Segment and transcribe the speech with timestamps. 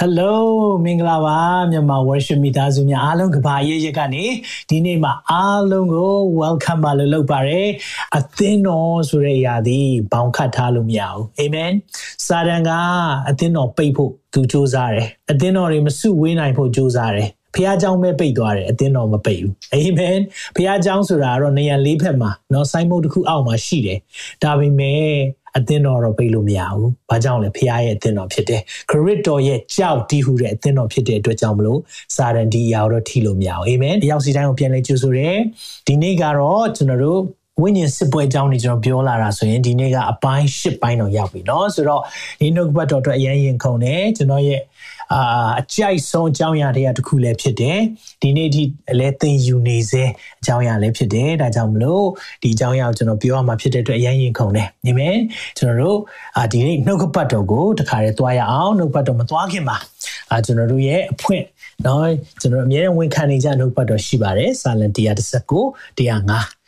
[0.00, 0.34] Hello
[0.84, 1.38] မင်္ဂလာပါ
[1.70, 4.24] မြန်မာ worship မိသားစုများအားလုံးကဘာရဲ့ရက်ကနေ
[4.68, 7.68] ဒီနေ့မှာအားလုံးကို welcome ပါလို့လုပ်ပါရယ်
[8.16, 9.80] အသင်းတော်ဆိုတဲ့အရာဒီ
[10.12, 11.72] ဘောင်ခတ်ထားလို့မရဘူး amen
[12.26, 12.70] စာတန်က
[13.28, 20.18] အသင်းတော်ပိတ်ဖို့သူစူးစမ်းတယ်အသင်းတော်တွေမစုဝေးနိုင်ဖို့စူးစမ်းတယ်ဖះเจ้าမဲ့ပိတ်သွားတယ်အသင်းတော်မပိတ်ဘူးအာမင်
[20.56, 23.98] ဖះเจ้าဆိုတာကတော့နေရာလေးဖက်မှာเนาะဆိုင်းမုတ်တစ်ခုအောက်မှာရှိတယ်
[24.42, 25.06] ဒါပေမဲ့
[25.56, 31.80] အသင်းတော်တော့ပိတ်လို့မရဘူး။ဘာကြောင့်လဲဖခင်ရဲ့အသင်းတော်ဖြစ်တယ်။ခရစ်တော်ရဲ့ကြောက်တီးဟူတဲ့အသင်းတော်ဖြစ်တဲ့အတွက်ကြောင့်မလို့
[32.16, 35.30] စာရန်ဒီအရာတော့ထိလို့မရဘူး။အာမင်။တယောက်စီတိုင်းကိုပြန်လဲကြိုဆိုရဲ။
[35.86, 37.20] ဒီနေ့ကတော့ကျွန်တော်တို့
[37.62, 42.02] ဝိညာဉ်စစ်ပွဲအကြောင်းတွေကျွန်တော်ပြောလာတာဆိုရင်ဒီနေ့ကအပိုင်း၈ပိုင်းတော့ရောက်ပြီเนาะဆိုတော့
[42.40, 44.60] ဒီနှုတ်ဘတ်တော်အတွက်အရင်ရင်ခုန်တယ်ကျွန်တော်ရဲ့
[45.13, 45.21] အာ
[45.59, 47.79] အကြိုက်ဆုံးအကြောင်းအရာတွေကတစ်ခုလည်းဖြစ်တယ်
[48.21, 48.63] ဒီနေ့ဒီ
[48.99, 50.03] လည်းသင်ယူနေစေ
[50.41, 52.05] အကြောင်းအရာလည်းဖြစ်တယ်ဒါကြောင့်မလို့
[52.41, 55.09] ဒီအကြောင်းအရာကိုကျွန်တော်ပြောရမှာဖြစ်တဲ့အတွက်အရင်ရင်ခုန်တယ်ညီမဲ
[55.57, 55.99] ကျွန်တော်တို့
[56.37, 59.77] အာဒီနေ့နှုတ်ကပတ်တော်ကိုတခါတည်းသွားရအောင်နှုတ်ပတ်တော်မသွားခင်ပါ
[60.31, 61.43] အာကျွန်တော်တို့ရဲ့အဖွင့်
[61.85, 62.09] နော်
[62.41, 65.61] ကျွန်တော်အများနဲ့ဝန်ခံနေကြနှုတ်ပတ်တော်ရှိပါတယ်စာလံ119
[65.97, 66.60] 105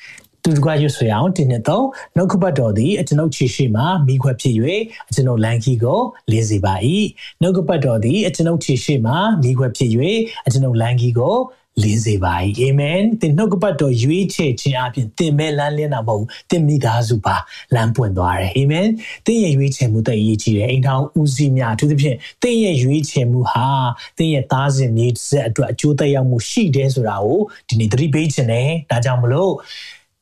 [0.46, 4.56] သူတကွာရွဆွေအောင်တင်းနဲ့တော့နှုတ်ခပတ်တော်သည်အကျွန်ုပ်ခြေရှိမှမိခွက်ဖြစ်၍
[5.10, 6.00] အကျွန်ုပ်လန်ခီကို
[6.32, 6.74] လေးစေပါ၏
[7.42, 9.14] နှုတ်ခပတ်တော်သည်အကျွန်ုပ်ခြေရှိမှ
[9.44, 9.90] မိခွက်ဖြစ်၍
[10.46, 11.38] အကျွန်ုပ်လန်ခီကို
[11.82, 17.36] လင်းစေပါ၏အာမင်သင်နှုတ်ကပတ်တော်ရွေးချယ်ခြင်းအပြင်သင်မဲ့လမ်းလင်းတာမဟုတ်သင်မိသားစုပါ
[17.76, 18.88] လမ်းပွင့်သွားတယ်အာမင်
[19.26, 23.68] သင်ရဲ့ရွေးချယ်မှုတည်ရည်ကြီးတယ်အိမ်ထောင်ဦးစီးများအထူးသဖြင့်သင်ရဲ့ရွေးချယ်မှုဟာ
[24.18, 29.54] သင်ရဲ့သားစဉ်မြေဆက်အတွက်အကျိုးသက်ရောက်မှုရှိတယ်ဆိုတာကိုဒီနေ့သတိပေးခြင်းတယ်ဒါကြောင့်မလို့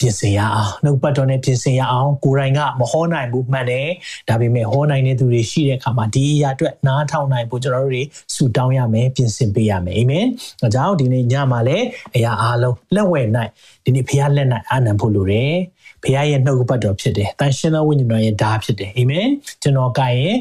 [0.01, 3.87] ပြင်ဆင်ရအောင်နှုတ်ပတ်တော်နဲ့ပြင်ဆင်ရအောင်ကိုယ်တိုင်ကမဟောနိုင်ဘူးမှန်တယ်
[4.29, 8.03] ဒါပေမဲ့ဟောနိုင်တဲ့သူတွေရှိတဲ့အခါမှာဒီအရာအတွက်နားထောင်နိုင်ဖို့ကျွန်တော်တို့တွေ
[8.35, 10.25] ဆုတောင်းရမယ်ပြင်ဆင်ပေးရမယ်အာမင်
[10.61, 11.85] ဒါကြောင့်ဒီနေ့ညမှာလည်း
[12.15, 13.49] အရာအားလုံးလက်ဝဲနိုင်
[13.85, 15.53] ဒီနေ့ဖခင်လက်နိုင်အာနံဖို့လိုတယ်
[16.03, 19.27] ဖခင်ရဲ့နှုတ်ပတ်တော်ဖြစ်တယ်တန်ရှင်သောဝိညာဉ်တော်ရဲ့ဓာတ်ဖြစ်တယ်အာမင်
[19.61, 20.35] ကျွန်တော်ကရင်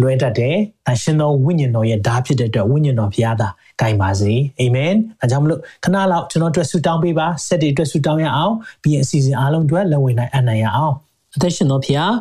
[0.00, 0.56] လွဲတတ်တယ်
[0.86, 3.48] တန်ရှင်သောဝိညာဉ်တော်ရဲ့ဓာတ်ဖြစ်တဲ့အတွက်ဝိညာဉ်တော်ဖခင်သာ
[3.80, 10.94] ဂိုင်ပါစေအာမင်ဒါကြောင့်မလို့ခဏလောက်ကျွန်တော်အတွက်ဆုတောင်းပေးပါစက်တွေအတွက်ဆုတောင်းရအောင်ပြီးရင်အစီအစဉ်အားလုံးအတွက်လက်ဝင်နိုင်အနိုင်ရအောင်
[11.36, 12.12] အသက်ရှင်တော်ဖျား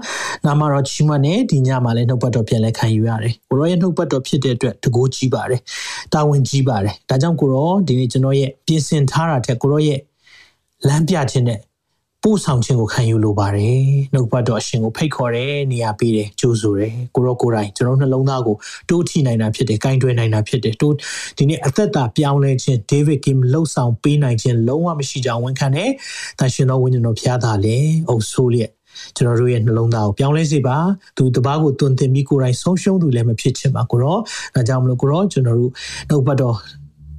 [0.45, 5.61] နာမတော်ချီးမွမ်းနေဒီညမှာလည်းနှုတ်ပတ်တော်ပြန်လဲခံယူရတယ်ကိုရောရဲ့နှုတ်ပတ်တော်ဖြစ်တဲ့အတွက်တကိုးကြီးပါတယ်
[6.13, 9.99] တာဝန်ကြီးပါတယ်ဒါကြောင့်ကိုရောဒီနေ့ကျွန်တော်ရဲ့ပြင်ဆင်ထားတာတဲ့ကိုရောရဲ့
[10.87, 11.59] လမ်းပြခြင်းနဲ့
[12.27, 13.81] ပို့ဆောင်ခြင်းကိုခံယူလိုပါတယ်
[14.13, 18.55] နှုတ်ပတ်တော်အရှင်ကိုဖိတ်ခေါ်တယ်နေရာပေးတယ်ကြိုးဆိုတယ်ကိုရောကိုယ်တိုင်ကျွန်တော်နှလုံးသားကို
[18.89, 20.95] တိုးထိနိုင်တာဖြစ်တယ်ကင်တွယ်နိုင်တာဖြစ်တယ်တိုး
[21.37, 25.89] ဒီနေ့အသက်တာပြောင်းလဲခြင်းဒေးဗစ်ကင်လှုပ်ဆောင်ပေးနိုင်ခြင်းလုံးဝမရှိကြောင်းဝန်ခံတယ်။
[26.39, 27.77] ဒါရှင်တော်ဝိညာဉ်တော်ဖျားတာလေ
[28.09, 28.71] အုပ်ဆိုးလျက်
[29.15, 30.77] ကျွန်တော်တို့ရဲ့နှလုံးသားကိုပြောင်းလဲစေပါ
[31.17, 34.17] သူတပားကိုတွင်တင်ပြီးကိုယ်တိုင်ဆုံးရှုံးသူလည်းမဖြစ်ချင်ပါကိုရော
[34.55, 35.71] ဒါကြောင့်မလို့ကိုရောကျွန်တော်တို့
[36.09, 36.55] နှုတ်ပတ်တော်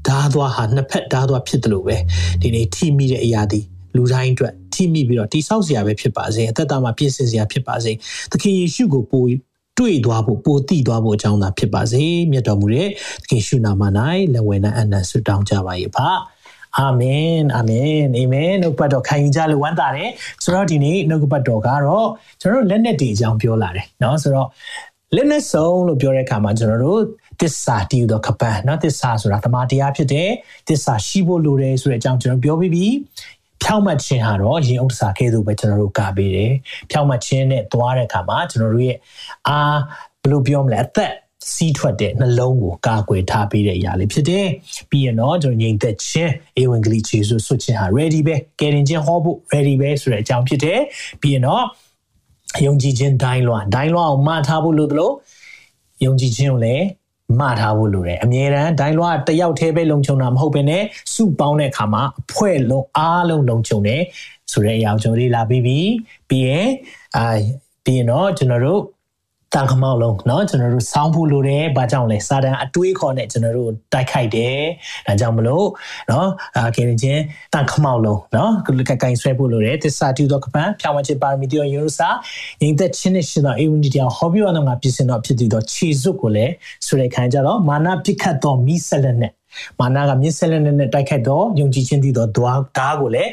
[0.09, 1.97] ဓာသွားဟာနှစ်ဖက်ဓာသွားဖြစ်တယ်လို့ပဲ
[2.41, 3.63] ဒီနေ့ထိမိတဲ့အရာဒီ
[3.96, 7.92] လူတိုင်းအတွက်ထိမိပြီးတော့တိဆောက်စရာပဲဖြစ်ပါစေအသက်တာမှာပြည့်စင်စရာဖြစ်ပါစေ
[8.32, 9.30] သခင်ယေရှုကိုပို့
[9.78, 12.88] တွေ့သွားဖို့ပိုတိသွားဖို့အကြောင်းသာဖြစ်ပါစေမြတ်တော်မူတဲ့
[13.24, 13.84] သခင်ရှုနာမ၌
[14.34, 16.10] လက်ဝဲနဲ့အနန္ဆုတောင်းကြပါ၏ပါ
[16.78, 20.10] အာမင်အာမင်အာမင်နှုတ်ပတ်တော်ခံယူကြလို့ဝမ်းသာတယ်
[20.44, 22.08] ဆိုတော့ဒီနေ့နှုတ်ပတ်တော်ကတော့
[22.42, 24.48] ကျွန်တော်တို့လက်နဲ့တည်အကြောင်းပြောလာတယ်เนาะဆိုတော့
[25.16, 27.02] လက်နဲ့ဆုံးလို့ပြောတဲ့အခါမှာကျွန်တော်တို့
[27.42, 30.30] တစ္ဆာတည်သောကပန်းเนาะတစ္ဆာဆိုတာတမန်တရားဖြစ်တယ်
[30.70, 32.88] တစ္ဆာရှိဖို့လိုတယ်ဆိုတဲ့အကြောင်းကျွန်တော်ပြောပြီးပြီ
[33.67, 36.53] ဖြောင့်မတ်ခြင်းဟာတော့ရင်ဥစ္စာကဲသို့ပဲကျွန်တော်တို့ကပေးတယ်
[36.91, 38.99] ဖြောင့်မတ်ခြင်းနဲ့သွားတဲ့အခါမှာကျွန်တော်တို့ရဲ့
[39.49, 39.59] အာ
[40.23, 41.13] ဘယ်လိုပြောမလဲအသက်
[41.53, 44.47] စီးထွက်တဲ့နှလုံးကိုကာကွယ်ထားပေးတဲ့အရာလေးဖြစ်တယ်။
[44.91, 50.81] ပြီးရင်တော့ကျွန်တော်ငြိမ်သက်ခြင်းဧဝံဂေလိခြေဆုဆွတ်ခြင်းဟာ ready ပဲကယ်တင်ခြင်းဟောဖို့ ready ပဲဆိုတဲ့အကြောင်းဖြစ်တယ်။
[51.21, 51.65] ပြီးရင်တော့
[52.65, 55.15] ယုံကြည်ခြင်းဒိုင်းလွှာဒိုင်းလွှာကိုမှားထားဖို့လို့တို့လို့
[56.05, 56.85] ယုံကြည်ခြင်းကိုလည်း
[57.39, 60.83] မှားထားဖို့လိုတယ်အမြဲတမ်းဒိုင်းလွှာတယောက်တည်းပဲလုံခြုံတာမဟုတ်ဘဲနဲ့
[61.15, 64.03] စုပေါင်းတဲ့အခါမှာအဖွဲ့လုံးအားလုံးလုံခြုံတယ်
[64.53, 65.91] ဆိုတဲ့အရာကိုကျွန်တော်တို့လာပြီးပြီး
[66.29, 66.67] ပြီးရင်
[67.17, 67.27] အာ
[67.85, 68.81] ပြီးရင်တော့ကျွန်တော်တို့
[69.56, 74.60] တန်ခမောက်လုံးเนาะကျွန်တော်တို့စောင်းဖို့လိုတယ်ဘာကြောင့်လဲစာတန်အတွေးခေါ်နဲ့ကျွန်တော်တို့တိုက်ခိုက်တယ်
[75.08, 75.68] ဒါကြောင့်မလို့
[76.10, 76.26] เนาะ
[76.56, 77.22] အာကင်းချင်း
[77.54, 78.50] တန်ခမောက်လုံးเนาะ
[78.90, 82.10] ကကင်ဆွဲဖို့လိုတယ်သစ္စာတူသောကပံဖြောင်းဝချပါရမီတိယောယေရုစာ
[82.62, 86.54] ရင်သက်ချင်းနဲ့ရှင်သောအေဝံဒီတရားဟောပြောတော့ငါပြည့်စင်တော့ဖြစ်တည်သောခြေစွပ်ကိုလည်း
[86.86, 89.32] ဆိုတဲ့ခံကြတော့မာနပြစ်ခတ်သောမိဆက်လက်နဲ့
[89.80, 93.30] မာနကမြစ်ဆက်လက်နဲ့တိုက်ခိုက်တော့ယုံကြည်ခြင်းတည်သောဓာတ်ဓာတ်ကိုလည်း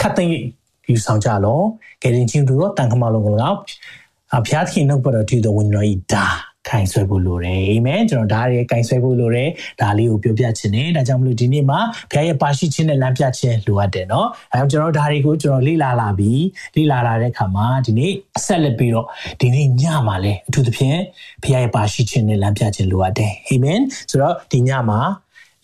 [0.00, 0.32] ခတ်သိမ်း
[0.90, 1.60] ယူဆောင်ကြလော
[2.02, 3.56] ကဲရင်ချင်းတို့တန်ခမောက်လုံးကိုလည်း
[4.38, 6.26] အဖျားသခင်နှုတ်ပတ်တော်တည်တော်ဝင်တော်ဤဒါ
[6.68, 9.48] ခိုင်ဆွဲဖို့လိုတယ်အာမင်ကျွန်တော်ဒါတွေခိုင်ဆွဲဖို့လိုတယ်
[9.80, 11.80] ဒါလေးကိုပြောပြချင်တယ်ဒါကြောင့်မလို့ဒီနေ့မှာ
[12.12, 16.44] ဘုရားရဲ့ပါရှိခြင်းနဲ့လမ်းပြခြင်းလိုအပ်တယ်เนาะအဲကြောင့်ကျွန်တော်ဒါတွေကိုကျွန်တော်လေ့လာလာပြီး
[16.76, 18.12] လေ့လာလာတဲ့အခါမှာဒီနေ့
[18.46, 19.06] ဆက်လက်ပြီးတော့
[19.40, 20.98] ဒီနေ့ညမှာလဲအထူးသဖြင့်
[21.42, 23.80] ဘုရားရဲ့ပါရှိခြင်းနဲ့လမ်းပြခြင်းလိုအပ်တယ်အာမင်
[24.10, 25.00] ဆိုတော့ဒီညမှာ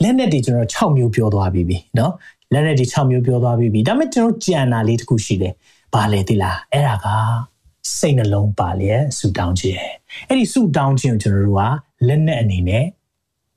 [0.02, 2.10] လက်နဲ့ဒီကျွန်တော်6မျိုးပြောသွားပြီးပြီเนาะ
[2.52, 5.54] လက်နဲ့ဒီ6မျိုးပြောသွားပြီးပြီဒါပေမဲ့ကျွန်တော်ကြံတာလေးတစ်ခုရှိတယ်
[5.94, 7.06] ဘာလဲသိလားအဲ့ဒါက
[8.00, 9.78] စိတ်နှလုံးပါလျက်ဆူတောင်းခြင်း
[10.28, 11.63] အဲ့ဒီဆူတောင်းခြင်းကိုကျွန်တော်တို့က
[12.07, 12.86] လက်နဲ့အနေနဲ့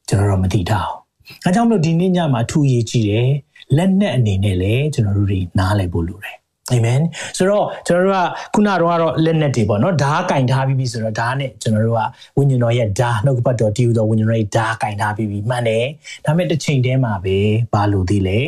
[0.08, 0.80] ကျွန်တော်တို့မသိတာ။
[1.44, 3.30] အဲကြောင့်မလို့ဒီနေ့ညမှာအထူးရေးကြည့်တယ်
[3.76, 6.36] လက်နဲ့အနေနဲ့လည်းကျွန်တော်တို့တွေနားလည်ဖို့လိုတယ်
[6.72, 7.00] အာမင်
[7.36, 12.02] ဆိုတော့ကျွန်တော်တို့ကခုနတော့ကတော့လက်နဲ့တွေပေါ့နော်ဓာတ်ကင်ထားပြီးပြီဆိုတော့ဓာတ်နဲ့ကျွန်တော်တို့က
[12.36, 15.84] ဝိညာဉ်တော်ရဲ့ဓာတ်နှုတ်ကပတ်တော်တည်ယူတော်ဝိညာဉ်တော်ရဲ့ဓာတ်ကင်ထားပြီးပြီမှန်တယ်
[16.24, 17.36] ဒါပေမဲ့တစ်ချိန်တည်းမှာပဲ
[17.72, 18.38] ဘာလို့သေးလဲ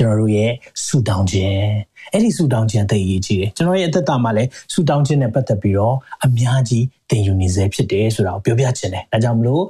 [0.00, 0.52] ျွန်တော်တို့ရဲ့
[0.86, 1.64] ဆူတောင်းခြင်း
[2.12, 9.64] အဲ့ဒီဆူတောင်းခြင်းသိရေးကြည့်တယ်ကျွန်တော်ရဲ့အသက်တာမှာလည်းဆူတောင်းခြင်းနဲ့ပတ်သက်ပြီးတော့အများကြီးသင်ယူနေစေဖြစ်တယ်ဆိုတာကိုပြောပြချင်တယ်ဒါကြောင့်မလို့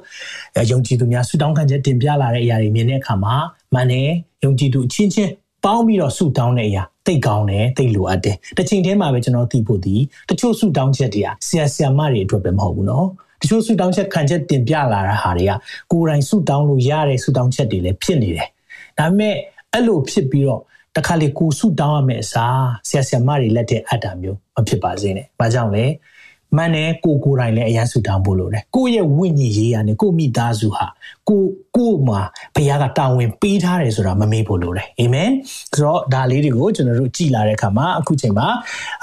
[0.70, 3.34] ယုံကြည်သူများဆူတောင်းခံချက်တင်ပြလာတဲ့အရာတွေမြင်တဲ့အခါမှာ
[3.74, 4.08] မှန်တယ်
[4.44, 5.30] ယုံကြည်သူအချင်းချင်း
[5.64, 9.96] ပေါင်းပြီးတော့ဆူတောင်းတဲ့အရာသိကောင်းတယ်သိလိုအပ်တယ်တစ်ချိန်တည်းမှာပဲကျွန်တော်သိဖို့ဒီ
[10.28, 13.06] တချို့ဆူတောင်းချက်တွေကဆရာဆရာမတွေအတွက်ပဲမဟုတ်ဘူးเนาะ
[13.40, 15.52] တချို့ဆူတောင်းချက်ခံချက်တင်ပြလာတဲ့ဟာတွေက
[15.92, 18.48] ကိုယ်တိုင်ဆူတောင်းလို့ရတဲ့ဆူတောင်းချက်တွေလည်းဖြစ်နေတယ်
[18.98, 19.36] ဒါပေမဲ့
[19.72, 20.62] အဲ့လိုဖြစ်ပြီးတော့
[20.96, 25.84] တခါလေကိုဆုတောင်းရမယ့်အစားဆရာဆရာမတွေလက်တဲ့အပ်တာမျိုးမဖြစ်ပါစေနဲ့။ဘာကြောင့်လဲ။
[26.56, 30.86] မန်နဲ့ကိုကိုယ်တိုင်လည်းအရန်ဆုတောင်းဖို့လိုတယ်။ကိုယ့်ရဲ့ဝိညာဉ်ရေးရတယ်ကိုမိသားစုဟာ
[31.28, 31.42] ကို
[31.76, 32.20] ကိုမှာ
[32.56, 35.30] ဘုရားကတာဝန်ပေးထားတယ်ဆိုတာမမေ့ဖို့လိုတယ်။အာမင်။
[35.74, 38.48] ဆိုတော့ဒါလေးတွေကိုကျွန်တော်တို့ကြည်လာတဲ့အခါမှာအခုချိန်မှာ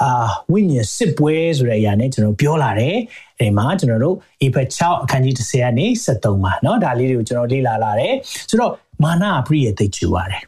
[0.02, 2.94] အာဝိညာဉ်စစ်ပွဲဆိုတဲ့အရာနဲ့ကျွန်တော်ပြောလာတယ်။
[3.40, 8.12] အဲဒီမှာကျွန်တော်တို့ April 6အခန်းကြီး30ကနေ73မှာเนาะဒါလေးတွေကိုကျွန်တော်လေ့လာလာတယ်။
[8.50, 8.72] ဆိုတော့
[9.02, 10.44] မာနအပရိယေသိကျူရတယ်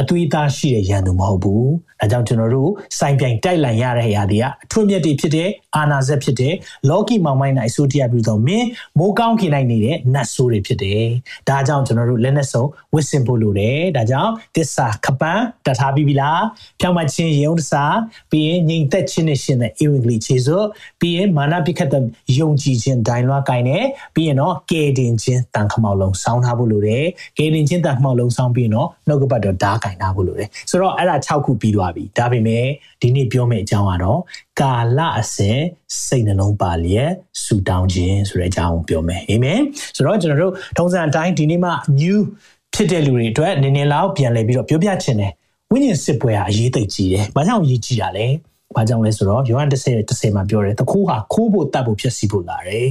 [0.00, 1.66] အသွေးသားရှိတဲ့ရန်သူမဟုတ်ဘူး။
[2.02, 6.54] ဒါကြောင့်ကျွန်တော်တို့စိုင်ပြိုင်တိုက်လန်ရတဲ့အရာတွေကအထွတ်မြတ်တွေဖြစ်တဲ့အာနာဇက်ဖြစ်တဲ့
[6.88, 8.66] လောကီမောင်မိုင်းနိုင်အစိုးတရားပြုသောမင်း
[8.98, 11.02] မိုးကောင်းခင်နိုင်နေတဲ့နတ်ဆိုးတွေဖြစ်တယ်။
[11.48, 12.64] ဒါကြောင့်ကျွန်တော်တို့လက်နဲ့စုံ
[12.94, 16.40] ဝစ်စင်ဖို့လိုတယ်။ဒါကြောင့်တစ္ဆာခပန်းတထားပြီးပြီလား။
[16.80, 17.96] ဖြောင်းမချင်းရုံတစား
[18.30, 20.58] ပြီးရင်ငြိမ်သက်ခြင်းနဲ့ရှင်တဲ့ဧဝံဂေလိခြေစွ
[21.00, 22.02] ပြီးရင်မာနပိခတ်တဲ့
[22.38, 23.84] ယုံကြည်ခြင်းဒိုင်လွားကိုင်းနဲ့
[24.14, 27.04] ပြီးရင်တော့ကဲတင်ခြင်းတန်ခမောက်လုံးစောင်းထားဖို့လိုတယ်။
[27.38, 32.64] ကဲတင်ခြင်းတန်ခမောက်လုံးစောင်းပြီးရင်တော့နှုတ်ကပတ်တော်ဓာတ်ကင်ထားဖို့လိုတယ်ဆိုတော့အဲ့ဒါ6ခုပြီးသွားပြီဒါပေမဲ့
[33.02, 34.20] ဒီနေ့ပြောမယ့်အကြောင်းကတော့
[34.60, 35.58] ကာလအစဉ်
[36.06, 37.10] စိတ်နှလုံးပါလျက်
[37.44, 39.60] ဆူတောင်းခြင်းဆိုတဲ့အကြောင်းကိုပြောမယ်အာမင်
[39.96, 42.18] ဆိုတော့ကျွန်တော်တို့ထုံးစံအတိုင်းဒီနေ့မှ new
[42.74, 45.32] ဖြစ်တဲ့လူတွေအတွက်နည်းနည်းလောက်ပြန်လည်ပြီးတော့ပြောပြချင်တယ်
[45.70, 48.26] ဝိညာဉ်စစ်ပွဲဟာအရေးသိကြီးတယ်ဘာကြောင့်အရေးကြီးတာလဲ
[48.76, 52.88] ဘာကြောင့်လဲဆိုတော့ယောဟန်30 30မှာပြောတယ်တခိုးဟာခိုးဖို့တတ်ဖို့ဖြစ်စီဖို့လာတယ်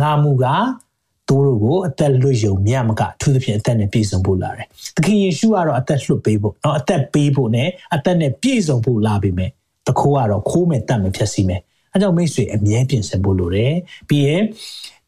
[0.00, 0.44] ငါမူက
[1.28, 4.66] သူတို့ကိုအသက်လွတ်ယုံမြတ်မကအထူးသဖြင့်အသက်နဲ့ပြည့်စုံဖို့လာတယ်။
[4.96, 9.50] သခင်ယေရှုကတော့အသက်လွတ်ပေးဖို့နော်အသက်ပေးဖို့နဲ့အသက်နဲ့ပြည့်စုံဖို့လာပြီမဲ့
[9.86, 11.60] တခိုးကတော့ခိုးမယ်တတ်မယ်ဖြစ်စီမယ်။
[11.92, 13.72] အဲကြောင့်မိတ်ဆွေအမြဲပြင်ဆင်ဖို့လိုတယ်။
[14.08, 14.42] ပြီးရင်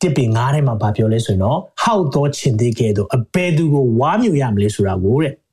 [0.00, 5.32] တစ်ပင်ငားထဲမှာဗာပြောလဲဆိုရင်တော့ဟောက်သောခြင်သေးကဲ့သို့အဘယ်သူကိုဝါမြူရမလဲဆိုတာကိုတဲ့။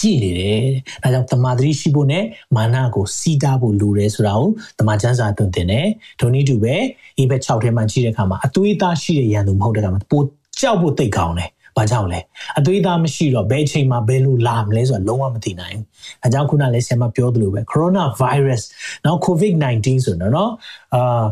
[0.00, 0.62] ကြည့်နေတယ်။
[1.02, 2.24] ဒါကြောင့်တမာတိရှိဖို့နဲ့
[2.56, 4.48] မာနကိုစီးတားဖို့လိုတယ်ဆိုတာကို
[4.78, 5.86] တမာကျမ်းစာသွန်သင်တယ်။
[6.20, 6.74] ဒုနည်းတူပဲ
[7.18, 10.22] အေဘက်6ထဲမှာကြည့်တဲ့အခါမှာအသွေးသားရှိတဲ့ရန်သူမဟုတ်တဲ့အခါမှာပို
[10.60, 12.20] ကြောက်ဖို့သိကောင်းတယ်။ဘာကြောင့်လဲ
[12.58, 15.84] အသွေးသားမရှိတော့ဘယ်ချိန်မှာဘယ်လိုလာမလဲဆိုတာလုံးဝမသိနိုင်ဘူး။
[16.24, 18.68] အဲကြောင့်ခုနလည်းဆရာမပြောသလိုပဲကိုရိုနာဗိုင်းရပ်စ်
[19.04, 20.50] နော် COVID-19 ဆိုတော့နော်
[20.94, 21.24] အာ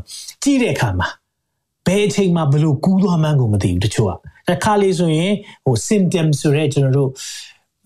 [0.42, 1.08] ကြည့်တဲ့အခါမှာ
[1.86, 4.12] ဘယ်အချိန်မှာဘယ်လိုကူးသွားမှန်းကိုမသိဘူးတချို့က
[4.48, 5.32] တစ်ခါလေဆိုရင်
[5.64, 7.10] ဟို symptom ဆိုရဲကျွန်တော်တို့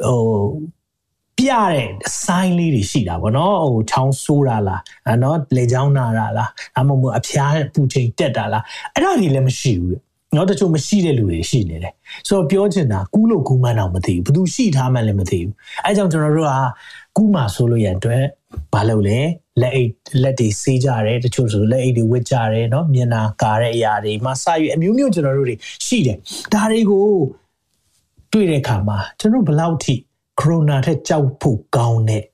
[0.05, 0.21] ဟို
[1.37, 1.89] ပြတဲ့
[2.23, 4.81] sign လေးတွေရှိတာဗောနော်ဟိုချောင်းဆိုးတာလား
[5.23, 9.97] နော်လေချောင်းနာတာလားအမမအဖျားပူချိန်တက်တာလားအဲ့ဒါတွေလည်းမရှိဘူး
[10.35, 11.93] နော်တချို့မရှိတဲ့လူတွေရှိနေတယ်
[12.27, 15.53] ဆိုတော့ပြောချင်တာကူးလို့ကူးမှန်းတော့မသိဘူးဘယ်သူရှိထားမှန်းလည်းမသိဘူး
[15.85, 16.53] အဲကြောင့်ကျွန်တော်တို့က
[17.17, 18.23] ကူးမှဆိုလို့ရန်အတွက်
[18.73, 19.19] ဘာလုပ်လဲ
[19.61, 19.89] လက်အိတ်
[20.23, 26.17] လက်တွေဆေးကြတယ်တချို့ဆိုလက်အိတ်တွေဝစ်ကြတယ်เนาะမျက်နာကာတဲ့အရာတွေမှာစရွေအမျိုးမျိုးကျွန်တော်တို့တွေရှိတယ်
[26.53, 27.07] ဒါတွေကို
[28.32, 29.94] တွေ့တဲ့အခါမှာကျွန်တော်ဘယ်လောက်ထိ
[30.40, 32.24] ကိုရိုနာထက်ကြောက်ဖို့ကောင်းတဲ့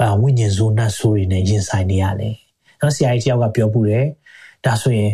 [0.00, 2.30] အာဝိညာဉ်ဇိုနတ်ဆိုးတွေနဲ့ရင်ဆိုင်နေရလဲ။
[2.80, 4.04] နော်ဆရာကြီးတယောက်ကပြောပူတယ်။
[4.64, 5.12] ဒါဆိုရင်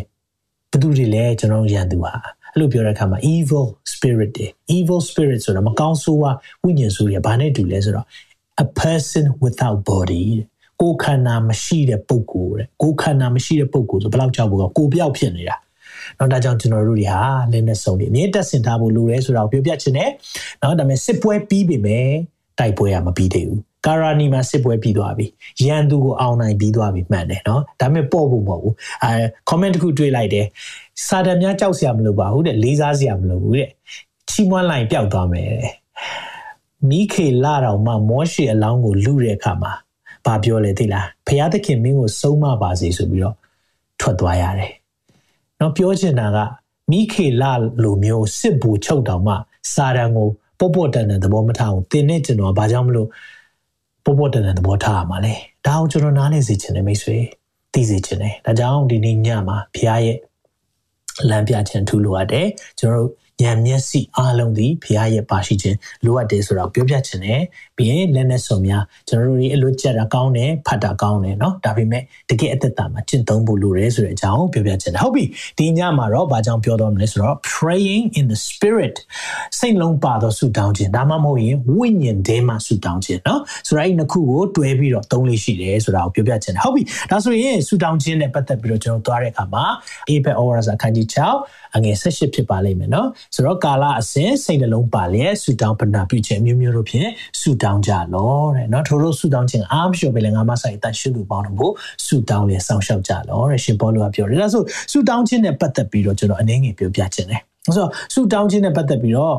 [0.71, 2.13] ဘသူတွေလဲကျွန်တော်ရန်သူဟာ
[2.53, 6.31] အဲ့လိုပြောတဲ့အခါမှာ evil spirit တွေ evil spirit ဆိုတာမကောင်းဆိုးဝါ
[6.65, 8.07] ဝိညာဉ်ဆိုးတွေဘာနဲ့တူလဲဆိုတော့
[8.65, 10.25] a person without body
[10.81, 15.57] ကိုယ်ခန္ဓာမရှိတဲ့ပုဂ္ဂိုလ်တဲ့ကိုယ်ခန္ဓာမရှိတဲ့ပုဂ္ဂိုလ်ဆိုဘယ်လောက်ကြောက်ဖို့ကကိုပြောက်ဖြစ်နေတာ။
[16.19, 20.11] နော်ဒါကြောင့်ကျွန်တော်တို့တွေဟာလက်နဲ့စုံနေအမြဲတက်ဆင်ထားဖို့လိုတယ်ဆိုတာကိုပြောပြချင်တယ်
[20.61, 22.09] နော်ဒါပေမဲ့စစ်ပွဲပြီးပြီမယ်
[22.59, 25.27] တိုက်ပွဲကမပြီးသေးဘူးကာရာနီမှာစစ်ပွဲပြီးသွားပြီ
[25.67, 29.13] ရန်သူကိုအောင်နိုင်ပြီးသွားပြီမှန်တယ်နော်ဒါပေမဲ့ပေါ့ဖို့မဟုတ်ဘူးအဲ
[29.49, 30.47] comment တစ်ခုတွေ့လိုက်တယ်
[31.07, 33.71] စာတန်များကြောက်စရာမလိုပါဘူးတဲ့လေးစားစရာမလိုဘူးတဲ့
[34.31, 35.75] ချီးမွမ်းလိုက်ပျောက်သွားမယ်တဲ့
[36.89, 39.73] မိခေလာတော်မှမောရှေအလောင်းကိုလူတဲ့အခါမှာ
[40.27, 43.37] ဘာပြောလဲသိလားဘုရားသခင်မင်းကိုဆုံးမပါစေဆိုပြီးတော့
[44.01, 44.71] ထွက်သွားရတယ်
[45.61, 46.39] နော်ပြောချင်တာက
[46.91, 47.45] မိခေလ
[47.83, 49.35] လိုမျိုးစစ်ဘူချုပ်တောင်မှ
[49.75, 53.09] စာရန်ကိုပေါ့ပေါ့တန်တန်သဘောမထားဘူးတင်းနဲ့ကျွန်တော်ဘာကြောင့်မလို့
[54.05, 55.35] ပေါ့ပေါ့တန်တန်သဘောထားရမှာလဲ
[55.67, 57.17] ဒါအောင်ကျွန်တော်နားလည်စေချင်တယ်မိတ်ဆွေ
[57.73, 60.19] သိစေချင်တယ်ဒါကြောင့်ဒီနေ့ညမှာဘုရားရဲ့
[61.29, 62.47] လမ်းပြခြင်းထူလိုအပ်တယ်
[62.79, 63.11] ကျွန်တော်တို့
[63.44, 67.42] ဉာဏ်မျက်စိအားလုံးသည်ဖခင်ရဲ့ပါရှိခြင်းလိုအပ်တယ်ဆိုတာကိုပြောပြခြင်းနဲ့
[67.78, 75.26] ပြီးရင်လက်နဲ့စုံများကျွန်တော်တို့ဒီအလွတ်ကျက်တာကောင်းတယ်ဖတ်တာကောင်းတယ်เนาะဒါပေမဲ့တကယ်အသက်တာမှာကျင့်သုံးဖို့လိုတယ်ဆိုတဲ့အကြောင်းကိုပြောပြခြင်းတယ်ဟုတ်ပြီ
[75.58, 78.96] ဒီညမှာတော့ဘာကြောင့်ပြောတော့မလဲဆိုတော့ praying in the spirit
[79.60, 89.66] စိတ်လုံးပါသောဆုတောင်းခြင်းဒါမှမဟုတ်ရင်ဝိညာဉ်ထဲမှာဆုတောင်းခြင်းเนาะဆိုတော့အဲ့နှစ်ခုကိုတွဲပြီးတော့သုံးလေးရှိတယ်ဆိုတာကိုပြောပြခြင်းတယ်ဟုတ်ပြီဒါဆိုရင်ဆုတောင်းခြင်းနဲ့ပတ်သက်ပြီးတော့ကျွန်တော်သွားတဲ့အခါမှာ
[90.10, 91.08] Apex Aura အခန်းကြီး
[91.42, 97.10] 6အငယ်18ဖြစ်ပါလိမ့်မယ်เนาะ ဆိုတော့ကာလအစဉ်စိတ်နှလုံးပါလျက်ဆူတောင်းပနာပြုခြင်းမျိုးမျိုးတို့ဖြင့်
[97.42, 101.72] ဆူတောင်းကြလောတဲ့เนาะထို့လို့ဆူတောင်းခြင်းအားမလျှော်ပဲလည်းငါမဆိုင်အတန်ရှင်းသူပေါင်းတို့ကို
[102.06, 107.42] ဆူတောင်းလျက်စောင့်ရှောက်ကြလောတဲ့ရှင်ပေါလုကပြောတယ်ဒါဆိုဆူတောင်းခြင်းနဲ့ပတ်သက်ပြီးတော့ကျွန်တော်အနေငယ်ပြောပြခြင်းတယ်
[107.76, 109.38] ဆိုတော့ဆူတောင်းခြင်းနဲ့ပတ်သက်ပြီးတော့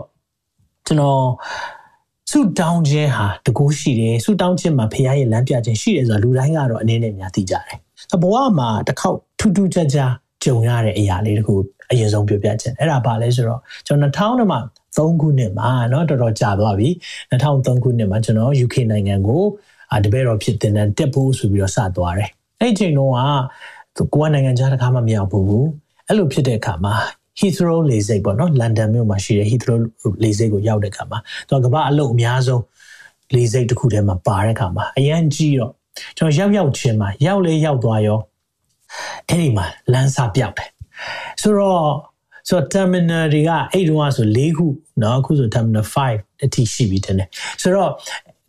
[0.86, 1.22] ကျွန်တော်
[2.30, 7.76] ဆူတောင်းခြင်းဟာတကူရှိတယ်ဆူတောင်းခြင်းမှာဖခင်ရဲ့လမ်းပြခြင်းရှိတယ်ဆိုတာလူတိုင်းကတော့အနေနဲ့များသိကြတယ်။
[8.22, 10.12] ဘဝမှာတစ်ခေါက်ထူးထူးခြားခြား
[10.44, 11.54] ကြုံရတဲ့အရာလေးတခု
[11.90, 14.60] အရင်ဆုံးပြောပြခြင်းအဲ့ဒါပါလဲဆိုတော့ကျွန်တော်2000မှာ
[14.96, 16.88] 3ခုနှစ်မှာเนาะတော်တော်ကြာသွားပြီ
[17.30, 19.42] 2003ခုနှစ်မှာကျွန်တော် UK နိုင်ငံကို
[20.04, 23.14] တပည့်တော်ဖြစ်တင်တဲ့တက်ဖို့ဆိုပြီးတော့စသွားတယ်အဲ့ချိန်တုန်း
[23.96, 25.64] ကကိုကနိုင်ငံခြားတစ်ခါမှမရောက်ဘူး
[26.06, 26.94] အဲ့လိုဖြစ်တဲ့အခါမှာ
[27.40, 29.78] Heathrow လေဆိပ်ပေါ့နော်လန်ဒန်မြို့မှာရှိတဲ့ Heathrow
[30.22, 32.62] လေဆိပ်ကိုရောက်တဲ့အခါမှာသူကကမ္ဘာအလုပ်အများဆုံး
[33.34, 35.72] လေဆိပ်တစ်ခုထဲမှာပါတဲ့အခါမှာအရန်ကြီးတော့
[36.16, 38.18] ကျွန်တော်ရောက်ရောက်ချင်းမှာရောက်လေရောက်သွားရော
[39.28, 40.68] အဲ့ဒီမှာလမ်းစာပြောက်တယ်
[41.42, 41.84] ဆိုတော့
[42.48, 44.66] ဆိုတော့ terminal တွေကအဲ့တုန်းကဆို၄ခု
[45.00, 47.14] เนาะအခုဆို terminal 5အထိရှိပြီတဲ့
[47.62, 47.92] ဆိုတော့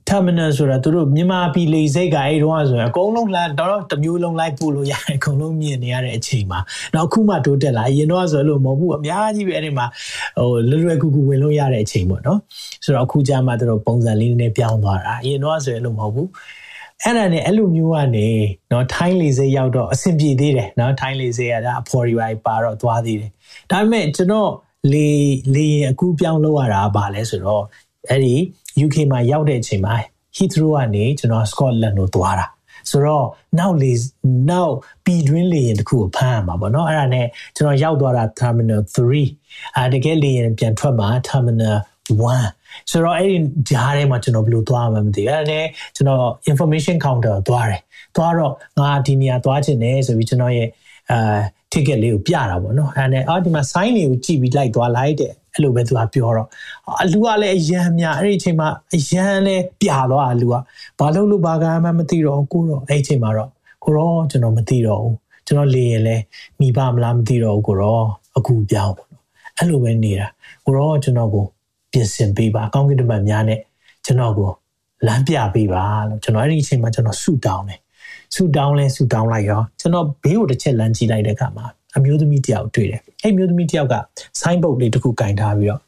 [0.09, 6.59] terminal ဆိုတာသူတို့မြန်မာပြည်လေစိတ်ကအဲ့တုန်းကဆိုရင်အကုန်လုံးလမ်းတော့တမျိုးလုံးလိုက်ပို့လို့ရတယ်အကုန်လုံးမြင်နေရတဲ့အချိန်မှာ
[6.95, 9.85] နောက်အခုမှတိုးတက်လာအရင်တော့ဆိုလို့မဟုတ်ဘူးအများကြီးပဲအဲ့ဒီမှာ
[10.37, 12.39] ဟိုလွယ်လွယ်ကူကူဝင်လို့ရတဲ့အချိန်ပေါ့နော်
[12.83, 16.29] ဆိုတော့အခုကြာမှသူတို့ပုံစံလေးနဲ့ပြောင်းသွားတာအရင်တော့ဆိုရင်လို့မဟုတ်ဘူး
[17.04, 18.28] အဲ့ဒါနဲ့အဲ့လိုမျိုးကနေ
[18.72, 23.30] နော်ထိုင်းလေဆိပ်ရောက်တော့အဆင်ပြေသေးတယ်နော်ထိုင်းလေဆိပ်ကဒါအဖော်ရီပါပါတော့သွားသေးတယ်
[23.70, 24.50] ဒါပေမဲ့ကျွန်တော်
[24.92, 25.08] လေ
[25.54, 27.64] လေရင်အခုပြောင်းလို့ရတာပါလဲဆိုတော့
[28.10, 28.34] အဲ့ဒီ
[28.84, 29.94] UK မှာရောက်တဲ့အချိန်မှာ
[30.36, 32.46] Heathrow ကနေကျွန်တော် Scotland ကိုသွားတာ
[32.90, 33.26] ဆိုတော့
[33.58, 33.92] နောက်လေ
[34.50, 41.76] နောက်ပြည်တွင်းလေရင်တခုကိုဖမ်းရမှာပေါ့နော်အဲ့ဒါနဲ့ကျွန်တော်ရောက်သွားတာ terminal 3အဲတကယ်လေရင်ပြန်ထွက်မှာ terminal
[42.20, 43.36] 1ဆိုတော့အဲ့ဒီ
[43.70, 45.66] ဂျားထဲမှာကျွန်တော်ဘယ်လိုသွားမှမသိဘူးအဲ့ဒါနဲ့
[45.96, 47.80] ကျွန်တော် information counter သွားတယ်
[48.16, 50.68] သွားတော့ငါဒီနေရာသွားချင်တယ်ဆိုပြီးကျွန်တော်ရဲ့
[51.10, 51.38] အာ
[51.72, 56.48] ticket လေးကိုပြတာပေါ့နော်အဲ့ဒါနဲ့အော်ဒီမှာ sign လေးကိုကြည့်ပြီးလိုက်သွားလိုက်တဲ့အဲ့လိုပဲသူကပြောတော့
[57.02, 60.54] အလူကလည်းအရန်များအဲ့ဒီအချိန်မှာအရန်လည်းပြသွားအလူက
[60.98, 63.50] ဘာလို့လို့ဘာကမှမသိတော့ကိုတော့အဲ့ဒီအချိန်မှာတော့
[63.84, 65.16] ကိုတော့ကျွန်တော်မသိတော့ဘူး
[65.46, 66.16] ကျွန်တော်လေရင်လဲ
[66.60, 68.04] မိဘမလားမသိတော့ဘူးကိုတော့
[68.36, 69.22] အခုပြောင်းပေါ့နော်
[69.58, 70.26] အဲ့လိုပဲနေတာ
[70.64, 71.46] ကိုတော့ကျွန်တော်ကို
[71.92, 73.60] ပြင်ဆင်ပေးပါကောင်းကင်တမန်များနဲ့
[74.04, 74.50] ကျွန်တော်ကို
[75.06, 77.80] လမ်းပြပေးပါလို့ကျွန်တော်အဲ့ဒီအချိန်မှာကျွန်တော်ဆူတောင်းတယ်
[78.34, 83.94] ဆူတောင်းလဲဆူတောင်းလိုက်ရောကျွန်တော်ဘေးကိုတစ်ချက်လမ်းကြည့်လိုက်တဲ့အခါမှာအမျိုးသမီးတယောက်တွေ့တယ်အဲ့မျိုးသမီးတယောက်က
[84.40, 85.80] sign board လေးတစ်ခုကင်ထားပြီးတော့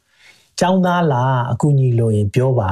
[0.59, 2.71] ကျောင်းသားလားအကူအညီလိုရင်ပြောပါ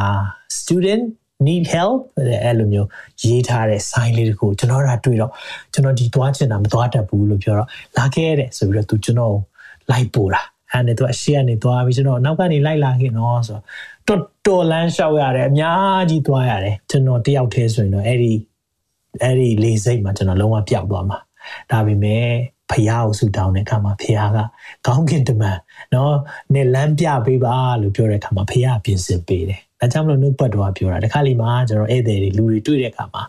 [0.59, 1.03] student
[1.47, 2.87] need help အဲ့လိုမျိုး
[3.23, 5.31] ရေးထားတဲ့ sign လေးတခုကျွန်တော်တို့တွေ့တော့
[5.73, 9.35] ကျွန်တော်ဒီသွားချင်တာမသွားတတ်ဘူးလို့ပြောတော့လာခဲ့တဲ့ဆိုပြီးတော့သူကျွန်တော်
[9.91, 10.41] လိုက်ပို့တာ
[10.73, 13.59] အဲ့နဲ့သူအရှိကနေသွားပြီးကျွန်တော်နောက်ကနေလိုက်လာခင်နော်ဆို
[14.07, 18.33] တော့တော်တော်လမ်းလျှောက်ရတယ်အများကြီးသွားရတယ်ကျွန်တော်တယောက်တည်းဆိုရင်တော့အဲ့ဒီ
[19.21, 21.17] အဲ့ဒီလေစိတ်မှာကျွန်တော်လုံးဝပျောက်သွားမှာ
[21.71, 22.25] ဒါပေမဲ့
[22.71, 24.37] ဖះကိုဆူတောင်းတဲ့အခါမှာဖះက
[24.87, 25.57] ကောင်းကင်တမန်
[25.93, 26.13] နော်
[26.53, 33.23] နဲ့လမ်းပြပေးပါလို့ပြောတဲ့အခါမှာဖះပြင်ဆင်ပေးတယ်။ဒါကြောင့်မလို့နှုတ်ပတ်တော်ကပြောတာတခါလီမှာကျွန်တော်ဧည့်သည်တွေလူတွေတွေ့တဲ့အခါမှာ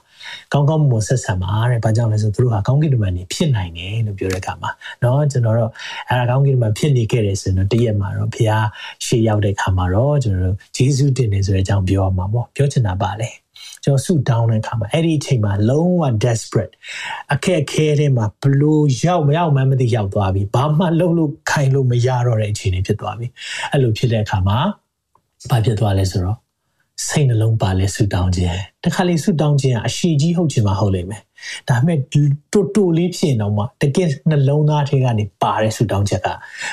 [0.52, 4.70] ကောင်းကောင်းမွန်ဆက်ဆံပါတဲ့။ဘာကြောင့်လဲဆိုသူတို့ကကောင်းကင်တမန်တွေဖြစ်နိုင်တယ်လို့ပြောတဲ့အခါမှာ
[5.02, 5.70] နော်ကျွန်တော်တို့
[6.10, 8.50] အဲဒါကောင်းကင်တမန်ဖြစ်နေခဲ့တယ်ဆိုရင်တော့တရက်မှာတော့ဖះ
[9.04, 13.30] ရှေ့ရောက်တဲ့အခါမှာတော့ကျွန်တော်တို့ဂျေဇုတင်နေဆိုတဲ့အကြောင်းပြောရမှာပေါ့ပြောချင်တာပါလေ။
[13.84, 16.74] ကျွန်တော်ဆူတောင်းတဲ့အခါမှာအဲ့ဒီအချိန်မှာလုံးဝ desperate
[17.32, 23.26] အခက်အခဲတွေမှာဘလို့ရောက်မရောက်မှမသိရောက်သွားပြီဘာမှလုပ်လို့ခိုင်လို့မရတော့တဲ့အခြေအနေဖြစ်သွားပြီ
[23.70, 24.58] အဲ့လိုဖြစ်တဲ့အခါမှာ
[25.50, 26.43] ဘာဖြစ်သွားလဲဆိုတော့
[27.08, 31.22] စိတ်နှလုံးပါလဲဆူတောင်းခြင်းတခါလေဆူတောင်းခြင်းကအရှိကြီးဟုတ်ချင်မှဟုတ်လိမ့်မယ်
[31.68, 36.28] ဒါပေမဲ့တိုတိုလေးဖြစ်ရင်တော့မှတကယ်နှလုံးသားထဲကနေပါတဲ့ဆူတောင်းချက်က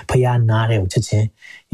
[0.10, 1.26] ဖះနားတဲ့ကိုချက်ချင်း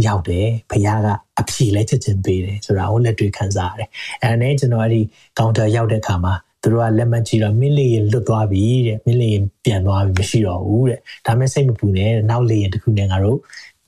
[0.06, 1.08] ရောက်တယ်ဖះက
[1.40, 3.90] အဖြေလဲချက်ချင်းပေးတယ်ဆိုတာကိုလက်တွေ့ခံစားရတယ်
[4.24, 5.02] အဲနဲ့ကျွန်တော်အဲ့ဒီ
[5.38, 13.40] ကောင်တာရောက်တဲ့အခါမှာသူတို့ကလက်မှတ်ကြည့်တော့မင်းလေးရင်လွတ်သွားပြီတဲ့မင်းလေးရင်ပြန်သွားပြီမရှိတော့ဘူးတဲ့ဒါမဲ့စိတ်မပူနဲ့နောက်လေးရင်တစ်ခုနဲ့ငါတို့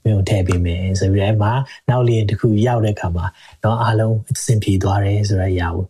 [0.06, 1.52] မျိုးထည့်ပေးမယ်ဆိုပြီးတော့အဲ့မှာ
[1.90, 3.26] နောက်လေးရင်တစ်ခုရောက်တဲ့အခါမှာ
[3.64, 5.86] တော့အားလုံးအဆင်ပြေသွားတယ်ဆိုတဲ့အရာကို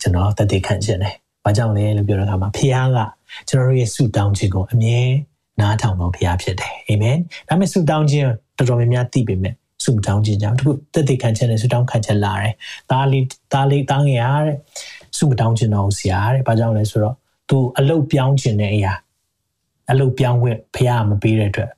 [0.00, 2.98] ကျွန်တော်တသက်ခံချင်တယ်။ဘာကြောင့်လဲလို့ပြောတဲ့အခါမှာဖခင်က
[3.48, 5.00] ကျွန်တော်တို့ရဲ့ဆုတောင်းခြင်းကိုအမြဲ
[5.60, 7.16] နားထောင်တော်ဘုရားဖြစ်တယ်အာမင်
[7.48, 8.26] ဒါမဲ့ဆုတောင်းခြင်း
[8.58, 12.54] တော်တော်များများသိပေမဲ့ဆုတောင်းခြင်းကြောင့်တခုတက်တဲ့ခံချက်နဲ့ဆုတောင်းခံချက်လာတယ်
[12.90, 14.56] ဒါလေးဒါလေးတောင်းရတဲ့
[15.16, 17.14] ဆုမတောင်းခြင်းတော့ဆရာတဲ့ဘာကြောင့်လဲဆိုတော့
[17.48, 18.92] तू အလုတ်ပြောင်းခြင်းတဲ့အရာ
[19.90, 21.70] အလုတ်ပြောင်းခွင့်ဘုရားမပေးတဲ့အတွက်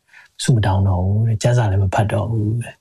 [0.43, 2.74] ဆုမတောင်းတော့ဘူးတဲ့ကျမ်းစာလည်းမဖတ်တော့ဘူးတဲ့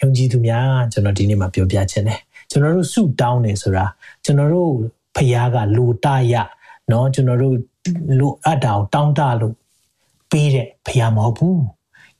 [0.00, 3.86] ယုံကြည်သူများကျွန်တော်ဒီနေ့မှာပြောပြခြင်းတယ်ကျွန်တော်တို့ဆုတောင်းနေဆိုတာ
[4.24, 4.70] ကျွန်တော်တို့
[5.16, 6.34] ဖခင်ကလိုတရ
[6.88, 7.56] เนาะကျွန်တော်တို့
[8.18, 9.54] လိုအပ်တာကိုတောင်းတလို့
[10.30, 11.62] ပေးတဲ့ဖခင်မဟုတ်ဘူး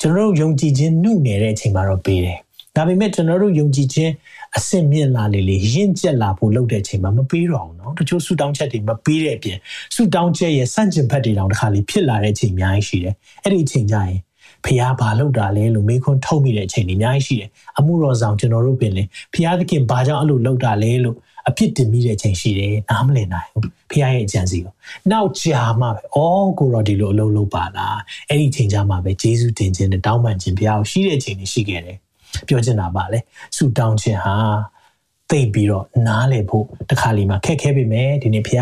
[0.01, 2.39] ကျွန်တော်တို့ယုံကြည်ခြင်းနှုတ်နေတဲ့အချိန်မှာတော့ပေးတယ်
[2.77, 4.13] ဒါပေမဲ့ကျွန်တော်တို့ယုံကြည်ခြင်း
[4.57, 9.59] အစစ်မြင့်လာလေလေရင့်ကျက်လာဖို့လုပ်တဲ့အချိန်မှာမပေးတော့ဘူးเนาะတချို့ဆူတောင်းချက်တွေမပေးတဲ့အပြင်
[9.95, 14.19] ဆူတောင်းချက်ရဲ့စန့်ကျင်ဘက်တွေတောင်တစ်ခါလေဖြစ်လာတဲ့အချိန်အများကြီးရှိတယ်အဲ့ဒီအချိန်ကျရင်
[14.66, 17.50] ဖះဘာလုပ်တာလဲလို့မေးခွန်းထုတ်မိတဲ့အချိန်တွေအများကြီးရှိတယ်
[17.80, 21.18] အမှုတော်ဆောင်ကျွန်တော်တို့ပင်လေဖះသခင်ဘာကြောင့်အဲ့လိုလုပ်တာလဲလို့
[21.50, 24.74] အပြစ်တင်မိတဲ့အချိန်ရှိတယ်နားမလည်နိုင်ဘူးဖះရဲ့အကြံစီကို
[25.12, 28.00] နောက်ကြာမှပဲအော်ကိုရောဒီလိုအလုပ်လုပ်ပါလား
[28.30, 31.98] အဲ့ဒီအချိန်ကြာမှပဲဂျေဇုတင်ခြင်းနဲ့တောင်းပန်ခြင်းဖះကိုရှိတဲ့အချိန်တွေရှိခဲ့တယ်
[32.48, 33.20] ပြောချင်တာပါလေ
[33.56, 34.36] ဆူတောင်းခြင်းဟာ
[35.30, 38.62] သိပြီးတော့နားလည်ဖို့တခါလီမှာခက်ခဲပြီမယ်ဒီနေ့ဖះ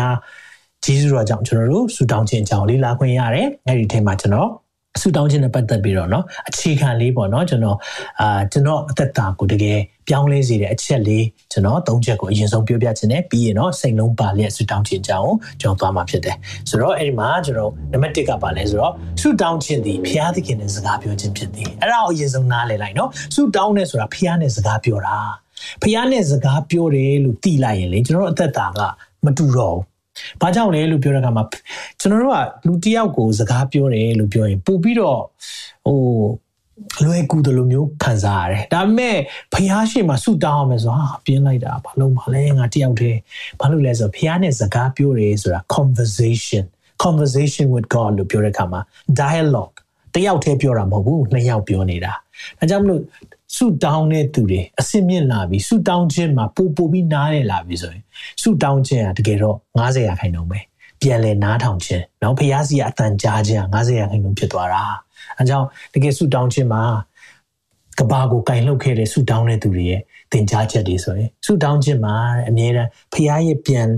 [0.84, 4.50] ဂျေဇုတော်ကြောင့်ကျွန်တော်တို့ဆူတောင်းခြင်းအကြောင်းလေးလာခွင့်ရတယ်အဲ့ဒီထဲမှာကျွန်တော်
[5.01, 7.77] ဆူတောင်းခြင်းနဲ့ပတ်သက်ပြီးတော့เนาะအခြေခံလေးပေါ့เนาะကျွန်တော်
[8.21, 16.35] အာကျွန်တော်အသက်တာကိုတကယ်ပြောင်းလဲစေတဲ့အချက်လေးကျွန်တော်သုံးချက်ကိုအရင်ဆုံးပြောပြခြင်းနဲ့ပြီးရင်တော့စိတ်လုံးပါလျက်ဆူတောင်းခြင်းကြောင်းကျွန်တော်သွားမှာဖြစ်တယ်
[16.69, 25.17] ဆိုတော့အဲ့ဒီမှာကျွန်တော်နံပါတ်1ကပါလဲဆိုတော့ဆူတောင်းခြင်းဒီဖျားသခင်နဲ့စကားပြောခြင်းဖြစ်တယ်အဲ့ဒါကိုအရင်ဆုံးနားလည်လိုက်เนาะဆူတောင်းနေဆိုတာဖျားနဲ့စကားပြောတာ
[25.83, 28.79] ဖျားနဲ့စကားပြောတယ်လို့သိလိုက်ရင်လေကျွန်တော်အသက်တာက
[29.25, 29.83] မတူတော့ဘူး။
[30.40, 31.44] ဘာကြောင့်လဲလို့ပြောတဲ့အခါမှာ
[32.00, 35.20] ကျွန်တော်တို့ကလူတစ်ယောက်ကိုစကားပြောတယ်လို့ပြောရင်ပို့ပြီးတော့
[35.86, 36.00] ဟို
[37.04, 39.16] လွယ်ကူတယ်လို့မျိုးခံစားရတယ်။ဒါပေမဲ့
[39.52, 43.18] ဖះရှိမှဆုတောင်းအောင်မယ်ဆိုဟာပြင်းလိုက်တာဘာလို့မလဲငါတယောက်တည်း
[43.60, 46.64] ဘာလို့လဲဆိုဖះနဲ့စကားပြောတယ်ဆိုတာ conversation
[47.04, 48.80] conversation with God လို့ပြောတဲ့အခါမှာ
[49.20, 49.76] dialogue
[50.14, 52.12] တယောက်တည်းပြောတာမဟုတ်ဘူးနှစ်ယောက်ပြောနေတာ။
[52.58, 53.02] ဒါကြောင့်မလို့
[53.56, 58.04] ဆူတောင်းတဲ့သူတွေအစင်မြင့်လာပြီဆူတောင်းခြင်းမှာပို့ပို့ပြီးနားရလာပြီဆိုရင်
[58.42, 60.60] ဆူတောင်းခြင်းကတကယ်တော့90ရာခိုင်နှုန်းပဲ
[61.00, 64.82] ပြန်လဲနားထောင်ခြင်းနောက်ဖျားစီကအတန်ကြားခြင်း90ရာခိုင်နှုန်းဖြစ်သွားတာ
[65.38, 66.82] အဲကြောင့်တကယ်ဆူတောင်းခြင်းမှာ
[67.98, 70.00] ကဘာကိုကင်လှုပ်ခဲ့တဲ့ဆူတောင်းတဲ့သူတွေရဲ့
[70.32, 72.14] သင်ကြားချက်တွေဆိုရင်ဆူတောင်းခြင်းမှာ
[72.48, 73.88] အမြဲတမ်းဖျားရဲ့ပြန်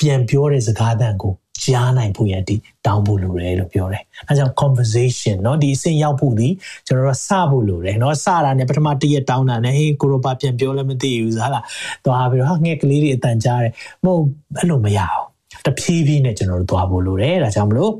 [0.00, 1.32] ပြန်ပြောတဲ့စကားသံကို
[1.63, 6.47] ကြားနိုင်ဖို့ရန်ဒီတောင်းဖို့လိုတယ်လို့ပြောတယ်။အဲကြောင့် conversation เนาะဒီအဆင့်ရောက်ဖို့ဒီ
[6.87, 11.63] ကျွန်တော်တို့စဖို့လိုတယ်เนาะစတာနဲ့ပထမတစ်ရက်တောင်းတာနဲ့ဟေးကိုရိုပါပြန်ပြောလည်းမသိဘူးစားလား။
[12.05, 14.21] သွားပြီးတော့ဟာငှက်ကလေးတွေအတန်ကြားတယ်။မဟုတ်
[14.57, 15.25] အဲ့လိုမရအောင်။
[15.65, 17.93] တဖြည်းဖြည်းနဲ့ကျွန်တော်တို့သွားဖို့လိုတယ်။ဒါကြောင့်မလို့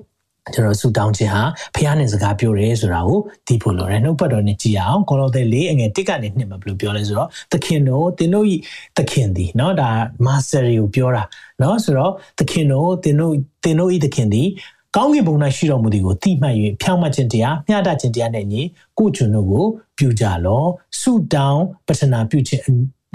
[0.53, 1.43] ကျွန်တော်ဆူတောင်းခြင်းဟာ
[1.75, 8.55] ဖះနဲ့စကားပြောတယ်ဆိုတာကိုသိဖို့လိုတယ်နှုတ်ပတ်တော်နဲ့ကြည်အောင်ကိုလိုတဲ့လေးအငယ်တစ်ကနေနှစ်မှာဘယ်လိုပြောလဲဆိုတော့သခင်တို့တင်းတို့ဤ
[8.97, 9.89] သခင်သည်เนาะဒါ
[10.25, 11.23] မာစတာကိုပြောတာ
[11.59, 14.47] เนาะဆိုတော့သခင်တို့တင်းတို့တင်းတို့ဤသခင်သည်
[14.95, 18.61] ကောင်းကင်ဘုံ၌ရှိတော်မူသည်ကိုသိမှတ်၍ဖြောင့်မတ်ခြင်းတရားမျှတခြင်းတရားနဲ့ညီ
[18.97, 19.65] ကိုကျွန်တို့ကို
[19.97, 20.63] ပြုကြလော
[20.99, 22.63] ဆုတောင်းပတနာပြုခြင်း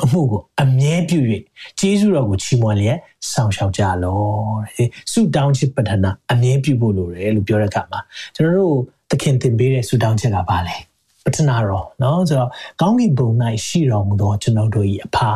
[0.04, 1.18] အမှုကိုအမြဲပြု၍
[1.80, 2.98] ကျေးဇူးတော်ကိုချီးမွမ်းလျက်
[3.32, 4.20] ဆောင်ရှောက်ကြလော
[4.76, 8.00] တဲ့ဆုတောင်းခြင်းပတနာအမြဲပြုဖို့လိုတယ်လို့ပြောတဲ့အခါမှာ
[8.34, 8.76] ကျွန်တော်တို့
[9.10, 10.76] သခင်သင်ပေးတဲ့ဆုတောင်းချက်ကဘာလဲ
[11.24, 12.50] ပတနာတော်เนาะဆိုတော့
[12.80, 13.28] ကောင်းကင်ဘုံ၌
[13.66, 15.32] ရှိတော်မူသောကျွန်တော်တို့၏အဖာ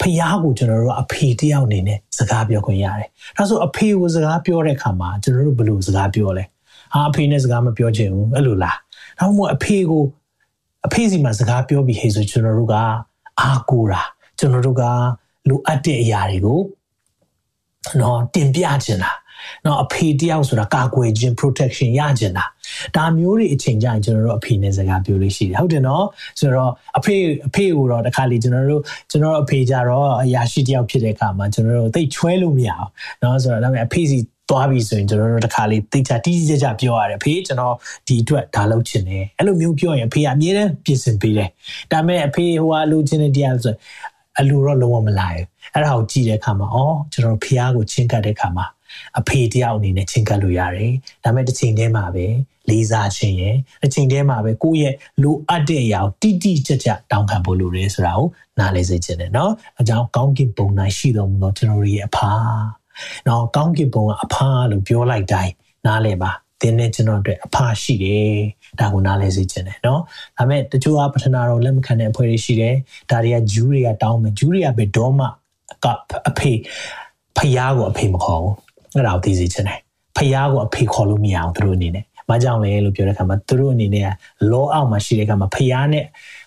[0.00, 6.44] ဖះကိုကျွန်တော်တို့အဖေတယောက်အနေနဲ့စကားပြောခွင့်ရတယ်။ဒါဆိုအဖေကိုစကားပြောတဲ့အခါမှာကျွန်တော်တို့ဘယ်လိုစကားပြောလဲ။
[6.92, 8.76] ဟာအဖေနဲ့စကားမပြောချင်ဘူးအဲ့လိုလား။
[9.18, 10.04] ဒါမှမဟုတ်အဖေကို
[10.86, 12.76] အဖေစီမှာစကားပြောပြီးဟေးဆိုကျွန်တော်တို့က
[13.39, 14.01] အားကိုးတာ
[14.39, 14.83] ကျွန်တော်တို့က
[15.49, 16.59] လိုအပ်တဲ့အရာတွေကို
[18.01, 19.17] နော်တင်ပြခြင်းလား
[19.65, 22.49] နော်အဖေတယောက်ဆိုတာကာကွယ်ခြင်း protection ရခြင်းလား
[22.95, 26.05] ဒါမျိုးတွေအချိန်ကြရင်ကျွန်တော်တို့အဖေနဲ့စကားပြောလို့ရှိတယ်ဟုတ်တယ်နော်
[26.39, 27.15] ဆိုတော့အဖေ
[27.47, 32.89] အဖေကိုတော့တခါလေကျွန်တော်တို့ကျွန်တော်အဖေကြတော့အရာရှိတယောက်ဖြစ်တဲ့အခါမှာကျွန်တော်တို့သိချွဲလို့မရအောင်
[33.21, 34.17] နော်ဆိုတော့ဒါပေမဲ့အဖေစီ
[34.51, 37.75] သွားပြီဆိုရင်ကျွန်တော်တို့တစ်ခါလေးသိချာတိတိကျကျပြောရတယ်ဖေကျွန်တော်
[38.07, 41.49] ဒီအတွက်ဒါလုပ်ချင်တယ်အဲ့လိုမျိုးပြောရင်ဖေကအမြဲတမ်းပြင်ဆင်ပေးတယ်
[41.91, 43.75] ဒါပေမဲ့အဖေဟိုဟာလိုချင်တဲ့တရားဆို
[44.39, 46.77] အလိုတော့လုံးဝမလာဘူးအဲ့ဒါကိုကြည့်တဲ့အခါမှာဩ
[47.11, 48.65] ကျွန်တော်ဖေကိုချင်းကတ်တဲ့အခါမှာ
[49.19, 50.91] အဖေတယောက်အနေနဲ့ချင်းကပ်လို့ရတယ်။
[51.23, 52.25] ဒါပေမဲ့တစ်ချိန်တည်းမှာပဲ
[52.69, 58.27] လေးစားခြင်းရယ်တစ်ချိန်တည်းမှာပဲကိုယ့်ရဲ့လိုအပ်တဲ့အရာကိုတိတိကျကျတောင်းခံဖို့လိုတယ်ဆိုတာကို
[58.59, 62.80] နားလည်စေချင်တယ်နော်။အကြောင်းကောင်းကင်ဘုံတိုင်းရှိတော်မူသောကျွန်တော်ရဲ့အဖာ
[63.27, 65.53] နော်ကောင်းကင်ဘုံကအဖာလို့ပြောလိုက်တိုင်း
[65.85, 68.33] နားလဲပါတင်းနဲ့ကျွန်တော်အတွက်အဖာရှိတယ်
[68.79, 70.01] ဒါကိုနားလဲစေချင်တယ်နော်
[70.37, 72.75] ဒါပေမဲ့တချို့ကပထနာတော်လက်မခံတဲ့အဖွဲ့တွေရှိတယ်
[73.09, 75.25] ဒါတွေကဂျူးတွေကတောင်းမယ်ဂျူးတွေကဘယ်တော့မှ
[75.83, 75.85] က
[76.29, 76.51] အဖေ
[77.37, 78.55] ဖျားကိုအဖေမခေါ်ဘူး
[78.95, 79.79] အဲ့ဒါကိုသိစေချင်တယ်
[80.17, 84.05] ဖျားကိုအဖေခေါ်လို့မရအောင်သူတို့အနေနဲ့မကြောင်လဲလို့ပြောတဲ့ခါမှာသူတို့အနေနဲ့
[84.51, 86.05] လောအောက်မှာရှိတဲ့ခါမှာဖျားနဲ့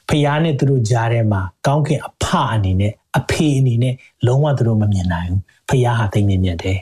[0.09, 3.95] ဖျားနဲ့သူတို့ကြားထဲမှာကောင်းကင်အဖအနေနဲ့ အဖေအနေနဲ့
[4.27, 6.79] လုံးဝသူတို့မမြင်နိုင်ဘူးဖះဟာသိနေမြတ်တယ်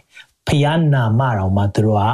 [0.49, 2.05] ဖះနာမတော်မှာသူတို့က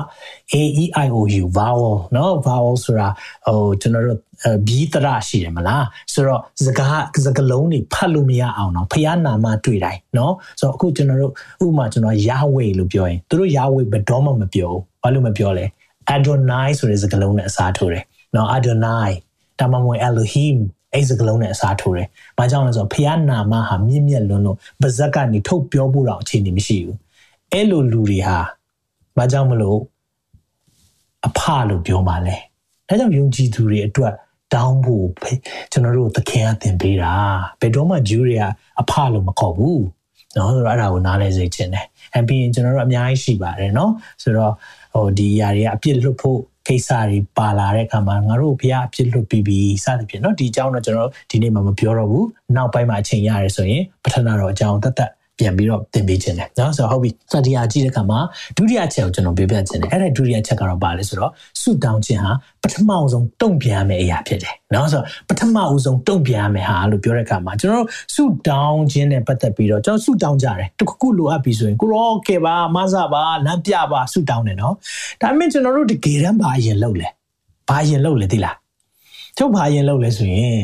[0.54, 3.08] A E I O U vowel နော် vowel ဆိုတာ
[3.46, 4.18] ဟိုကျွန်တော်တို့
[4.66, 11.32] ဘီတရရှိတယ်မလားဆိုတော့စကားစကလုံးတွေဖတ်လို့မရအောင်တော့ဖះနာမတွေ့တိုင်းနော်ဆိုတော့အခုကျွန်တော်တို့
[11.64, 15.66] ဥပမာကျွန်တော်ယာဝေလို့ပြောရင်သူတို့ယာဝေဘယ်တော့မှမပြောဘူးဘာလို့မပြောလဲ
[16.14, 18.04] Adonai ဆိုတဲ့စကားလုံးနဲ့အစားထိုးတယ်။
[18.34, 19.10] နော် Adonai
[19.58, 20.56] ဒါမှမဟုတ် Elohim
[20.92, 26.96] အဲ့စကလုံးနဲ့အစားထိုးတယ်။ဘာကြောင့်လဲဆိုတော့ဖျားနာမဟာမြင့်မြတ်လွန်းလို့ပါဇက်ကနေထုတ်ပြောဖို့တော့အခြေအနေမရှိဘူး။
[27.52, 28.38] အဲ့လိုလူတွေဟာ
[29.16, 29.78] ဘာကြောင့်မလို့
[31.26, 32.36] အဖလို့ပြောမှလဲ။
[32.88, 34.14] ဒါကြောင့်ယုံကြည်သူတွေအတွက်
[34.54, 35.06] တောင်းဖို့
[35.72, 37.12] ကျွန်တော်တို့သခင်အသင်ပေးတာ။
[37.60, 38.44] ဘယ်တော့မှဂျူးတွေက
[38.80, 39.78] အဖလို့မခေါ်ဘူး။
[40.36, 44.52] နော်ဆိုတော့အဲ့ဒါကိုနားလဲစေချင်တယ်။အပြင်ကျွန်တော်တို့အများကြီးရှိပါတယ်နော်။ဆိုတော့
[44.94, 58.18] ဟိုဒီຢာတွေကအပြစ်လွတ်ဖို့ ကိစ္စတွေပါလာတဲ့အခါမှာငါတို့ဘုရားအဖြစ်လွတ်ပြီးပြီစသဖြင့်เนาะဒီအကြောင်းတော့ကျွန်တော်ဒီနေ့မှမပြောတော့ဘူးနောက်ပိုင်းမှာအချိန်ရတယ်ဆိုရင်ပထနာတော်အကြောင်းတသက် ပြန်ပြီးတော့သင်ပေးခြင်းတယ်နော်ဆိုတော့ဟုတ်ပြီစတရာကြည့်တဲ့အခါမှာ
[58.56, 74.74] ဒုတိယချက်ကိုကျွန်တော်ပြပြခြင်းတယ်အဲ့ဒါဒုတိယချက်ကတော့ပါလဲဆိုတော့ဆုတောင်းခြင်းဟာပထမဆုံးတုံ့ပြန်ရမယ့်အရာဖြစ်တယ်နော်ဆိုတော့ပထမဦးဆုံးတုံ့ပြန်ရမယ့်ဟာလို့ပြောတဲ့အခါမှာကျွန်တော်တို့ဆုတောင်းခြင်းနဲ့ပတ်သက်ပြီးတော့ကျွန်တော်ဆုတောင်းကြတယ်တခုခုလိုအပ်ပြီဆိုရင်ကိုရောကဲပါမဆပါလမ်းပြပါဆုတောင်းတယ်နော်
[75.20, 77.08] ဒါပေမဲ့ကျွန်တော်တို့တကယ်တမ်းဘာရင်လုပ်လဲ
[77.68, 78.56] ဘာရင်လုပ်လဲသိလား
[79.36, 80.60] ချုပ်ဘာရင်လုပ်လဲဆိုရင်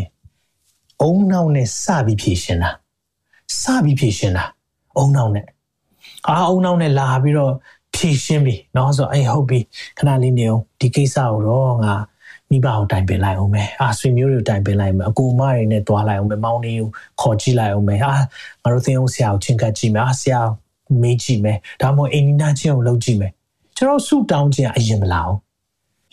[1.02, 2.70] အုံနောက်နဲ့စပြီးဖြည့်ရှင်တာ
[3.60, 4.44] စပြီးဖြည့်ရှင်တာ
[4.97, 5.45] အုံနောက်နဲ့
[6.27, 7.53] အာအုံနောက်နဲ့လာပြီးတော့
[7.95, 9.59] ဖြည့်ရှင်းပြီเนาะဆိုအေးဟုတ်ပြီ
[9.97, 11.93] ခဏလေးနေအောင်ဒီကိစ္စကိုတော့ငါ
[12.49, 16.87] မိဘကိုတိုင်ပင်လိုက်အောင်မယ်အာဆွေမျိုးတွေကိုတိုင်ပင်လိုက်မယ်အကူမတွေနဲ့တွားလိုက်အောင်မယ်မောင်လေးကို
[17.21, 18.13] ခေါ်ကြည့်လိုက်အောင်မယ်အာ
[18.63, 20.39] ငါတို့သင်အောင်ဆရာကိုချင်းကပ်ကြည့်မယ်အာဆရာ
[21.01, 23.31] မေးကြည့်မယ်ဒါမှမဟုတ်အိမ်နီးနားချင်းကိုလုပ်ကြည့်မယ်
[23.77, 25.35] ကျွန်တော်ဆူတောင်းခြင်းအရင်မလာအောင်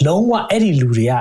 [0.06, 1.14] လုံးဝအဲ့ဒီလူတွေက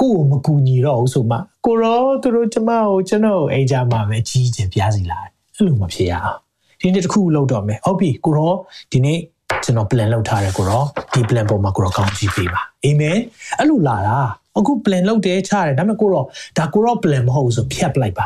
[0.00, 6.40] ကိုယ့်ကိုမကူညီတော့ဘူးဆိုမှကိုရောသူတို့ကျမကိုကျွန်တော်အိမ်ကြမှာပဲကြီးကျယ်ပြားစီလာအဲ့လိုမဖြစ်ရအောင်
[6.83, 8.53] ဒီနေ့တစ်ခုလောက်တော့မယ်ဟုတ်ပြီကိုရော
[8.91, 9.19] ဒီနေ့
[9.63, 13.17] ကျွန်တော် plan လုပ်ထားတယ်ကိုရောဒီ plan ပေါ်မှာကိုရောကောင်းကြည့်ပေးပါအာမင်
[13.57, 14.17] အဲ့လိုလာတာ
[14.57, 16.23] အခု plan လုပ်တယ်ချတယ်ဒါပေမဲ့ကိုရော
[16.57, 18.25] ဒါကိုရော plan မဟုတ်ဘူးဆိုဖြတ်ပလိုက်ပါ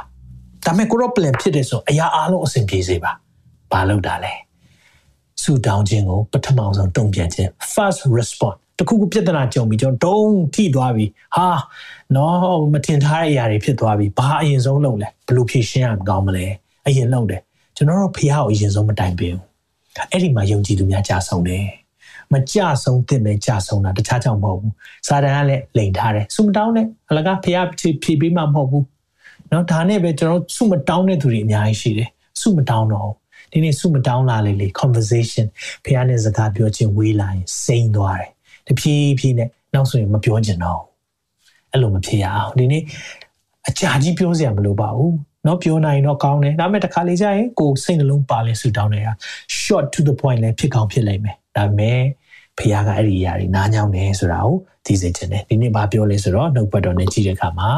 [0.65, 3.11] ဒါပေမဲ့ကိုရော plan ဖြစ်တယ်ဆိုအရာအားလုံးအဆင်ပြေစေပါ
[3.71, 4.33] ဘာလုပ်တာလဲ
[5.41, 11.47] ဆူတောင်းခြင်းကိုပထမဆုံးတုံ့ပြန်ခြင်း first response တခုခုပြဿနာကြုံပြီးကျွန်တော်ဒုံထိသွားပြီဟာ
[12.15, 16.45] နော်မထင်ထားတဲ့အရာတွေဖြစ်သွားပြီဘာအရင်ဆုံးလုပ်လဲဘယ်လိုဖြေရှင်းရမကောင်းမလဲ
[16.87, 17.41] အရင်လုပ်တယ်
[17.76, 19.42] ကျွန်တော်တို့ဖះကိုအရင်ဆုံးမတိုင်ပင်ဘူး
[20.10, 21.66] အဲ့ဒီမှာယုံကြည်သူများကြာဆုံးတယ်
[22.32, 24.72] မကြဆုံးတဲ့မဲ့ကြဆုံးတာတခြားကြောင့်မဟုတ်ဘူး
[25.06, 28.84] စာတန်ကလည်းလိန်ထားတယ်ဆုမတောင်းနဲ့အလကားဖះဖြေဖြေပေးမှမဟုတ်ဘူး
[29.48, 32.08] เนาะဒါနဲ့ပဲကျွန်တော်ဆုမတောင်းတဲ့သူတွေအများကြီးရှိတယ်
[32.40, 33.10] ဆုမတောင်းတော့
[33.52, 35.46] ဒီနေ့ဆုမတောင်းလာလေလေ conversation
[35.84, 38.30] ဖះနဲ့စကားပြောချင်းဝေးလာရင်စိမ့်သွားတယ်
[38.66, 40.80] တဖြည်းဖြည်းနဲ့နောက်ဆိုရင်မပြောချင်တော့
[41.70, 42.82] အဲ့လိုမဖြစ်ရအောင်ဒီနေ့
[43.68, 45.14] အကြာကြီးပြောစရာမလိုပါဘူး
[45.47, 49.13] နော်ပြောနိုင်တော့ကောင်းတယ်ဒါပေမဲ့တစ်ခါလေကြာရင်ကိုစိတ်နှလုံးပါလဲဆူတောင်းနေတာ
[49.61, 52.01] short to the point လဲဖြစ်ကောင်းဖြစ်လိမ့်မယ်ဒါပေမဲ့
[52.57, 54.55] ဖခင်ကအဲ့ဒီအရာတွေနားညောင်းတယ်ဆိုတာကို
[54.85, 57.71] သိစေချင်တယ်ဒီနေ့ဘာပြောလဲဆိုတော့နှုတ်ပတ်တော်နဲ့ကြည့်တဲ့အခါမှာ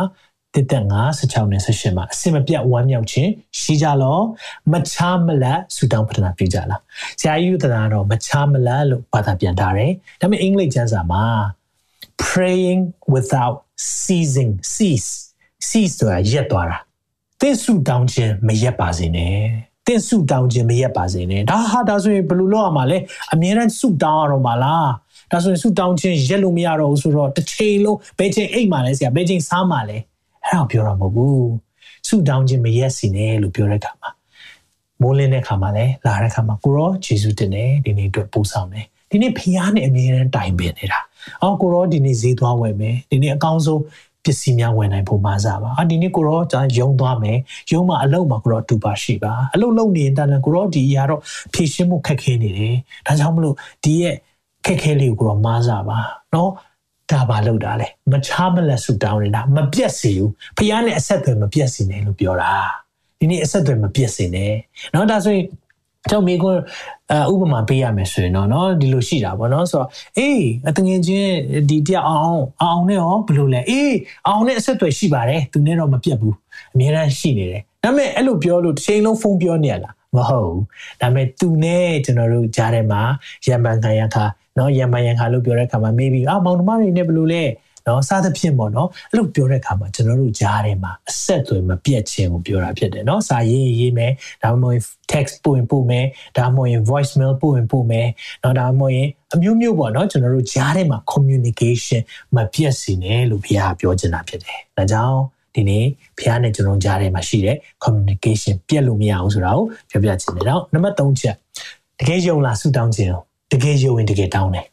[0.55, 4.19] တစ်သက်5 16နဲ့18မှာအစင်မပြတ်ဝမ်းမြောက်ခြင်းရှိကြလော
[4.71, 6.81] မချားမလတ်ဆူတောင်းပတနာပြုကြလား
[7.19, 11.25] ဆရာကြီးဥဒနာတော့မချားမလတ်လို့ဘာသာပြန်ထားတယ်ဒါပေမဲ့အင်္ဂလိပ်ကျမ်းစာမှာ
[12.25, 12.81] praying
[13.13, 13.55] without
[14.01, 15.09] ceasing cease
[15.67, 16.77] cease ဆိုတာရပ်သွားတာ
[17.41, 19.35] သင်ဆူတောင်းခြင်းမရက်ပါစေနဲ့
[19.87, 22.97] သင်ဆူတောင်းခြင်းမရက်ပါစေနဲ့ဒါဟာဒါဆိုရင်ဘယ်လိုလုပ်ရမှာလဲ
[23.33, 24.89] အမြဲတမ်းဆူတောင်းရတော့မှာလား
[25.31, 29.97] ဒါဆိုရင်ဆူတောင်းခြင်းရက်လို့မရတော့ဘူးဆိုတော့တစ်ချိန်လုံးဘယ်ချိန်အိတ်မှလဲဆရာဘယ်ချိန်စားမှလဲ
[30.45, 31.49] အဲ့ဒါပြောတာမဟုတ်ဘူး
[32.07, 34.09] ဆူတောင်းခြင်းမရက်စီနဲ့လို့ပြောတဲ့အခါမှာ
[35.01, 40.99] မိုးလင်းတဲ့အခါမှာလည်းလာတဲ့အခါမှာကိုရောဂျေစုတင်တယ်ဒီနေ့အတွက်ပို့ဆောင်တယ်ဒီနေ့ဖခင်နဲ့အမြဲတမ်းတိုင်ပင်နေတာ
[41.41, 43.81] အော်ကိုရောဒီနေ့ဈေးသွားဝယ်မယ်ဒီနေ့အကောင်းဆုံး
[44.24, 47.38] ပစ္စည်းများဝယ်နိုင်ဖို့မစားပါအာဒီနေ့ကိုရောကျွန်တော်ယုံသွားမယ်
[47.72, 51.20] ယုံမှာအလုပ်မှာကိုရောတူပါရှိပါအလုပ်လုပ်နေရင်တန်ကိုရောဒီအရာတော့
[51.54, 54.14] ဖြည့်ရှင်းမှုခက်ခဲနေတယ်ဒါကြောင့်မလို့ဒီရဲ့
[54.66, 55.98] ခက်ခဲလေးကိုရောမစားပါ
[56.32, 56.50] เนาะ
[57.10, 62.52] ဒါပါလို့တာလေမချားမလက်ဆူတောင်းနေတာမပြတ်စီဘူးဖခင်နဲ့အဆက်အသွယ်မပြတ်စီနဲ့လို့ပြောတာ
[63.18, 64.52] ဒီနေ့အဆက်အသွယ်မပြတ်စီနဲ့
[64.92, 65.44] เนาะဒါဆိုရင်
[66.10, 66.48] ကျွန်တော်မိကွ
[67.16, 69.88] န်းဥပမာပေးရမယ်ဆိုရင်တော့เนาะဒီလိုရှိတာပေါ့เนาะဆိုတော့
[70.18, 71.32] အေးအတငယ်ချင်း
[71.70, 73.94] ဒီတရားအောင်အောင်နဲ့ရောဘယ်လိုလဲအေး
[74.28, 76.34] အောင်နဲ့အဆက်အသွယ်ရှိပါတယ်သူနဲ့တော့မပြတ်ဘူး
[76.74, 80.62] အများအားရှိနေတယ်ဒါပေမဲ့အဲ့လိုပြောလို့တစ်ချိန်လုံးဖုန်းပြောနေရလားမဟုတ်ဘူး
[81.00, 83.00] ဒါပေမဲ့သူနဲ့ကျွန်တော်တို့ကြားထဲမှာ
[83.46, 84.24] ရံပန်ခံရခါ
[84.56, 87.42] เนาะရံပန်ရံခါလို့ပြောတဲ့အခါမှာ maybe အာမောင်နှမတွေနဲ့ဘယ်လိုလဲ
[87.89, 94.11] နော်စသဖြင့်ပေါ့နော်အဲ့လိုပြောတဲ့အခါမှာကျွန်တော်တို့ကြားထဲမှာအဆက်အသွယ်မပြတ်ခြင်းကိုပြောတာဖြစ်တယ်နော်စာရေးရေးမယ်
[94.43, 94.79] ဒါမှမဟုတ်
[95.13, 96.05] text ပို့ရင်ပို့မယ်
[96.37, 98.07] ဒါမှမဟုတ် voice mail ပို့ရင်ပို့မယ်
[98.43, 102.01] နော်ဒါမှမဟုတ်အမျိုးမျိုးပေါ့နော်ကျွန်တော်တို့ကြားထဲမှာ communication
[102.35, 105.19] မပြတ်စေနဲ့လို့ဘုရားပြောချင်တာဖြစ်တယ်ဒါကြောင့်
[105.55, 105.85] ဒီနေ့
[106.17, 111.35] ဖះနဲ့ကျွန်တော်ကြားထဲမှာရှိတဲ့ communication ပြတ်လို့မရအောင်ဆိုတာကိုပြောပြချင်တယ်တော့နံပါတ်3ချက်
[111.99, 113.11] တကယ်ယုံလားဆူတောင်းခြင်း
[113.51, 114.65] တကယ်ယုံရင်တကယ်တောင်းတယ်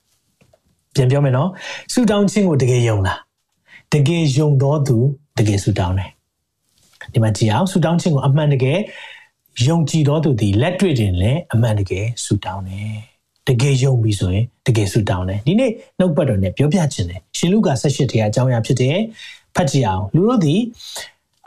[0.97, 1.49] ပြန်ပြောမယ်နော်
[1.93, 3.21] ဆုတောင်းခြင်းကိုတကယ်ယုံလား
[3.95, 4.97] တကယ်ယုံတော်သူ
[5.39, 6.11] တကယ်ဆုတောင်းတယ်
[7.13, 8.79] ဒီမှာကြည့်အောင်ဆုတောင်းခြင်းကိုအမှန်တကယ်
[9.69, 12.95] ယုံကြည်တော်သူဒီလက်တွေ့တင်လည်းအမှန်တကယ်ဆုတောင်းတယ်
[13.49, 18.97] တကယ်ယုံပြီဆိုရင်တကယ်ဆုတောင်းတယ်ဒီနေ့နှုတ်ပတ်တော်နဲ့ပြောပြခြင်းတယ်ရှင်လုကာ18တရားအကြောင်းအရာဖြစ်တဲ့
[19.55, 20.57] ဖတ်ကြည့်အောင်လူတို့ဒီ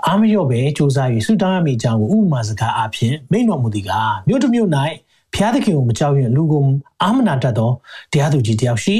[0.07, 3.91] အာမရော့ပဲစူးစမ်း၍ဆုတောင်းရမည်အကြောင်းကိုဥပမာစကားအဖြစ်မိန့်တော်မူသည်က
[4.27, 4.69] မြို့တစ်မြို့၌
[5.35, 6.63] ဖျားသခင်ကိုမကြောက်ရွံ့လူကို
[7.03, 7.71] အာမနာတတ်သော
[8.11, 8.97] တရားသူကြီးတယောက်ရှိ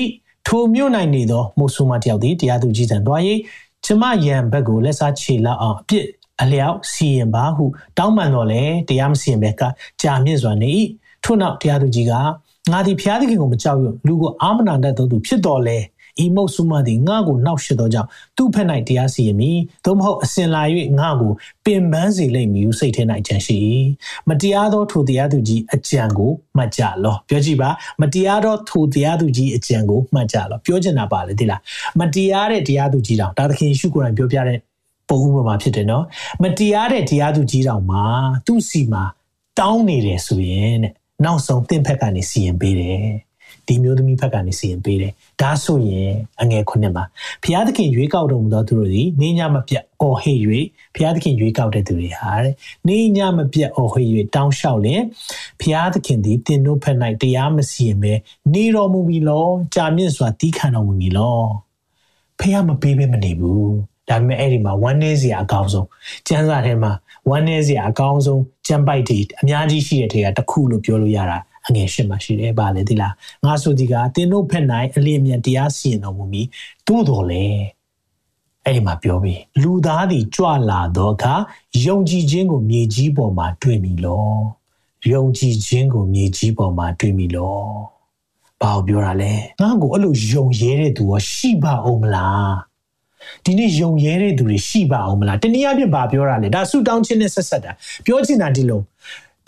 [0.52, 3.22] ထိုမြို့၌နေသောမုဆုမတယောက်သည်တရားသူကြီးထံသွား၍
[3.86, 6.06] ကျမယံဘက်ကိုလက်စားချေလောက်အောင်အပြစ်
[6.42, 7.66] အလျောက်စီရင်ပါဟု
[7.98, 9.62] တောင်းပန်တော်လဲတရားမစီရင်ဘက်က
[10.02, 10.72] ကြာမြင့်စွာနေ၏
[11.24, 12.14] ထို့နောက်တရားသူကြီးက
[12.72, 15.78] ငါသည်ဖျားသခင်ကိုမကြောက်ရွံ့လူကိုအာမနာတတ်သောသူဖြစ်တော်လဲ
[16.24, 20.64] ဤမုတ်ဆုမသည်ငါ့ကိုနှောက်ရှစ်သောကြောင့်သူ့ဖက်၌တရားစီရင်မည်သို့မဟုတ်အစဉ်လာ၍
[21.00, 21.34] ငါ့ကို
[21.66, 23.60] ပင်ပန်းစေလိမ့်မည်ဟုစိတ်ထဲ၌ကြံရှိ
[24.30, 27.70] မတရားသောထိုတရားသူကြီးအကြံကိုမှတ်ကြလောပြောကြည့်ပါ
[28.02, 31.62] မတရားသောထိုတရားသူကြီးအကြံကိုမှတ်ကြလောပြောချင်တာပါလေဒီလား
[32.00, 34.60] မတရားတဲ့တရားသူကြီးတောင်ဒါသခင်ယေရှုကိုယ်တိုင်ပြောပြတဲ့
[35.10, 36.06] ပုံဥပမာဖြစ်တယ်နော်
[36.44, 38.04] မတရားတဲ့တရားသူကြီးတောင်မှာ
[38.46, 39.04] သူ့စီမှာ
[39.60, 43.29] တောင်းနေတယ်ဆိုရင်တဲ့နောက်ဆုံးတင့်ဖက်ကနေစီရင်ပေးတယ်
[43.70, 47.04] ဒီမျိုးသမီးဘက်ကနေစီရင်ပေးတယ်ဒါဆိုရင်အငယ်ခုနှစ်မှာ
[47.44, 50.38] ဘုရားသခင်ရွေးကောက်တော်မူသောသူတို့သည်နေညမပြတ်အော်ဟစ်၍
[50.96, 52.54] ဘုရားသခင်ရွေးကောက်တဲ့သူတွေဟာတဲ့
[52.88, 54.06] နေညမပြတ်အော်ဟစ်၍
[54.36, 55.02] တောင်းလျှောက်လင်
[55.62, 58.14] ဘုရားသခင်သည်တင်တို့ဖက်၌တရားမစီရင်ပဲ
[58.54, 61.40] နေတော်မူပြီလောကြာမြင့်စွာတီးခံတော်မူပြီလော
[62.40, 63.74] ဖះမပေးဘဲမနေဘူး
[64.10, 65.88] ဒါပေမဲ့အဲ့ဒီမှာ one day စီအကောင်းဆုံး
[66.28, 66.92] ကျန်းစာထဲမှာ
[67.36, 73.14] one day စီအကောင်းဆုံးကျန်းပိုက်တွေအများကြီးရှိတဲ့ထဲကတစ်ခုလို့ပြောလို့ရတာ အငယ်ရှင်းမှရှိတယ်ဗာလေဒီလား
[73.46, 76.48] ငါဆိုဒီကတင်းတို့ဖက်နိုင်အလင်းမြန်တရားစီရင်တော်မူပြီး
[76.88, 77.46] သို့တော်လေ
[78.66, 81.34] အဲ့ဒီမှာပြောပြီးလူသားသည်ကြွလာတော့အခါ
[81.86, 84.30] ယုံကြည်ခြင်းကိုမြေကြီးပေါ်မှာတွေ့မိလော
[85.12, 87.60] ယုံကြည်ခြင်းကိုမြေကြီးပေါ်မှာတွေ့မိလော
[88.62, 92.54] ဘာကိုပြောတာလဲငါ့ကိုအဲ့လိုယုံရဲတဲ့သူရောရှိပါအောင်မလား
[93.46, 97.72] ဒီနေ့ယုံရဲတဲ့သူတွေရှိပါအောင်မလားတနည်းအားဖြင့်ဘာပြောတာလဲဒါဆူတောင်းခြင်းနဲ့ဆက်ဆက်တာ
[98.06, 98.82] ပြောချင်တာဒီလို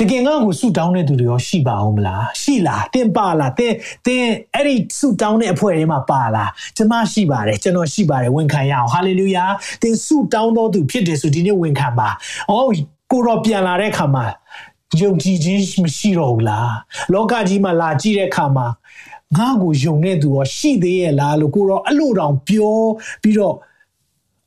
[0.04, 3.74] တကယ်ငါ့ကိုဆူတောင်းတဲ့သူတွေရောရှိပါအောင်မလားရှိလားတင်ပါလားတင်
[4.06, 9.46] တင်အဲ့ဒီဆူတောင်းတဲ့အဖွဲ့ထဲမှာပါလားကျွန်မရှိပါတယ်ကျွန်တော်ရှိပါတယ်ဝန်ခံရအောင်ဟာလေလုယာ
[9.82, 12.10] တင်ဆူတောင်းတော်သူဖြစ်တယ်ဆိုဒီနေ့ဝန်ခံပါ
[12.52, 12.70] အော်
[13.12, 14.26] ကိုတော့ပြန်လာတဲ့အခါမှာ
[15.02, 16.72] ယုံကြည်ခြင်းမရှိတော့ဘူးလား
[17.14, 18.68] လောကကြီးမှာလာကြည့်တဲ့အခါမှာ
[19.38, 22.78] ငါ့ကိုယုံတဲ့သူရောရှိသေးရဲ့လားလို့ကိုတော့အဲ့လိုတောင်ပြော
[23.22, 23.56] ပြီးတော့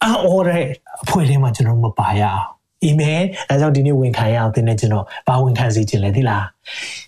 [0.02, 0.66] အော်တဲ့
[1.02, 2.53] အဖွဲ့ထဲမှာကျွန်တော်မပါရအောင်
[2.84, 3.20] အာမင်
[3.50, 6.53] အဲကြောင့်ဒီနေ့ဝန်ခံရအောင်သင်နဲ့ကျွန်တော်ဘာဝန်ခံစေခြင်းလဲသိလား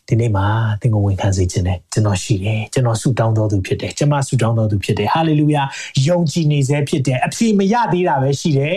[0.09, 0.47] ဒီနေ့မှာ
[0.81, 5.63] သင်ကိုဝန်ခံစေခြင်းလဲကျွန်တော်ရှိတယ်ကျွန်တော်ဆုတောင်းတော်သူဖြစ်တယ်ကျွန်မဆုတောင်းတော်သူဖြစ်တယ်ဟာလေလုယာ
[6.09, 8.77] ယုံကြည်နေစေဖြစ်တယ်အဖြေမရသေးတာပဲရှိတယ်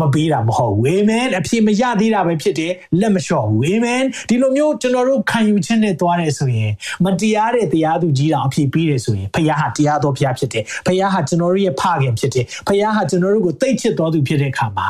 [0.00, 6.72] မပေးတာမဟုတ်ဘူးအာမင်အဖြေမရသေးတာပဲဖြစ်တယ်လက်မလျှော့ဘူးအာမင်ဒီလိုမျိုးကျွန်တော်တို့ခံယူခြင်းနဲ့သွားတယ်ဆိုရင်
[7.04, 14.88] မတရားတဲ့တရားသူကြီးတော်အဖြေပေးတယ်ဆိုရင်ဖခင်ဟာတရားတော်ဖခင်ဖြစ်တယ်ဖခင်ဟာကျွန်တော်တို့ရဲ့ဖခင်ဖြစ်တယ်ဖခင်ဟာကျွန်တော်တို့ကိုတိတ်ချစ်တော်သူဖြစ်တဲ့အခါမှာ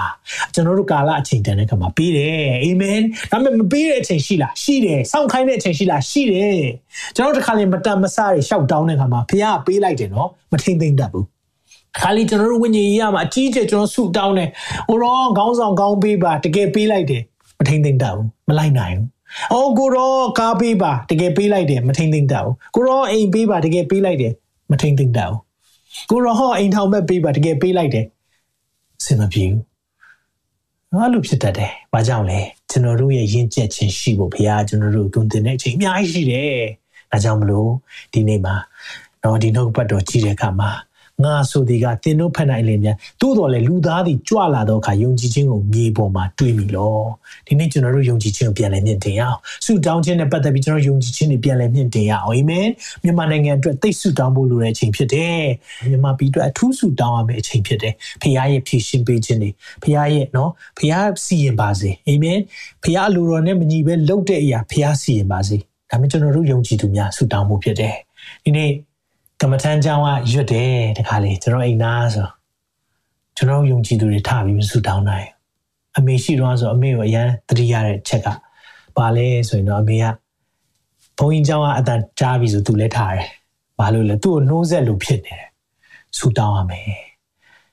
[0.54, 6.62] ကျွန်တော်တို့ကာလအချိန်တန်တဲ့အခါမှာပေးတယ်အာမင်ဒါပေမဲ့မပေးတဲ့အချိန်ရှိလားရှိတယ်စောင့်ခိုင်းတဲ့အချိန်ရှိလားရှိတယ်
[7.14, 11.26] ကျွန်တော်တို့တစ်ခါလေမတန်မဆတွေရှောက်တောင်းတဲ့အခါမှာဖခင်ကပေးလိုက်တယ်နော်မထိမ့်သိမ့်တတ်ဘူး
[11.98, 14.48] ခါလီကျွန်တော်တို့ဝိညာဉ်ရေးရမှာအကြီးကျယ်ကျွန်တော်ဆုတောင်းတယ်
[14.88, 17.22] ဟိုတော့ခေါင်းဆောင်ကောင်းပေးပါတကယ်ပေးလိုက်တယ်
[17.58, 19.06] မထိမ့်သိမ့်တတ်ဘူးမလိုက်နိုင်ဘူး
[19.52, 24.32] အော်ကိုတော့ကားပေးပါတကယ်ပေးလိုက်တယ်မထိမ့်သိမ့်တတ်ဘူးကိုတော့အိမ်ပေးပါတကယ်ပေးလိုက်တယ်
[24.70, 25.40] မထိမ့်သိမ့်တတ်ဘူး
[26.10, 28.06] ကိုတော့ဟောအိမ်ထောင်မဲ့ပေးပါတကယ်ပေးလိုက်တယ်
[29.04, 29.62] စင်မပြေဘူး
[30.92, 36.52] အဲ့လိုဖြစ်တတ်တယ်။ဘာကြောင့်လဲ။ ကျွန်တော်တို့ရဲ့ယဉ်ကျေးခြင်းရှိဖို့ဘုရားကျွန်တော်တို့သွန်သင်တဲ့အချိန်အများကြီးရှိတယ်။
[37.10, 37.70] ဒါကြောင့်မလို့
[38.12, 38.56] ဒီနေ့မှာ
[39.24, 40.70] တော့ဒီနှုတ်ပတ်တော်ကြည့်တဲ့အခါမှာ
[41.24, 47.02] ငါဆိုဒီကသင်တို့ဖက်နိုင်လင်းမြန်သို့တော်လေလူသားသည်ကြွလာတော့အခါယုံကြည်ခြင်းကိုမြေပေါ်မှာတွေးမိလို့
[47.46, 52.68] ဒီနေ့ကျွန်တော်တို့ယုံကြည်ခြင်းကိုပြန်လည်မြင့်တင်ရအောင်ဆုတောင်းခြင်းနဲ့ပတ်သက်ပြီးကျွန်တော်ယုံကြည်ခြင်းတွေပြန်လည်မြင့်တင်ရအောင်အာမင်
[53.02, 55.42] မြန်မာနိုင်ငံအတွက်သိဆုတောင်းဖို့လိုတဲ့အချိန်ဖြစ်တယ်
[55.90, 59.50] မြန်မာပြည်အတွက်အထူးဆုတောင်းရမယ့်အချိန်ဖြစ်တယ်ဖခင်ရဲ့ဖြည့်ရှင်ပေးခြင်းတွေ
[59.82, 62.38] ဖခင်ရဲ့နော်ဖခင်စီရင်ပါစေအာမင်
[62.82, 65.56] ဖခင်အလိုတော်နဲ့မညီဘဲလုပ်တဲ့အရာဖခင်စီရင်ပါစေ
[65.90, 67.94] ဒါမှကျွန်တော်တို့ယုံကြည်သူများဆုတောင်းဖို့ဖြစ်တယ်
[68.44, 68.70] ဒီနေ့
[69.42, 72.26] ကမ္မထမ်းကျောင်းကရွတ်တယ်တခါလေကျွန်တော်အိမ်သားဆို
[73.36, 75.28] ကျွန်တော်ယုံကြည်သူတွေထပြီးမဆူတောင်းနိုင်
[75.96, 78.26] အမေရှိတော့ဆိုအမေကိုအရန်တတိရတဲ့ချက်က
[78.96, 80.04] ဘာလဲဆိုရင်တော့အမေက
[81.18, 83.26] ဘုန်းကြီးကျောင်းကအတန်ကြားပြီဆိုသူလည်းထားတယ်
[83.78, 85.46] ဘာလို့လဲသူ့ကိုနှိုးဆက်လို့ဖြစ်နေတယ်
[86.18, 86.84] ဆူတောင်းရမယ်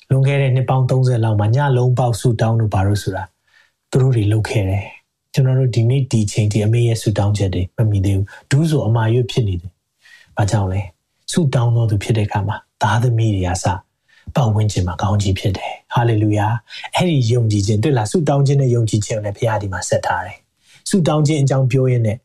[0.10, 3.23] လွန်ခဲ့တဲ့နှစ်ပေါင်း30လောက်မှာညလုံးပေါက်ဆူတောင်းလို့ဘာလို့ဆိုတာ
[3.91, 4.86] သူတို့တွေလုပ်ခဲ့တယ်
[5.34, 9.71] ကျွန်တော်တို့ဒီနေ့ဒီချိန်ဒီအမေရဲ့ဆူတောင်းချက်တွေမမိသေးဘူးဒူးဆိုအမာရွတ်ဖြစ်နေတယ်
[10.38, 10.82] ဘာကြောင့်လဲ
[11.32, 13.66] ဆုတောင်းတော်သူဖြစ်တဲ့အခါမှာသားသမီးတွေကစ
[14.36, 16.48] ပတ်ဝန်းကျင်မှာကောင်းကြီးဖြစ်တယ်ဟာလေလုယာ
[16.96, 20.38] အဲ့ဒီယုံကြည်ခြင်းတွေ့လားဆုတောင်းခြင်းနဲ့ယုံကြည်ခြင်းကိုလည်းဘုရားဒီမှာဆက်ထားတယ်
[20.90, 22.18] ဆုတောင်းခြင်းအကြောင်းပြောရင်းနဲ့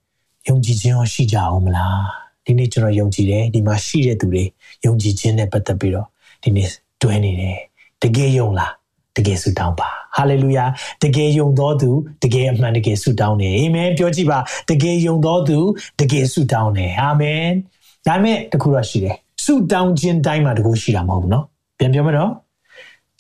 [0.49, 2.03] ယုံကြည်ခြင်းရောရှိကြအောင်မလား
[2.45, 4.45] ဒီဒီနေ့ကျွန်တော်ယုံကြည်တယ်ဒီမှာရှိတဲ့သူတွေ
[4.85, 6.07] ယုံကြည်ခြင်းနဲ့ပတ်သက်ပြီးတော့
[6.43, 6.69] ဒီနေ့
[7.03, 7.59] တွဲနေတယ်
[8.03, 8.73] တကယ်ယုံလား
[9.17, 10.65] တကယ်ဆုတောင်းပါဟာလေလုယာ
[11.05, 11.91] တကယ်ယုံတော်သူ
[12.25, 14.39] တကယ်အမှန်တကယ်ဆုတောင်းတယ်အာမင်ပြောကြည့်ပါ
[14.71, 15.59] တကယ်ယုံတော်သူ
[16.01, 17.47] တကယ်ဆုတောင်းတယ်အာမင်
[18.08, 21.46] ဒါမဲ့တခုတော့ရှိတယ်ဆုတောင်းခြင်းတိုင်းမှာတကူရှိတာမဟုတ်ဘူးเนาะ
[21.78, 22.32] ပြန်ပြောမတော့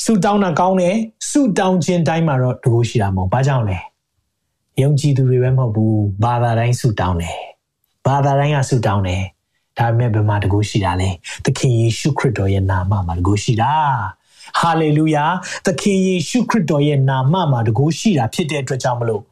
[0.03, 0.95] ဆုတောင်းတာကောင်းတယ်
[1.29, 3.77] ဆုတောင်းခြင်းတိုင်းမှာတော့တကူရှိတာမဟုတ်ဘာကြောင့်လဲ
[4.81, 7.37] ယုံကြည်သူတွေပဲမဟုတ်ဘူးဘာသာတိုင်းဆုတောင်းတယ်
[8.05, 9.23] ဘာသာတိုင်းကဆုတောင်းတယ်
[9.77, 11.09] ဒါပေမဲ့ဘယ်မှာတကူရှိတာလဲ
[11.45, 13.73] သခင်ယေရှုခရစ်တော်ရဲ့နာမမှာတကူရှိတာ
[14.58, 15.24] ဟာလေလုယာ
[15.66, 19.22] သခင်ယေရှုခရစ်တော်ရဲ့နာမမှာတကူရှိတာဖြစ်တဲ့အတွက်ကြောင့်မလို့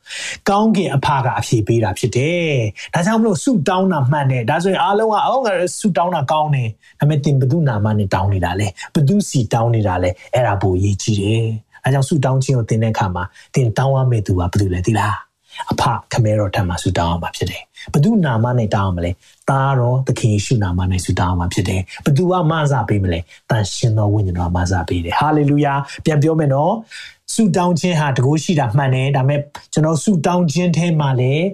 [0.48, 2.52] ကောင်းကင်အဖကအဖြေပေးတာဖြစ်တယ်
[2.94, 11.48] ဒါကြောင့်မလို့ဆုတောင်းတာမှန်တယ်ဒါဆိုရင်အားလုံးကအော်ငါဆုတောင်းတာကောင်းတယ်ဒါပေမဲ့တင်ဘု து နာမနဲ့တောင်းနေတာလဲဘု து စီတောင်းနေတာလဲအဲ့ဒါပိုရေးကြည့်တယ်
[11.84, 15.27] အဲကြောင့်ဆုတောင်းခြင်းကိုသင်တဲ့အခါမှာသင်တောင်းရမယ့်သူကဘယ်သူလဲသိလား
[15.72, 19.10] အဖခမဲတော်ထံမှာဆုတောင်းအောင်ပါဖြစ်တယ်။ဘု து နာမနဲ့တောင်းအောင်မလဲ။
[19.50, 26.72] သားတော်သခင်ယေရှုနာမနဲ့ဆုတောင်းအောင်ပါဖြစ်တယ်။ဘသူကမဆာပေးမလဲ။တန်ရှင်တော်ဝိညာဉ်တော်မဆာပေးတယ်။ဟာလေလုယာ။ပြန်ပြောမယ်နော်။
[27.34, 29.40] ဆုတောင်းခြင်းဟာတကူရှိတာမှန်တယ်။ဒါပေမဲ့
[29.72, 31.44] ကျွန်တော်ဆုတောင်းခြင်းထဲမှာလည်း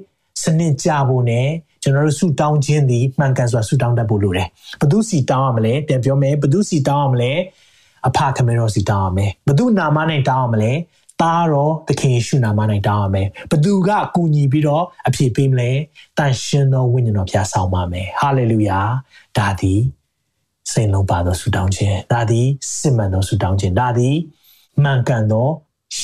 [0.42, 1.48] စနစ်ကြဖို့နဲ့
[1.82, 4.48] ကျွန်တော်တို့ဆုတောင်းခြင်းသည်မှန်ကန်စွာဆုတောင်းတတ်ဖို့လိုတယ်။
[4.80, 7.32] ဘသူစီတောင်းရမလဲ။ပြန်ပြောမယ်။ဘသူစီတောင်းရမလဲ။
[8.06, 10.72] အဖခမဲတော်စီတောင်းရမယ်။ဘသူနာမနဲ့တောင်းရမလဲ။
[11.22, 15.70] သားတော်သခင်ယေရှုနာမ၌တောင်းရမယ်ဘသူကကူညီပြီးတော့အပြည့်ပေးမလဲ
[16.18, 18.80] တန်ရှင်သောဝိညာဉ်တော်ဖျားဆောင်ပါမယ်ဟာလေလုယာ
[19.38, 19.80] ဒါသည်
[20.72, 22.46] စိတ်လုံးပါသောဆုတောင်းခြင်းဒါသည်
[22.78, 24.16] စစ်မှန်သောဆုတောင်းခြင်းဒါသည်
[24.82, 25.48] မှန်ကန်သော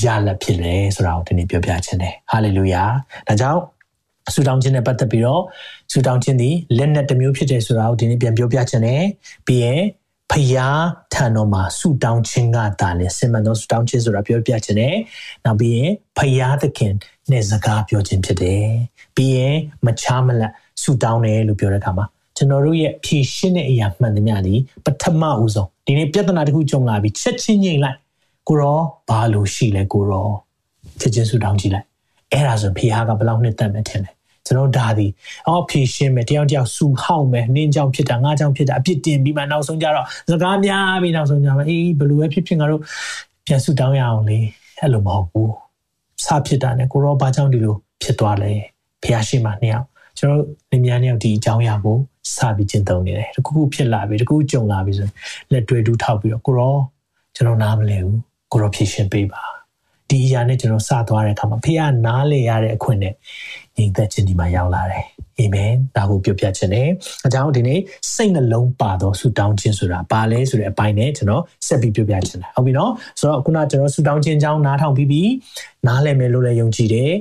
[0.03, 2.83] ရလဒ်ဖြစ်တယ်ဆိုတာကိုဒီနေ့ပြောပြခြင်းတယ်ဟာလေလုယာ
[3.29, 3.61] ဒါကြောင့်
[4.35, 5.43] ဆူတောင်းခြင်းနဲ့ပတ်သက်ပြီးတော့
[5.93, 9.05] ဆူတောင်းခြင်းသည်လက်နက်တစ်မျိုးဖြစ်တယ်ဆိုတာကိုဒီနေ့ပြန်ပြောပြခြင်းတယ်
[9.47, 9.81] ပြီးရင်
[10.31, 10.83] ဖယား
[11.15, 14.95] ထံတော်မှာဆူတောင်းခြင်းကတာလေစင်မန်သောဆူတောင်းခြင်းဆိုတာပြောပြခြင်းနဲ့
[15.45, 16.95] နောက်ပြီးရင်ဖယားသခင်
[17.31, 18.65] နဲ့စကားပြောခြင်းဖြစ်တယ်
[19.17, 27.99] ပြီးရင်မချားမလတ်ဆူတောင်းတယ်လို့ပြောတဲ့အခါမှာကျွန်တော်တို့ရဲ့ဖြည့်ရှင်းတဲ့အရာမှန်သမျှဒီပထမဦးဆုံးဒီနေ့ပြဿနာတစ်ခုကြုံလာပြီးချက်ချင်းငြိမ်လိုက်
[28.49, 30.29] ကိုရောဘာလို့ရှိလဲကိုရော
[31.01, 31.87] ချက်ချင်းဆူတောင်းကြည့်လိုက်
[32.33, 34.11] အဲ့ဒါဆိုဖယားကဘယ်လောက်နှစ်သက်မယ်ထင်လဲ
[34.51, 35.07] ကျွန်တော်ဒါဒီ
[35.49, 42.81] အော်ဖြည့်ရှင်းမယ်တယောက်တယောက်စူဟောက်မယ်နင်းကြောင်ဖြစ်တာငါကြောင်ဖြစ်တာအပြစ်တင်ပြီးမှနောက်ဆုံးကြတော့စကားများပြီးနောက်ဆုံးကြမှာအေးဘယ်လိုပဲဖြစ်ဖြစ်ငါတို့
[43.47, 44.39] ပြန်ဆူတောင်းရအောင်လေ
[44.79, 45.53] အဲ့လိုမဟုတ်ဘူး
[46.25, 48.53] စဖြစ်တာနဲ့ကိုရောဘာကြောင့်ဒီလိုဖြစ်သွားလဲ
[49.03, 49.87] ဖះရှိမှနှစ်ယောက်
[50.19, 51.97] ကျွန်တော်လင်မြန်းနှစ်ယောက်ဒီအကြောင်းအရာကို
[52.37, 55.13] စပြီးကျင့်သုံးနေတယ်တခုခုဖြစ်လာပြီတခုကြုံလာပြီဆိုရင်
[55.53, 56.77] လက်တွေ့တူးထောက်ပြီးတော့ကိုရော
[57.35, 58.19] ကျွန်တော်နားမလဲဘူး
[58.53, 59.43] ကိုရောဖြည့်ရှင်းပေးပါ
[60.09, 63.15] ဒီအရာနဲ့ကျွန်တော်စသွားတဲ့အခါမှာဖះနားလေရတဲ့အခွင့်နဲ့
[63.81, 65.07] ညီသက်ခြင်းဒီမှာရောက်လာတယ်
[65.39, 66.89] အာမင်ဒါကိုပြောပြခြင်းနဲ့
[67.27, 67.81] အကြောင်းဒီနေ့
[68.15, 72.91] စိတ်နှလုံးပါသောဆုတောင်းခြင်းဆိုတာဘာလဲဆိုတဲ့အပိုင်းနဲ့ကျွန်တော်ဆက်ပြီးပြောပြခြင်းတယ်ဟုတ်ပြီနော်
[73.21, 75.31] ဆိုတော့ခုနကျွန်တော်ဆုတောင်းခြင်းအကြောင်းနားထောင်ပြီးပြီး
[75.87, 77.13] နားလည်မယ်လို့လည်းယုံကြည်တယ်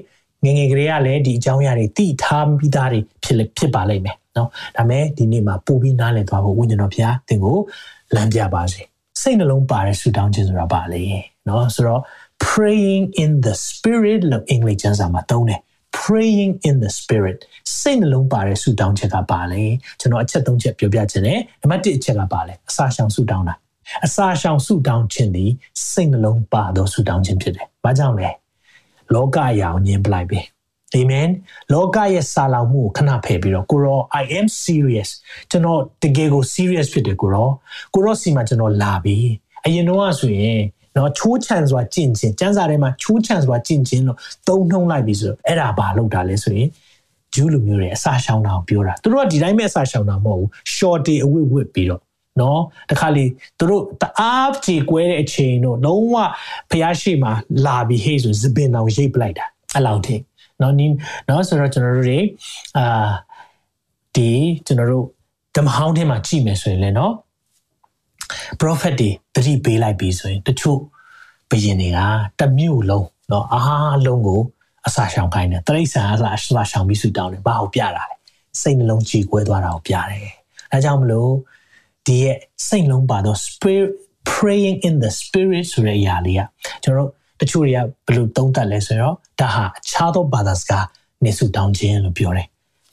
[0.45, 7.57] ငငယ်ကလေးကလည်းဒီအကြောင်းအရာတွေသိထားပြီးသားတွေဖြစ်ဖြစ်ပါလိမ့်မယ်နော်ဒါမဲ့ဒီနေ့မှာပို့ပြီးနားလည်သွားဖို့ဝိညာဉ်တော်ဘုရားသင်ကို
[8.15, 8.81] လမ်းပြပါစေ
[9.21, 11.03] စိတ်နှလုံးပါတဲ့ဆုတောင်းခြင်းဆိုတာဘာလဲ
[11.47, 12.01] နော်ဆိုတော့
[12.47, 15.59] praying in the spirit လို့အင်္ဂလိပ်ကျမ်းစာမှာသုံးတယ်
[15.91, 17.39] praying in the spirit
[17.80, 19.63] စိတ်နှလုံးပါတဲ့ဆုတောင်းချက်ကပါလဲ
[19.99, 23.56] ကျွန်တော်အချက်၃ချက်ပြောပြခြင်းနဲ့နံပါတ်၁အချက်ကပါလဲအစာရှောင်ဆုတောင်းတာ
[24.06, 25.52] အစာရှောင်ဆုတောင်းခြင်းသည်
[25.89, 28.30] စိတ်နှလုံးပါသောဆုတောင်းခြင်းဖြစ်တယ်။ဘာကြောင့်လဲ
[29.13, 30.39] လောကအရာကိုညင်ပလိုက်ပြီ။
[30.95, 31.30] Amen
[31.73, 35.10] လောကရဲ့စာလောင်မှုကိုခဏဖယ်ပြီးတော့ကိုရော I am serious
[35.49, 37.49] ကျွန်တော်တကယ်ကို serious ဖြစ်တယ်ကိုရော
[37.93, 39.17] ကိုရောစီမှာကျွန်တော်လာပြီ။
[39.65, 40.60] အရင်တော့ဆိုရင်
[40.99, 46.69] နော်ချိုးချန်စွာကျင့်ခြင်းကျမ်းစာထဲမှာချိုးချန်စွာကျင့်ခြင်းလို့သုံးနှုံးလိုက်ပြီဆိုတော့အဲ့ဒါဘာလုပ်တာလဲဆိုရင်
[47.33, 52.01] ဂျူးလူမျိုးတွေအစာရှောင်တာကိုပြောတာသူတို့ကဒီတိုင်းပဲအစာရှောင်တာမဟုတ်ဘူး shorty အဝတ်ဝတ်ပြီးတော့
[52.41, 53.25] နော်တခါလေ
[53.59, 56.15] သူတို့တအားကြေကွဲတဲ့အချိန်တို့လုံးဝ
[56.71, 57.29] ဖျားရှိမှ
[57.65, 60.15] လာပြီးဟေးဆိုဇပင်တော်ရိတ်ပလိုက်တာအဲ့လောက်ထိ
[60.62, 60.95] နော်နင်း
[61.27, 62.19] နော်ဆိုတော့ကျွန်တော်တို့တွေ
[62.77, 63.09] အာ
[64.15, 64.29] ဒီ
[64.65, 65.05] ကျွန်တော်တို့
[65.55, 67.13] ဓမ္မဟောင်းထဲမှာကြည့်မယ်ဆိုရင်လည်းနော်
[68.60, 70.80] prophet တွေတတိပေးလိုက်ပြီဆိုရင်တချို့
[71.50, 72.00] ဘယင်တွေက
[72.40, 74.40] တမျိုးလုံးเนาะအားလုံးကို
[74.87, 78.04] အစာရှောင်ခိုင်းတယ်တရိษံအစာအစာရှောင်ပြီးဆူတောင်းတယ်ဘာကိုပြတာလဲ
[78.60, 80.26] စိတ်နှလုံးကြည်ကွဲသွားတာကိုပြတယ်
[80.72, 81.32] အဲကြောင့်မလို့
[82.06, 82.37] ဒီရဲ့
[82.68, 83.92] စိတ်လုံးပါတော့ spirit
[84.32, 86.40] praying in the spirit ဆိုတဲ့အရာလေးက
[86.83, 87.10] ကျွန်တော်တို့
[87.40, 90.87] တချို့တွေကဘယ်လိုသုံးသပ်လဲဆိုတော့ဒါဟာအခြားသောဘာသာစကား
[91.25, 92.48] နေဆူတောင်းခြင်းလို့ပြောတယ်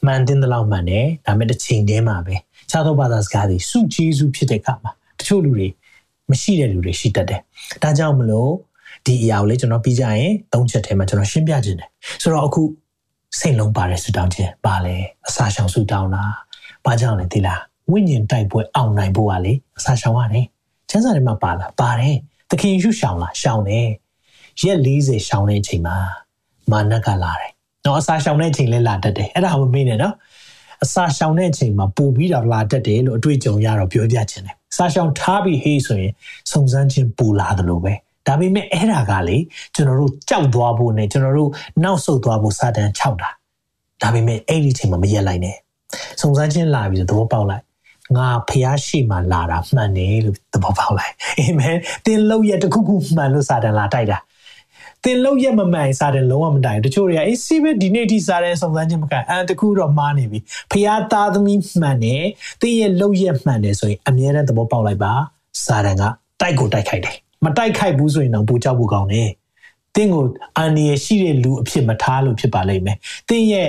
[0.05, 2.35] မှန်တင်တဲ့လောက်မှန်တယ်ဒါပေမဲ့တစ်ချိန်တည်းမှာပဲ
[2.69, 5.68] ခြားသောဘာသာစကားတွေစုကျေးဇူးဖြစ်တဲ့အခါမှာ တချို့လူတွေ
[6.30, 7.40] မရှိတဲ့လူတွေရှိတတ်တယ်။
[7.82, 8.52] ဒါကြောင့်မလို့
[9.06, 11.88] ဒီအရာကိုလေကျွန်တော်ပြီးကြရင်သုံးချက်ထဲမှာကျွန်တော်ရှင်းပြခြင်းတယ်။
[12.22, 12.62] ဆိုတော့အခု
[13.38, 14.96] စိတ်လုံးပါတဲ့ဆူတောင်းခြင်းပါလေ
[15.28, 16.24] အစာရှောင်ဆူတောင်းတာ။
[16.84, 17.60] ဘာကြောင့်လဲသိလား။
[17.90, 20.44] ဝိညာဉ်တိုက်ပွဲအောင်နိုင်ဖို့ကလေအစာရှောင်ရတယ်။
[20.90, 22.16] ကျမ်းစာထဲမှာပါလားပါတယ်။
[22.50, 23.86] သခင်ယေရှုရှောင်လားရှောင်တယ်။
[24.62, 25.96] ရက်40ရှောင်တဲ့အချိန်မှာ
[26.70, 27.50] မာနကလာတယ်။
[27.84, 30.14] နော်အစာရှောင်တဲ့အချိန်လဲလာတတ်တယ်။အဲ့ဒါမှမမေ့နဲ့နော်။
[30.84, 36.12] အစာရှောင်တဲ့အချိန်မှာပို့ပြီးတော့လာတတ်တယ်လို့အတွေ့အကြုံရတော့ပြောပြချင်တယ်။ စာရှောင်ထားပြီးဟေးဆိုရင်
[36.52, 37.92] စုံစမ်းခြင်းပူလာတယ်လို့ပဲ။
[38.26, 39.36] ဒါပေမဲ့အဲ့ဒါကလေ
[39.74, 41.50] ကျွန်တော်တို့ကြောက်သွားဖို့နဲ့ကျွန်တော်တို့
[41.84, 43.30] နောက်ဆုတ်သွားဖို့စာတန်ခြောက်တာ။
[44.02, 45.56] ဒါပေမဲ့အဲ့ဒီအချိန်မှာမရက်လိုက်နဲ့။
[46.20, 47.64] စုံစမ်းခြင်းလာပြီးသဘောပေါက်လိုက်
[48.16, 54.18] ငါဖျားရှိမှလာတာမှန်တယ်လို့သဘောပေါက်လိုက်အာမင်တင်လောက်ရတခုခုမှန်လို့စာတန်လာတိုက်တာ
[55.06, 60.38] တင်လောက်ရမမှန်စာတယ်လုံးဝမတိုင်တချို့တွေကအေးစီးပဲဒီနေ့ဒီစာတယ်စုံစမ်းခြင်းမကန်အဲတခုတော့မှားနေပြီ
[60.72, 62.24] ဖျားသားသမီးမှန်တယ်
[62.60, 65.12] တင်းရဲ့လောက်ရမှန်တယ်ဆိုရင်အမြဲတမ်းသဘောပေါက်လိုက်ပါ
[65.64, 66.02] စာတန်က
[66.40, 69.30] တိုက်ကိုတိုက်ခိုက်တယ်မတိုက်ခိုက်ဘူးဆိုရင်တော့ပူကြောက်ဖို့ကောင်းတယ်
[69.96, 70.24] တင်းကို
[70.56, 72.96] အန်ဒီရရှိတဲ့လူအဖြစ်မထားလို့ဖြစ်ပါလိမ့်မယ်
[73.28, 73.68] တင်းရဲ့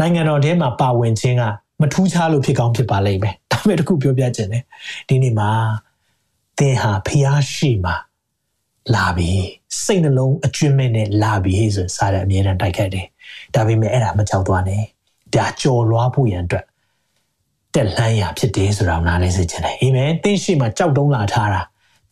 [0.00, 1.42] နိုင်ငံတော်ထဲမှာပါဝင်ခြင်းက
[1.80, 4.64] မထူးခြားလို့ဖြစ်ကောင်းဖြစ်ပါလိမ့်မယ်ဒါပေမဲ့တခုပြောပြချင်တယ်
[5.08, 5.50] ဒီနေ့မှာ
[6.58, 7.94] သင်ဟာဖျားရှိမှာ
[8.94, 9.30] လာပြီ
[9.84, 13.06] စိတ်နှလုံးအကျွမ်းမဲ့နဲ့လာပြီဆိုစားတဲ့အမြဲတမ်းတိုက်ခတ်တယ်
[13.54, 14.82] ဒါပေမဲ့အဲ့ဒါမကြောက်သွားနဲ့
[15.34, 16.64] ဒါကြော်လွားဖို့ရန်အတွက်
[17.74, 21.62] တက်လှမ်းရဖြစ်တယ်ဆိုတာနားလဲစေချင်တယ်အာမင်သင်ရှိမှာကြောက်တုံးလာထားတာ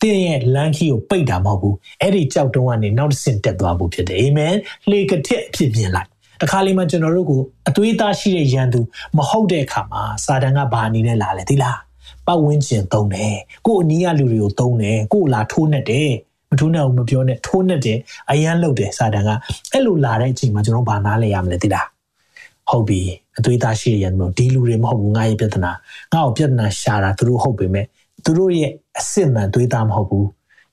[0.01, 4.55] သင်ရဲ့လမ်းခီကိုပိတ်တာမဟုတ်ဘူးအဲ့ဒီကြောက်တုံးကနေနောက်တစ်ဆင့်တက်သွားဖို့ဖြစ်တယ်အာမင်
[4.89, 6.09] လှေကတစ်အဖြစ်ပြင်လိုက်
[6.41, 8.79] တခါလေးမှကျွန်တော်တို့ကိုအသွေးသားရှိတဲ့ရန်သူ
[9.17, 11.79] မဟုတ်တဲ့အခါမှာစာတန်ကဘာအနေနဲ့လာလဲသိလား
[12.27, 16.11] ပတ်ဝန်းကျင်သုံးတယ်ကို့အနီးကလူတွေကိုသုံးတယ်ကို့လာထိုးနှက်တယ်
[16.49, 17.99] မထိုးနှက်အောင်မပြောနဲ့ထိုးနှက်တယ်
[18.31, 19.29] အရန်လုတ်တယ်စာတန်က
[19.73, 21.87] အဲ့လိုလာတဲ့အချိန်မှာကျွန်တော်ဘာနားလဲရမလဲသိလား
[22.69, 22.99] ဟုတ်ပြီ
[23.37, 25.71] အသွေးသားရှိတဲ့ရန်သူဒီလူတွေမဟုတ်ဘူးငါရဲ့ပြဿနာ
[26.13, 27.85] ငါ့ကိုပြဿနာရှာတာသူတို့ဟုတ်ပေမဲ့
[28.23, 30.27] သူတို့ရဲ့အစ်စ်မှန်သွေးသားမဟုတ်ဘူး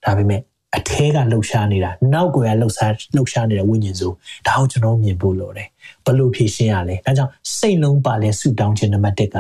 [0.05, 0.41] ဒါပေမဲ့
[0.77, 4.09] အထဲကလှုပ်ရှားနေတာနောက်ကွယ်ကလှုပ်ရှားလှုပ်ရှားနေတဲ့ဝိညာဉ်စု
[4.47, 5.69] ဒါကိုကျွန်တော်မြင်ဖို့လိုတယ်
[6.05, 9.39] ဘလို့ဖြည့်ရှင်းရလဲဒါကြောင့်စိတ်လုံးပါလဲဆူတောင်းခြင်းနံပါတ်1က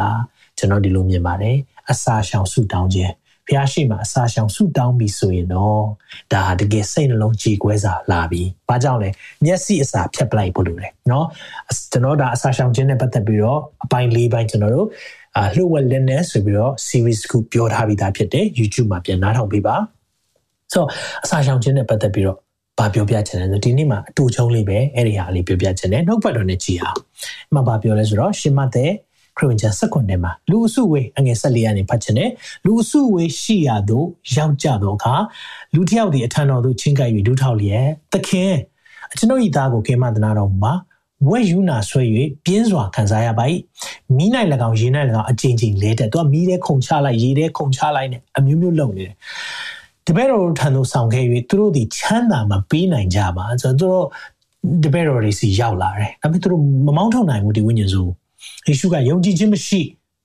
[0.58, 1.56] ကျွန်တော်ဒီလိုမြင်ပါတယ်
[1.90, 3.12] အစာရှောင်ဆူတောင်းခြင်း
[3.48, 5.82] ဖျားရှိမှအစာရှောင်ဆူတောင်းပြီဆိုရင်တော့
[6.32, 9.08] ဒါတကယ်စိတ်နှလုံးကြည်ကွဲစာလာပြီ။ဘာကြောင့်လဲ
[9.44, 11.26] မျက်စိအစာဖြတ်ပလိုက်ဖို့လိုတယ်နော်။
[11.92, 14.88] ကျွန်တော်ဒါအစာရှောင်ခြင်းနဲ့ပတ်သက်ပြီးတော့အပိုင်း၄ပိုင်းကျွန်တော်တို့
[15.36, 19.76] အာလှုပ်ဝက်လက်နဲ့ဆိုပြီးတော့ series ကိုပြောထားပြီးသားဖြစ်တယ် YouTube မှာပြန်နားထောင်ပေးပါ။
[20.72, 20.88] ဆိုတော့
[21.24, 22.38] အစာရှောင်ခြင်းနဲ့ပတ်သက်ပြီးတော့
[22.78, 26.98] ဘာပြောပြချင်လဲဆိုဒီနေ့မှာအတူချုံလေးပဲအဲ့ဒီဟာလေးပြောပြချင်တယ်နှုတ်ပတ်တော်နဲ့ကြည်အောင်
[27.50, 28.92] အမှဘာပြောလဲဆိုတော့ရှင်မသက်
[29.36, 32.30] ခရစ်ဝင်ကျမ်း၁၉မှာလူအစုဝေးအငယ်၁၄ကနေဖတ်ချင်တယ်
[32.64, 35.14] လူအစုဝေးရှိရသို့ရောက်ကြတော့အခါ
[35.74, 38.54] လူတစ်ယောက်ဒီအထံတော်သို့ချင်းကပ်၍ဒုထောက်လျက်သခင်
[39.18, 40.72] ကျွန်ုပ်ဤသားကိုခေမသနာတော်မှာ
[41.28, 42.02] ဝက်ယူနာဆွဲ၍
[42.44, 43.44] ပြင်းစွာခံစားရပါ၏
[44.16, 49.14] မိနိုင်၎င်းရေနိုင်၎င်းအချင်းချင်းလဲတဲ့သူကမီးတဲ့ခုံချလိုက်ရေတဲ့ခုံချလိုက်နဲ့အမျိုးမျိုးလုပ်နေတယ်
[50.06, 54.04] တပည့်တော်ထံသို့ဆောင်ခဲ့၍သူတို့ဒီချမ်းသာမပေးနိုင်ကြပါဆိုတော့သူတို့
[54.84, 58.02] တပည့်တော်တွေစီရောက်လာတယ်ဒါပေမဲ့သူတို့မမောင်းထုတ်နိုင်ဘူးဒီဝိညာဉ်စု
[58.68, 59.80] ယေရှုကယုံကြည်ခြင်းမရှိ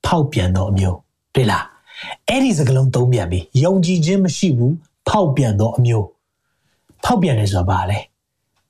[0.06, 0.98] ဖောက်ပြန်တော့အမျိုး
[1.36, 1.66] တွေ့လား
[2.30, 4.74] အဲ့ဒီစကားလုံးသုံးပြန်ပြီယုံကြည်ခြင်းမရှိဘူး
[5.10, 6.06] ဖောက်ပြန်တော့အမျိုး
[7.06, 8.00] ဖောက်ပြန်တယ်ဆိုတာဘာလဲ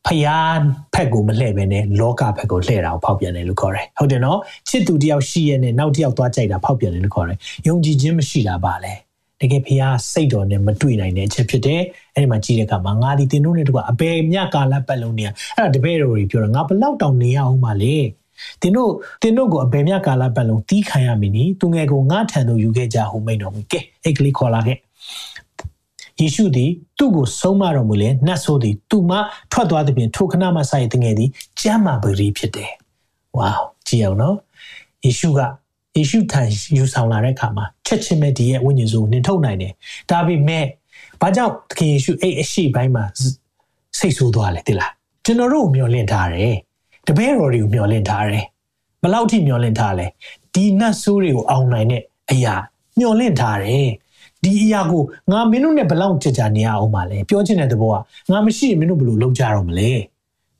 [0.05, 0.61] ဖယား
[0.93, 4.39] ဖက်ကိုမလှည့်ပဲနဲ့လောကဖက်ကိုလှည့်တာကိုဖောက်ပြန်တယ်လို့ခေါ်တယ်ဟုတ်တယ်နော်
[4.69, 7.37] ချစ်သူတယောက်ရှိရဲ့နဲ့နောက်တယောက်သွားကြိုက်တာဖောက်ပြန်တယ်လို့ခေါ်တယ်
[7.67, 8.93] ယုံကြည်ခြင်းမရှိတာပါလဲ
[9.41, 9.81] တကယ်ဖះ
[10.11, 11.81] စိတ်တော်နဲ့မတွေ့နိုင်တဲ့အချက်ဖြစ်တယ်
[12.15, 17.95] အဲ့ဒီမှာကြည့်တဲ့အခါမှာငါဒီတင်တို့နဲ့တကွအဘယ်မြကာလပတ်လုံးနေရအဲ့ဒါတပည့်တော်တွေပြောတာငါဘလောက်တောင်နေရအောင်ပါလေ
[18.61, 24.77] တင်တို့တင်တို့ကိုအဘယ်မြကာလပတ်လုံးတီးခံရမည်နီသူငယ်ကိုငါထံသို့ယူခဲ့ကြဟုမိန်တော်မူကဲအဲ့ကလေးခေါ်လာခဲ့
[26.21, 29.17] ယေရှုသည်သူ့ကိုဆုံးမတော်မူလေနတ်ဆိုးသည်သူ့မှ
[29.51, 31.29] ထွက်သွားသည်ဖြင့်ထိုခဏမှဆိုင်တငယ်သည်
[31.61, 32.71] ကျမ်းမာပရိဖြစ်တယ်။
[33.37, 33.51] ဝေါ
[33.87, 34.35] ကြည့်အောင်နော်။
[35.05, 35.39] ယေရှုက
[35.97, 36.41] ယေရှုထံ
[36.77, 39.73] ယူဆောင်လာတဲ့အခါမှာချက်ချင်းပဲဒီရဲ့ဝိညာဉ်စုကိုနှင်ထုတ်နိုင်တယ်။
[40.11, 40.65] ဒါပေမဲ့
[41.21, 43.03] ဘာကြောင့်သခင်ယေရှုအဲ့အရှိပိုင်းမှာ
[43.99, 44.91] စိတ်ဆိုးသွားလဲတိလား။
[45.25, 46.55] ကျွန်တော်တို့ကိုမျှော်လင့်ထားတယ်။
[47.09, 48.43] တပည့်တော်တွေကိုမျှော်လင့်ထားတယ်။
[49.03, 50.05] ဘလောက်ထိမျှော်လင့်ထားလဲ။
[50.53, 52.01] ဒီနတ်ဆိုးတွေကိုအောင်နိုင်တဲ့
[52.31, 52.55] အရာ
[52.97, 53.87] မျှော်လင့်ထားတယ်။
[54.43, 57.95] ဒီအရာကိုငါမင်းတို့နဲ့ဘလောက်ကြကြနေရအောင်ပါလဲပြောချင်တဲ့သဘောက
[58.31, 59.91] ငါမရှိရင်မင်းတို့ဘယ်လိုလုပ်ကြတော့မလဲ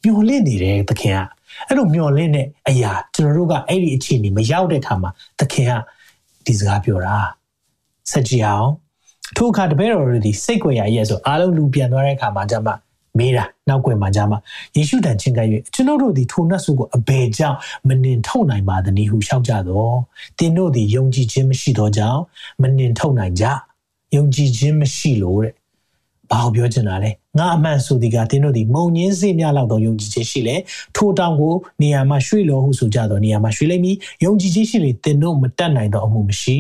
[0.04, 1.20] မျောလင့်နေတယ်သခင်က
[1.68, 5.72] အဲ့လိုမျောလင့်တဲ့အရာကျွန်တော်တို့ကအဲ့ဒီအခြေအနေမရောက်တဲ့အခါမှာသခင်က
[6.46, 7.18] ဒီစကားပြောတာ
[8.12, 8.70] ဆက်ကြည့်အောင်
[9.38, 12.74] ထိုအခါတပည့်တော်တို့ဒီစိတ်ကြွယ်ရရဲ့ဆိုအားလုံးလူပြန်သွားတဲ့အခါမှာကျမှ
[13.18, 14.36] မေးတာနောက်ွယ်မှာကျမှ
[14.76, 15.40] ယေရှုတန်ချင်းက၍
[15.74, 17.58] ကျွန်တော်တို့ဒီထိုနတ်ဆုကိုအဘယ်ကြောင့်
[17.88, 19.96] မနှင်ထုတ်နိုင်ပါသနည်းဟုရှောက်ကြတော့
[20.40, 22.22] တင်းတို့ဒီယုံကြည်ခြင်းမရှိသောကြောင့်
[22.62, 23.46] မနှင်ထုတ်နိုင်ကြ
[24.16, 25.54] ယုံကြည်ခြင်းမရှိလို့တဲ့
[26.32, 30.56] ဘာကိုပြောချင်တာလဲငါအမှန်ဆိုဒီကတင်းတို့ဒီမုံညင်းစေများလောက်တော့ယုံကြည်ခြင်းရှိလေ
[30.96, 36.58] ထိုတောင်ကိုနေရာမှာရွှေ့လို့ဟုဆိုကြတော့နေရာမှာရွှေ့လိုက်ပြီးယုံကြည်ခြင်းရှိလေတင်းတို့မတတ်နိုင်တော့အမှုမရှိ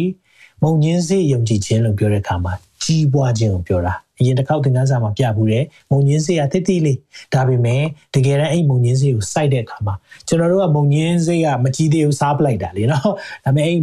[0.61, 6.97] မုံညင်းစေယုံကြည်ခြင်းလို့ပြောတဲ့အခါမှာကြီးပွားခြင်းကိုပြောတာ အရင်တစ်ခေါက်သင်ခန်းစာမှာပြဘူးတယ်မုံညင်းစေးကတိတိလေး
[7.33, 7.83] ဒါပေမဲ့
[8.15, 9.95] တကယ်တမ်းအဲ့မုံညင်းစေးကိုစိုက်တဲ့အခါမှာ
[10.27, 13.03] ကျွန်တော်တို့ကမုံညင်းစေးကမကြီးသေးဘူးစားပလိုက်တာလေနော်
[13.45, 13.79] ဒါပေမဲ့အဲ့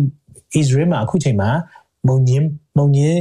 [0.60, 1.50] Israel မှာအခုချိန်မှာ
[2.08, 2.46] မုံညင်း
[2.78, 3.20] မုံညင်း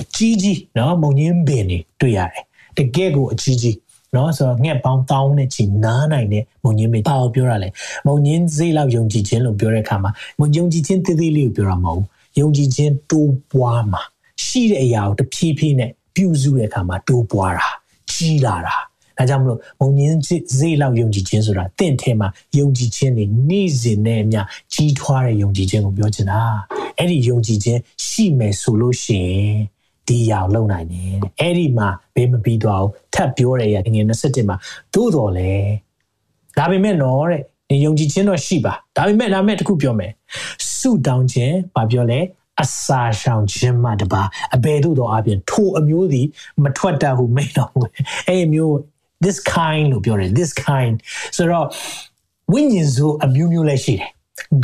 [0.00, 2.44] အကြီးကြီးနော်မုံညင်းပင်တွေတွေ့ရတယ်
[2.78, 3.76] တကယ်ကိုအကြီးကြီး
[4.14, 7.68] နော်ဆိုတော့ငှက်ပေါင်းတောင်းနဲ့ချီနားနိုင်တဲ့မုံညင်းမေပါကိုပြောတာလေ
[8.06, 12.06] မုံညင်းစိတ်လောက်ယုံကြည်ခြင်းလို့ပြောတဲ့အခါမှာမုံယုံကြည်ခြင်းတည်တည်လေးကိုပြောတာမဟုတ်ဘူး
[12.40, 14.02] ယုံကြည်ခြင်းတိုးပွားမှာ
[14.44, 17.68] ရှိတဲ့အရာကိုတဖြည်းဖြည်းနဲ့ ပြုစုတဲ့အခါမှာတိုးပွားတာ
[18.12, 18.76] ကြီးလာတာ
[19.18, 20.18] ဒါကြောင့်မလို့မုံညင်း
[20.58, 24.40] ဈေးလောက်ယုံကြည်ခြင်းဆိုတာတင့်ထဲမှာယုံကြည်ခြင်းနေနေ့စဉ်နဲ့အမျှ
[24.74, 26.40] ကြီးထွားတဲ့ယုံကြည်ခြင်းကိုပြောချင်တာ
[26.98, 29.56] အဲ့ဒီယုံကြည်ခြင်းရှိမယ်ဆိုလို့ရှိရင်
[30.08, 34.56] ဒီရအောင်လုပ်နိုင်တယ်အဲ့ဒီမှာဘေးမပြီးတော့ထပ်ပြောရရငွေ27မှာ
[34.94, 35.52] သို့တော်လဲ
[36.58, 40.12] ဒါပေမဲ့တော့တဲ့နေယုံကြည်ခြင်းတော့ရှိပါဒါပေမဲ့ဒါမဲ့တခုပြောမယ်
[40.78, 42.20] ဆုတောင်းခြင်းဘာပြောလဲ
[42.62, 44.22] အစာရှောင်ခြင်းမှတပါ
[44.54, 46.26] အဘယ်သို့သောအပြင်ထိုအမျိုးသည်
[46.64, 47.92] မထွက်တတ်ဟုမိန့်တော်မူတယ်
[48.28, 48.74] အဲ့အမျိုး
[49.24, 50.94] this kind လို့ပြောတယ် this kind
[51.36, 51.66] ဆိုတော့
[52.52, 54.10] ဝိညာဉ်စုအမျိုးမျိုးလည်းရှိတယ်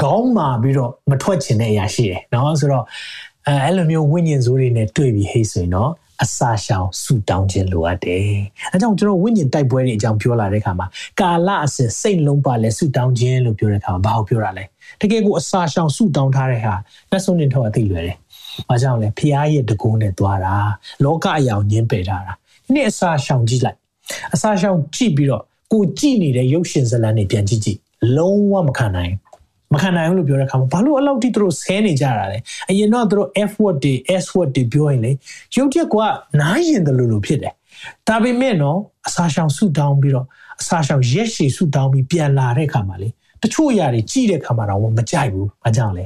[0.02, 2.84] ခေါင်းမာပြီးတော့မထွက်ချင်တဲ့အရာရှိတယ်နော်ဆိုတော့
[3.48, 5.90] အဲအဲ့လိုမျိုးဝိညာဉ်စုတွေနဲ့တွေ့ပြီးဟိတ်ဆိုရင်တော့
[6.22, 8.26] အစာရှောင်ဆူတောင်းခြင်းလိုအပ်တယ်။
[8.72, 10.86] အဲကြောင့်ကျွန်တော်ဝိညာဉ်တိုက်ပွဲတွေအကြောင်းပြောလာတဲ့အခါမှာ
[11.20, 14.64] ကာလအစဉ်စိတ်လုံးပါလဲဆူတောင်းခြင်းလို့ပြောတဲ့အခါမှာဘာကိုပြောတာလဲ
[15.00, 16.74] တကယ်ကိုအစာရှောင်ဆူတောင်းထားတဲ့ဟာ
[17.10, 18.16] လက်စုံနေတော့အသိလွယ်တယ်။
[18.68, 20.54] ဘာကြောင့်လဲဖျားရဲ့တကုန်းနဲ့သွားတာ
[21.04, 22.32] လောကအယောင်ညင်းပယ်ထားတာ။
[22.64, 23.78] ဒီနေ့အစာရှောင်ကြည့်လိုက်
[24.34, 27.78] အစာရှောင်ကြည့်ပြီးတော့ကိုကြည့်နေတဲ့ရုပ်ရှင်ဇာတ်လမ်းတွေပြန်ကြည့်ကြည့်
[28.16, 29.14] လုံးဝမခံနိုင်
[29.72, 32.38] မခံနိုင်ဘူးလို့ပြောတဲ့အခါမှာဘာလို့အလောက်ထိသူတို့ဆဲနေကြတာလဲ
[32.70, 35.12] အရင်တော့သူတို့ F word တွေ S word တွေပြောရင်လေ
[35.56, 35.96] ရုပ်ချက်က
[36.40, 37.54] နားရင်တယ်လို့လို့ဖြစ်တယ်
[38.08, 38.78] ဒါပေမဲ့နော်
[39.08, 40.26] အစာရှောင်ဆူတောင်းပြီးတော့
[40.60, 43.08] အစာရှောင်ရက်ရှည်ဆူတောင်းပြီးပြန်လာတဲ့အခါမှာလေ
[43.42, 46.04] တချို့အရာတွေကြည့်တဲ့အခါမှာတော့မကြိုက်ဘူးဘာကြောင့်လဲ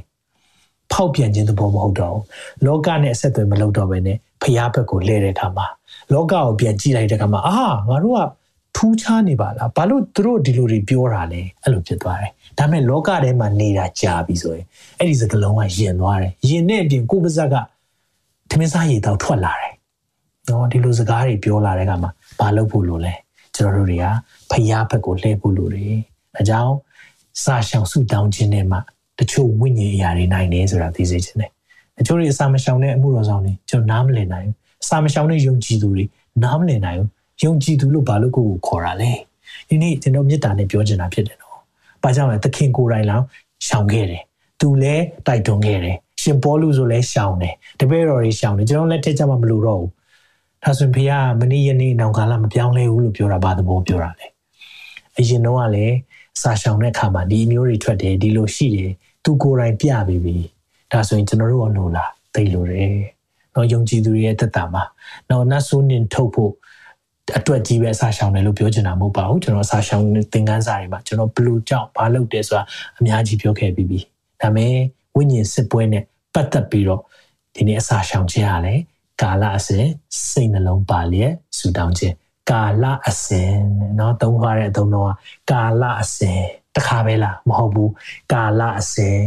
[0.93, 2.23] ဖောက်ပြန်ခြင်းသဘောမဟုတ်တော့ဘူး
[2.67, 5.67] လောကနဲ့အဆက်အသွယ်မလုပ်တော့ဘဲနဲ့ဖျားဘက်ကိုလဲတဲ့အခါမှာ
[6.13, 7.59] လောကကိုပြန်ကြည့်လိုက်တဲ့အခါမှာအာ
[7.89, 8.21] ငါတို့က
[8.77, 14.65] ထူးခြားနေပါလားဘာလို့သူတို့ဒီလိုတွေပြောတာလဲအဲ့လိုဖြစ်သွားတယ်ဒါပေမဲ့လောကထဲမှာနေတာကြာပြီဆိုရင်
[14.99, 17.55] အဲ့ဒီစကလုံးကယင်သွားတယ်ယင်တဲ့အပြင်ကိုယ်ပါဇက်က
[18.51, 19.75] ထမင်းစားရည်တော့ထွက်လာတယ်
[20.49, 23.15] နော်ဒီလိုစကားတွေပြောလာတဲ့အခါမှာဘာလုပ်ဖို့လိုလဲ
[23.57, 24.07] ကျွန်တော်တို့တွေက
[24.51, 25.97] ဖျားဘက်ကိုလှည့်ဖို့လိုတယ်
[26.41, 26.75] အကြောင်း
[27.43, 28.79] စာရှောင်ဆူတောင်းခြင်းနဲ့မှ
[29.19, 31.51] တချို့ဝိညာဉ်အရာတွေနိုင်နေဆိုတာသိစေချင်တယ်
[31.97, 36.05] တချို့တွေအစာမရှောင်တဲ့အမှုတော်ဆောင်တွေကျွန်တော်နားမလည်နိုင်ဘူးစာမရှောင်တဲ့ယုံကြည်သူတွေ
[36.45, 37.11] နားမလည်နိုင်ဘူး
[37.45, 39.13] ယုံကြည်သူလို့ဘာလို့ကိုကိုခေါ်တာလဲ
[39.69, 41.59] ဒီနေ့ကျွန်တော်မေတ္တာနဲ့ပြောချင်တာဖြစ်တယ်နော်။
[42.03, 43.25] ဘာကြောင့်လဲသခင်ကိုယ်တိုင်လောင်
[43.67, 44.23] ရှောင်ခဲ့တယ်။
[44.61, 49.91] သူလည်းတိုက်တွန်းခဲ့တယ်။ရှင်ပေါလုဆိုလည်းရှောင်တယ်။တပည့်တော်တွေရှောင်တယ်ကျွန်တော်လက်ထက်ကြမှာမလို့တော့ဘူး။
[50.65, 54.27] ဒါဆိုရင်ဖေကမနေ့ယနေ့နောင်ကာလမပြောင်းလဲဘူးလို့ပြောတာဘာသဘောပြောတာလဲ။
[55.19, 55.97] အရင်တော့ကလည်း
[56.43, 58.91] စာရှောင်တဲ့အခါမှာဒီမျိုးတွေထွက်တယ်ဒီလိုရှိတယ်
[59.25, 60.37] သူကိုယ်တိုင်ပြပြီးပြီ။
[60.93, 62.97] ဒါဆိုရင်ကျွန်တော်တို့ကလိုလားသိလို့တယ်။
[63.55, 64.83] နော်ယုံကြည်သူတွေရဲ့သက်တာမှာ
[65.31, 66.53] နော်နတ်ဆိုးနင်ထုတ်ဖို့
[67.39, 72.63] အတွက်ကြီးပဲအစာရှောင်တယ်လို့ပြောချင်တာမဟုတ်ပါဘူးကျွန်တော်အစာရှောင်သင်ခန်းစာတွေမှာကျွန်တော်ဘလူးကြောင့်ဘာလုပ်တယ်ဆိုတာ
[72.99, 74.01] အများကြီးပြောခဲ့ပြီးပြီ
[74.41, 74.75] ဒါပေမဲ့
[75.17, 76.03] ဝိညာဉ်စစ်ပွဲနဲ့
[76.35, 77.01] ပတ်သက်ပြီးတော့
[77.55, 78.81] ဒီနေ့အစာရှောင်ခြင်းရတယ်
[79.23, 79.87] ကာလအစဉ်
[80.31, 82.15] စိတ်နှလုံးပါလျက်ဆူတောင်းခြင်း
[82.52, 83.52] ကာလအစဉ်
[83.96, 85.12] เนาะသုံးထားတဲ့အသုံးတော့
[85.52, 86.40] ကာလအစဉ်
[86.76, 87.92] တခါပဲလားမဟုတ်ဘူး
[88.34, 89.18] ကာလအစဉ်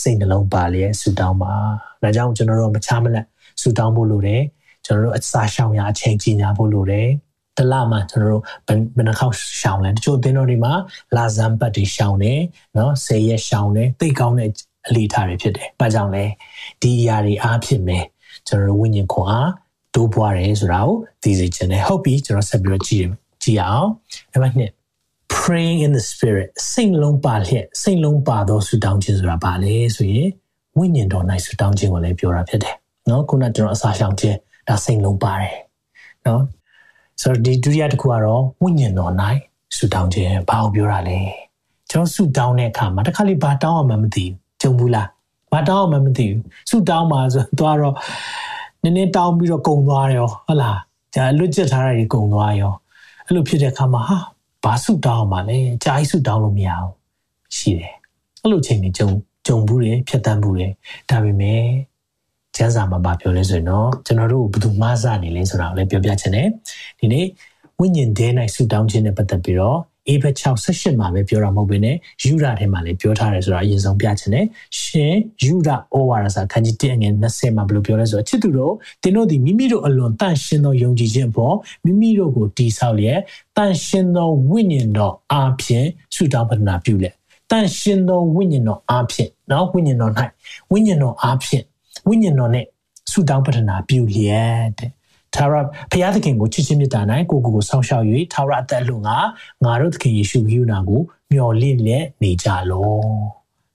[0.00, 1.54] စိတ်နှလုံးပါလျက်ဆူတောင်းပါ
[2.02, 3.26] ဒါကြောင့်ကျွန်တော်တို့မချားမလက်
[3.60, 4.42] ဆူတောင်းဖို့လိုတယ်
[4.84, 7.08] ကျွန်တော်တို့အစာရှောင်ရအချိန်ကြီးညာဖို့လိုတယ်
[7.56, 10.72] တလမှာကျွန်တော်တို့ဘယ်နှခေါက်ရှောင်လဲတချို့အသင်းတော်တွေမှာ
[11.16, 12.40] လာဇမ်ပတ်တွေရှောင်တယ်
[12.76, 14.50] နော်ဆယ်ရက်ရှောင်တယ်သိကောင်းတဲ့
[14.88, 16.24] အလေးထားတွေဖြစ်တယ်။ဘာကြောင့်လဲ
[16.82, 18.04] ဒီအရာတွေအားဖြစ်မယ်
[18.48, 19.50] ကျွန်တော်တို့ဝိညာဉ်ခွန်အား
[19.95, 23.05] တိုးပွားတယ်ဆိုတာကိုသိစေချင်တယ်။ဟုတ်ပြီကျွန်တော်ဆက်ပြီးတော့ကြည့်
[23.43, 23.87] ကြည့်အောင်။
[24.31, 24.71] နံပါတ်1
[25.37, 30.29] praying in the spirit စိတ်လုံးပါလျက်စိတ်လုံးပါသောဆုတောင်းခြင်းဆိုတာဘာလဲဆိုရင်
[30.77, 32.75] ဝိညာဉ်တော်၌ဆုတောင်းခြင်းကိုလည်းပြောတာဖြစ်တယ်။
[33.09, 34.37] နော်ခုနကျွန်တော်အစာရှောင်ခြင်း
[34.67, 35.55] ဒါစိတ်လုံးပါတယ်။
[36.25, 36.41] နော်
[37.21, 39.13] ဆိုတော့ဒီဒုတိယတစ်ခုကတော့ဝိညာဉ်တော်၌
[39.77, 41.19] ဆူတောင်းခြင်းဘာကိုပြောတာလဲ
[41.89, 45.07] ကျွန်တော်ဆူတောင်းတဲ့အခါမှာတစ်ခါလေးဘာတောင်းအောင်မသိဘူးကြုံဘူးလား
[45.53, 47.95] ဘာတောင်းအောင်မသိဘူးဆူတောင်းမှာဆိုတော့တော့
[48.83, 50.77] နည်းနည်းတောင်းပြီးတော့ကုံသွားရောဟုတ်လား
[51.15, 52.73] ဒါလွတ်ကျက်ထားတာကြီးကုံသွားရော
[53.25, 54.17] အဲ့လိုဖြစ်တဲ့အခါမှာဟာ
[54.63, 56.93] ဘာဆူတောင်းအောင်မလဲကြာကြီးဆူတောင်းလို့မရဘူး
[57.57, 57.95] ရှိတယ်
[58.41, 59.09] အဲ့လိုချိန်တွေကြုံ
[59.47, 60.71] ကြုံဘူးတယ်ဖြတ်တန်းဘူးတယ်
[61.09, 61.63] ဒါပေမဲ့
[62.55, 66.47] ကျမ်းစာမှာဗာပြောလဲဆိုရင်တော့ကျွန်တော်တို့ဘယ်သူမှစနေလဲဆိုတာကိုလည်းပြောပြချင်တယ်
[66.99, 67.25] ဒီနေ့
[67.79, 69.79] ဝိညာဉ်ဒဲ၌ဆူတောင်းခြင်းနဲ့ပတ်သက်ပြီးတော့
[70.09, 74.45] အေဘက်6 18မှာပဲပြောတာမဟုတ်ဘဲနဲ့ယူဒထဲမှာလည်းပြောထားတယ်ဆိုတာအရင်ဆုံးပြချင်တယ်
[74.81, 75.75] ရှင်ယူဒဩ
[76.09, 78.73] ဝါဒစာခန်းကြီး1ငယ်20မှာဘယ်လိုပြောလဲဆိုတော့ချစ်သူတို့
[79.03, 83.19] တင်းတို့ဒီမိမိတို့အလွန်တန့်ရှင်းသောယုံကြည်ခြင်းပေါ်မိမိတို့ကိုတည်ဆောက်လျက်
[83.57, 87.15] တန့်ရှင်းသောဝိညာဉ်တော်အားဖြင့်ဆူတောင်းပတနာပြုလက်
[87.51, 90.13] တန့်ရှင်းသောဝိညာဉ်တော်အားဖြင့်နော်ဝိညာဉ်တော်၌
[90.71, 91.63] ဝိညာဉ်တော်အားဖြင့်
[92.07, 92.65] ဝိညာဉ်တော်နဲ့
[93.11, 94.91] ဆုတောင်းပတနာပြုလျက်တဲ့
[95.35, 95.61] ထာဝရ
[95.91, 99.09] ဘုရားသခင်ကိုချစ်ချင်းမြတ်တာနိုင်ကိုကိုကိုဆောင်းရှောက်၍ထာဝရအသက်လုံးက
[99.65, 101.01] ငါတို့သခင်ယေရှုခရစ်နာကို
[101.31, 102.91] မျှော်လင့်လက်နေကြလော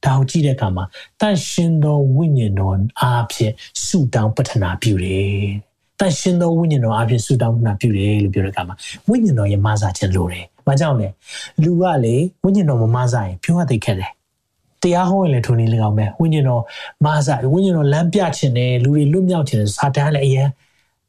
[0.05, 0.85] ဒါကိုကြည့်တဲ့အခါမှာ
[1.21, 3.53] တန်ရှင်သောဝိညာဉ်တော်အားဖြင့်
[3.85, 5.37] ဆုတောင်းပတနာပြုတယ်
[6.01, 8.77] တန်ရှင်သောဝိညာဉ်တော်အပြင်ဆူတောင်းမှပြုတယ်လို့ပြောတဲ့အခါမှာ
[9.09, 11.09] ဝိညာဉ်တော်ရဲ့မဆာခြင်းလိုတယ်။ဘာကြောင့်လဲ။
[11.63, 14.11] လူကလေဝိညာဉ်တော်မမဆာရင်ပြောရသိခဲ့တယ်။
[14.83, 16.63] တရားဟောရင်လည်းထိုနည်း၎င်းပဲဝိညာဉ်တော်
[17.05, 20.49] မဆာဝိညာဉ်တော်လမ်းပြခြင်းနဲ့လူတွေလွတ်မြောက်ခြင်းစာတန်းလည်းအရင်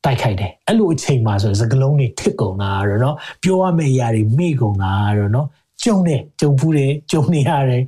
[0.07, 5.47] တိုက်ခိုက်တယ်အဲ့လိုအချိန်မှာဆိုစကလုံးတွေထစ်ကုန်တာရောနော်ပြောရမယ့်အရာတွေမိကုန်တာရောနော်
[5.83, 7.83] ကြုံတယ်ကြုံဘူးတယ်ကြုံနေရတယ်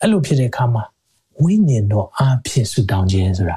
[0.00, 0.84] အဲ့လိုဖြစ်တဲ့အခါမှာ
[1.42, 3.56] ဝိညာဉ်တော်အဖြစ်ဆူတောင်းခြင်းဆိုတာ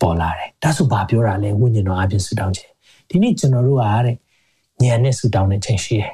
[0.00, 2.70] ပေါ်လာတယ်ဒါဆိုဘာပြောတာလဲဝိညာဉ်တော်အဖြစ်ဆူတောင်းခြင်း
[3.08, 4.16] ဒီနေ့ကျွန်တော်တို့ကတဲ့
[4.82, 6.12] ဉာဏ်နဲ့ဆူတောင်းတဲ့ချိန်ရှိတယ်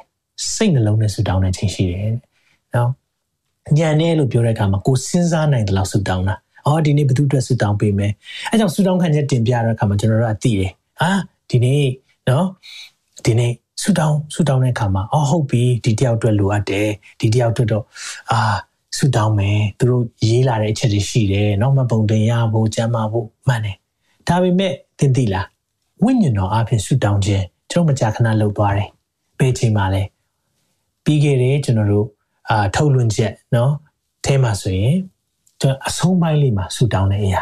[0.53, 2.11] စိတ်နှလုံးနဲ့ဆူတောင်းတဲ့ချိန်ရှိတယ်
[2.75, 2.89] နော်
[3.77, 6.35] ဉာဏ်နဲ့လို့ပြောတဲ့အခါမှာကိုစဉ်းစားနိုင်တယ်လို့ဆူတောင်းတာ
[6.65, 8.09] အော်ဒီနေ့ဘယ်သူအတွက်ဆူတောင်းပေးမလဲ
[8.49, 10.71] အဲကြောင့်ဆူတောင်းခံချက်တင်ပြတဲ့အခါမှာကျွန်တော်တို့ကသိတယ်
[11.01, 11.11] ဟာ
[11.49, 11.85] ဒီနေ့
[12.29, 12.47] နော်
[13.25, 16.87] ဒီနေ့ဆူတောင်းဆူတောင်းတဲ့အခါမှာအော်ဟုတ်ပြီဒီတယောက်အတွက်လိုအပ်တယ်
[17.19, 17.85] ဒီတယောက်အတွက်တော့
[18.31, 18.39] အာ
[18.97, 23.77] ဆူတောင်းမယ်သူတို့ရေးလာတဲ့အချက်တွေရှိတယ်နော်မပုံတင်ရဖို့ကြမ်းမာဖို့မှန်တယ်
[24.27, 25.47] ဒါပေမဲ့သင်သိလား
[26.03, 28.89] ဝိညာဉ်တော်အဖြစ်ဆူတောင်းခြင်းကျွန်တော်မကြာခဏလုပ်သွားတယ်
[29.39, 30.03] ဘယ်ချိန်မှလဲ
[31.03, 32.07] ပြီးခဲ့တဲ့ကျွန်တော်တို့
[32.49, 33.73] အာထုတ်လွှင့်ချက်နော်
[34.29, 34.97] အဲမှာဆိုရင်
[35.61, 37.41] ကျွန်တော်အဆုံးပိုင်းလေးမှာဆူတောင်းတဲ့အရာ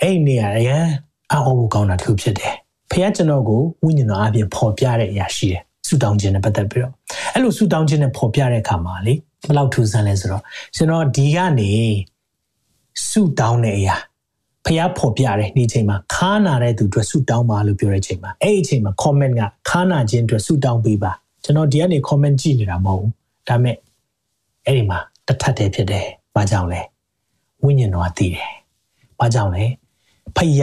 [0.00, 0.86] အဲ့နေရာအရန်
[1.32, 2.54] အောက်အကောင်းတာတစ်ခုဖြစ်တယ်
[2.90, 6.92] ဖခင်ကျွန်တော်ကိုဝိညာဉ်တော်အပြင်ပေါ်ပြတဲ့အရာရှိတယ်ဆူတောင်းခြင်းနဲ့ပတ်သက်ပြီးတော့
[7.34, 9.14] အဲ့လိုဆူတောင်းခြင်းနဲ့ပေါ်ပြတဲ့အခါမှာလေ
[9.46, 10.42] ဘယ်လောက်ထူးဆန်းလဲဆိုတော့
[10.76, 11.70] ကျွန်တော်ဒီကနေ
[13.08, 13.96] ဆူတောင်းတဲ့အရာ
[14.66, 21.12] ဖះပေါ်ပြတယ်ဒီချိန်မှာခါနာတဲ့သူအတွက်ဆူတောင်းပါလို့ပြောတဲ့ချိန်မှာအဲ့ဒီချိန်မှာ comment ကခါနာခြင်းအတွက်ဆူတောင်းပေးပါ
[21.44, 23.12] ကျွန်တော်ဒီကနေ comment ကြည့်နေတာမဟုတ်ဘူး
[23.48, 23.76] ဒါပေမဲ့
[24.66, 26.80] အဲ့ဒီမှာတထက်တည်းဖြစ်တယ်ဘာကြောင့်လဲ
[27.64, 28.50] ဝိညာဉ်တော်ကသိတယ်
[29.18, 29.64] ဘာကြောင့်လဲ
[30.36, 30.62] ဖះ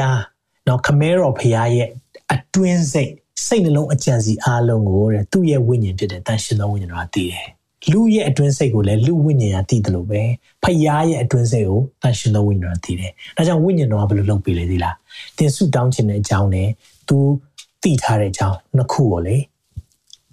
[0.68, 1.90] နော်ခမဲတော်ဖះရဲ့
[2.34, 3.12] အတွင်းစိတ်
[3.46, 7.48] စိတ်နှလုံးအကြံစီအားလုံးကိုတဲ့သူ့ရဲ့ဝိညာဉ်ဖြစ်တဲ့တန်ရှင်သောဝိညာဉ်တော်ကသိတယ်
[7.92, 10.22] လူရဲ့အတွင်းစိတ်ကိုလည်းလူဝိညာဉ်ကသိတယ်လို့ပဲ
[10.64, 14.96] ဖယားရဲ့အတွင်းစိတ်ကိုတန်ရှင်သောဝိညာဉ်ကသိတယ်ဒါကြောင့်ဝိညာဉ်တော်ကဘယ်လိုလုပ်ပေးလဲဒီလား
[15.38, 16.70] သင်ဆုတောင်းခြင်းတဲ့အကြောင်းနဲ့
[17.08, 17.18] သူ
[17.84, 19.38] သိထားတဲ့အကြောင်းနှစ်ခုကိုလေ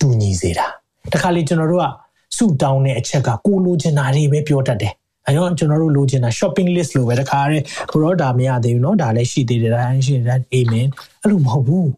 [0.01, 0.67] တူညီစေတာ
[1.13, 1.87] တခါလေကျွန်တော်တို့က
[2.37, 4.93] ဆုတောင်းတဲ့အချက်ကကိုလိုချင်တာတွေပဲပြောတတ်တယ်
[5.28, 7.58] အဲတော့ကျွန်တော်တို့လိုချင်တာ shopping list လို့ပဲတခါရဲ
[7.92, 10.88] ဘရောဒါမရသေးဘူးเนาะဒါလည်းရှိသေးတယ်ဒါရှိတယ် amen
[11.22, 11.90] အဲ့လိုမဟုတ်ဘူး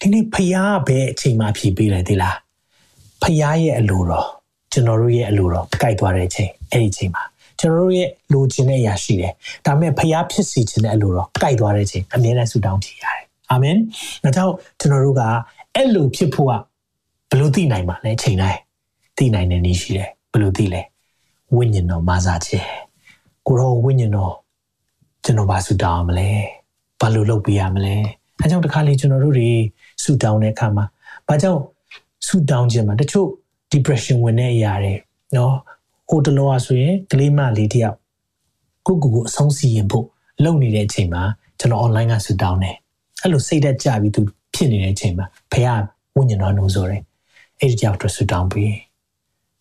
[0.00, 2.36] ဒီနေ့ဖျားပဲအချိန်မှဖြည်ပေးလိုက်သေးလား
[3.22, 4.28] ဖျားရဲ့အလိုတော်
[4.72, 7.22] ကျွန်တော်တို့ရဲ့အလိုတော်ကြိုက်သွားတဲ့အချိန်အဲ့ဒီအချိန်မှာ
[7.60, 9.32] ကျွန်တော်တို့ရဲ့လိုချင်တဲ့အရာရှိတယ်
[9.66, 13.76] ဒါပေမဲ့ဖျားဖြစ်စီခြင်းတဲ့အလိုတော်ကြိုက်သွားတဲ့အချိန်အမြဲတမ်းဆုတောင်းကြည့်ရတယ်အာမင်
[14.24, 15.22] ဒါကြောင့်ကျွန်တော်တို့က
[15.74, 16.52] အဲ့လိုဖြစ်ဖို့က
[17.30, 18.60] ဘယ်လိုသိနိုင်ပါလဲချိန်တိုင်း
[19.18, 20.80] သိနိုင်တဲ့နည်းရှိတယ်ဘယ်လိုသိလဲ
[21.55, 22.67] ဝိညာဉ်တော်မဆာခြင်း
[23.47, 24.33] ကိုရောဝိညာဉ်တော်
[25.23, 26.29] ကျွန်တော်ဘာဆူတောင်းမလဲ
[26.99, 27.95] ဘာလို့လုပ်ပေးရမလဲ
[28.39, 29.49] အဲကြောင့်တခါလေကျွန်တော်တို့တွေ
[30.03, 30.85] ဆူတောင်းတဲ့အခါမှာ
[31.27, 31.61] ဘာကြောင့်
[32.27, 33.27] ဆူတောင်းခြင်းမှာတချို့
[33.71, 34.93] depression ဝင်တဲ့အရာတွေ
[35.35, 35.55] နော်
[36.09, 37.97] ဟိုတလောကဆိုရင်ကလေးမလေးတယောက်
[38.87, 40.05] ကိုကိုကိုအဆုံးစီရင်ဖို့
[40.43, 41.23] လုပ်နေတဲ့အချိန်မှာ
[41.59, 42.75] ကျွန်တော် online ကဆူတောင်းတယ်
[43.21, 44.21] အဲ့လိုစိတ်သက်ကြပြီးသူ
[44.53, 45.81] ဖြစ်နေတဲ့အချိန်မှာဖခင်
[46.15, 47.01] ဝိညာဉ်တော်နှိုးဆိုတယ်
[47.59, 48.73] အဲ့ဒီကြောင့်ဆူတောင်းပြီး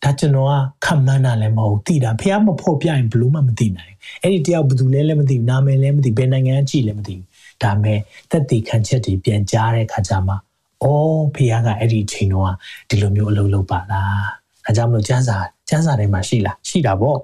[0.03, 0.53] ဒါကျွန်တော်က
[0.85, 7.27] ခံမှန်းတာလည်းမဟုတ်သိတာဖះမဖို့ပြရင်ဘလို့မှမသိနိုင်အဲ့ဒီတယောက်ဘယ်သူလဲလည်းမသိဘူးနာမည်လည်းမသိဘယ်နိုင်ငံကြည့်လည်းမသိဘူး
[7.63, 7.99] ဒါမဲ့
[8.31, 10.35] သက်တည်ခံချက်တွေပြန်ကြားတဲ့ခါကျမှ
[10.83, 12.53] အော်ဖះကအဲ့ဒီချိန်တော့
[12.89, 14.25] ဒီလိုမျိုးအလုပ်လုပ်ပါလား
[14.67, 15.37] အဲကြောင့်မလို့ကျန်းစာ
[15.69, 17.19] ကျန်းစာတွေမှာရှိလားရှိတာပေါ့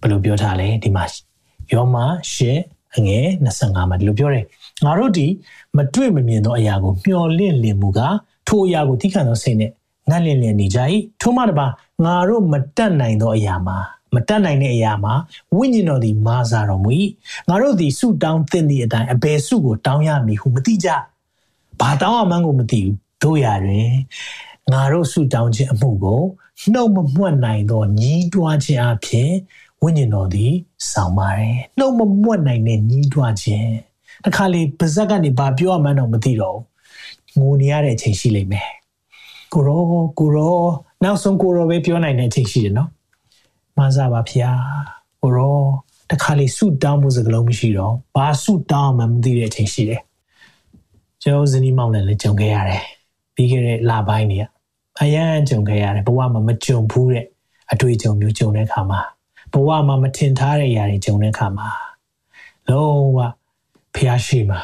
[0.00, 1.04] ဘယ်လိုပြောထားလဲဒီမှာ
[1.72, 1.96] ယောမ
[2.34, 2.52] ရှေ
[2.96, 4.44] အငယ်25မှာဒီလိုပြောတယ်
[4.84, 5.26] ငါတို့ဒီ
[5.76, 8.00] မတွေ့မမြင်သောအရာကိုမျှော်လင့်လင်မှုက
[8.48, 9.70] ထိုအရာကိုသိခံသောစိတ်နဲ့
[10.08, 10.78] ငတ်လင်လင်နေကြ၏
[11.20, 11.66] ထို့မှတပါ
[12.04, 13.78] ငါတို့မတတ်နိုင်သောအရာမှာ
[14.14, 15.14] မတတ်နိုင်တဲ့အရာမှာ
[15.56, 16.90] ဝိညာဉ်တော်သည်မာစာတော်မူ၏
[17.48, 20.88] ငါတို့သည်ဆုတောင်းသင့်သည့်အတိုင်းအဘယ်ဆုကိုတောင်းရမည်ဟုမသိကြ
[21.80, 23.90] ဘာတောင်းရမှန်းကိုမသိဘူးတို့ရတွင်
[24.72, 26.22] ငါတို့ဆုတောင်းခြင်းအမှုကို
[26.72, 29.30] နှုတ်မမွတ်နိုင်သောညီးတွားခြင်းအပြင်
[29.82, 30.52] ဝိညာဉ်တော်သည်
[30.90, 33.70] ဆောင်ပါတယ်နှုတ်မမွတ်နိုင်တဲ့ညီးတွားခြင်း
[34.24, 36.58] တခါလေပါဇက်ကနေဘာပြောရမှန်းတော့မသိတော့
[37.34, 38.68] ဘူးငိုနေရတဲ့အချိန်ရှိလိမ့်မယ်
[39.52, 39.82] ကိုရော
[40.18, 40.56] ကိုရော
[41.02, 42.90] နောက်ဆုံးကိုရောပဲပြောနိုင်တဲ့အချိန်ရှိတယ်နော်
[43.76, 44.60] မဆာပါဖျား
[45.22, 45.56] ကိုရော
[46.10, 50.02] တခါလေဆုတောင်းမှုစကလုံးမရှိတော့ဘာဆုတောင်းမှမသိတဲ့အချိန်ရှိတယ်
[51.22, 52.82] ကျွန်တော်ဇနီးမောင်လည်းလည်းကြုံခဲ့ရတယ်
[53.34, 54.44] ပြီးခဲ့တဲ့လပိုင်းတွေက
[55.02, 57.24] အရန်ကြုံခဲ့ရတယ်ဘဝမှာမကြုံဘူးတဲ့
[57.72, 59.00] အတွေ့အကြုံမျိုးကြုံတဲ့အခါမှာ
[59.52, 61.68] ဘဝမှာမထင်ထားတဲ့အရာတွေကြုံတဲ့အခါမှာ
[62.68, 63.18] လုံးဝ
[63.94, 64.60] ဖျားရှိမှာ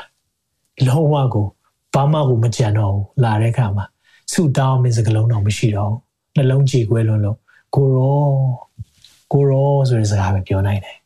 [0.86, 1.46] လုံးဝကို
[1.94, 3.84] ဘာမှကိုမကြံတော့ဘူးလာတဲ့အခါမှာ
[4.32, 5.94] ဆူတောင်းမင်းစကလုံးတော့မရှိတော့
[6.36, 7.38] နှလုံးကြေကွဲလွန်းလို့
[7.74, 8.24] ကိုရော
[9.32, 10.96] ကိုရောဆိုတဲ့စကားပဲပြောနိုင်တယ်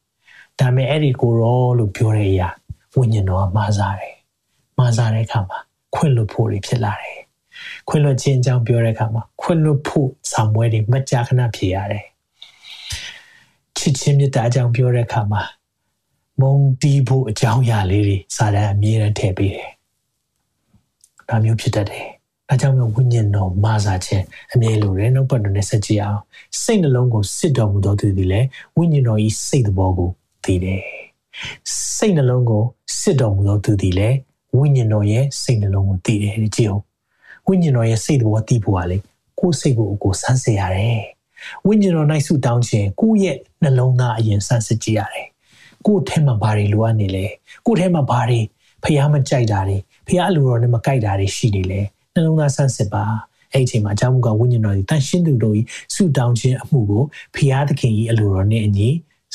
[0.58, 2.48] ဒါပေမဲ့အဲ့ဒီကိုရောလို့ပြောတဲ့အရာ
[2.96, 4.14] ဝိညာဉ်တော်ကမှားစားတယ်
[4.78, 5.58] မှားစားတဲ့အခါမှာ
[5.94, 7.18] ခွင့်လွတ်ဖို့ဖြစ်လာတယ်
[7.88, 12.04] ခွင့်လွတ်ခြင်းအကြောင်းပြောတဲ့အခါမှာခွင့်လွတ်ဖို့ဆောင်ပွဲတွေမကြာခဏဖြစ်ရတယ်
[13.78, 15.42] ချစ်ချင်းမြတ်တာအကြောင်းပြောတဲ့အခါမှာ
[16.40, 19.70] မုံတီးဖို့အကြောင်းအရာလေးတွေစာတမ်းအမြဲတမ်းထည့်ပေးတယ်
[21.28, 22.06] ဒါမျိုးဖြစ်တတ်တယ်။
[22.48, 24.24] ဒါကြောင့်မို့ဝိညာဉ်တော်မာစာခြင်း
[24.54, 26.20] အမြဲလိုတယ်နှုတ်ပတ်တော်နဲ့ဆက်ကြည့်အောင်
[26.62, 28.46] စိတ်နှလုံးကိုစစ်တော်မူသောသူသည်လည်း
[28.76, 30.10] ဝိညာဉ်တော်ဤစိတ်သဘောကို
[30.44, 30.82] သိတယ်။
[31.96, 32.62] စိတ်နှလုံးကို
[33.00, 34.16] စစ်တော်မူသောသူသည်လည်း
[34.56, 36.84] ဝိညာဉ်တော်ရဲ့စိတ်နှလုံးကိုသိတယ်ဒီကြည့်အောင်
[37.46, 38.98] ဝိညာဉ်တော်ရဲ့စိတ်သဘောသိဖို့ကလေ
[39.38, 41.00] ကိုယ်စိတ်ကိုကိုယ်စမ်းစစ်ရတယ်။
[41.66, 45.26] ဝိညာဉ်တော်၌ဆုတောင်းခြင်းကိုယ့်ရဲ့နှလုံးသားအရင်စမ်းစစ်ကြည့်ရတယ်။
[45.86, 47.26] ကိုယ့်ထဲမှာဘာတွေလိုအပ်နေလဲ။
[47.66, 48.40] ကိုယ့်ထဲမှာဘာတွေ
[48.84, 49.76] ဖျားမကြိုက်တာတွေ
[50.08, 51.82] ဖျားအလိုတော်နဲ့မကြိုက်တာတွေရှိနေလဲ။
[52.18, 53.04] နှလုံးသားစမ်းစစ်ပါ။
[53.52, 57.02] အဲ့ဒီအချိန်မှာအကြောင်းမူကဝိညာဉ်တော်ကြီးတန်ရှင်းသူတို့ကြီးဆုတောင်းခြင်းအမှုကို
[57.36, 58.88] ဖျားသခင်ကြီးအလိုတော်နဲ့အညီ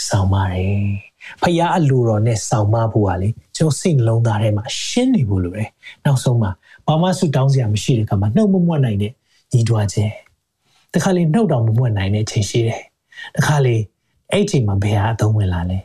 [0.07, 0.83] ဆောင်ပါတယ်။
[1.41, 5.69] ဖျားအလိုတော်နဲ့ဆောင်မဖို့ကလေကျွန်တော်စိတ်နှလုံးသားထဲမှာရှင်းနေဖို့လိုတယ်။
[6.05, 6.51] နောက်ဆုံးမှာ
[6.87, 9.11] ဘာမှဆုတောင်းစရာမရှိတဲ့အခါမှာနှုတ်မမွတ်နိုင်တဲ့
[9.51, 10.11] ညီတွားခြင်း
[10.93, 12.81] တခါလေနှုတ်တော်မမွတ်နိုင်တဲ့အချိန်ရှိတယ်
[13.37, 13.75] တခါလေ
[14.31, 15.77] အဲ့ချိန်မှာဘယ်ဟာအသုံးဝင်လာလဲ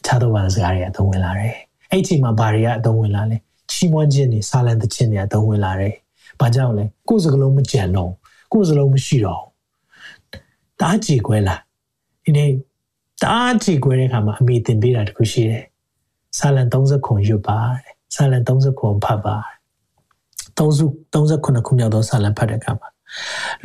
[0.00, 1.54] အခြားသောဘာစကားတွေအသုံးဝင်လာတယ်
[1.90, 3.36] အဲ့ချိန်မှာဘာတွေကအသုံးဝင်လာလဲ
[3.70, 5.94] ချီးမွမ်းခြင်းတွေစာလံသခြင်းတွေအသုံးဝင်လာတယ်
[6.40, 8.10] ဘာကြောင့်လဲကိုယ်စကလုံးမကြံတော့
[8.52, 9.42] ကိုယ်စလုံးမရှိတော့
[10.80, 11.56] တားကြည်ခွဲလာ
[12.24, 12.50] ဒီနေ့
[13.24, 15.64] တားကြည်ခွဲတဲ့အခါမှာအမိတင်ပေးတာတခုရှိတယ်
[16.38, 17.58] စာလံ30ခွန်ရွတ်ပါ
[18.14, 19.36] စာလံ30ခွန်ဖတ်ပါ
[20.58, 22.88] 39ခုမြောက်သောစာလံဖတ်တဲ့အခါမှာ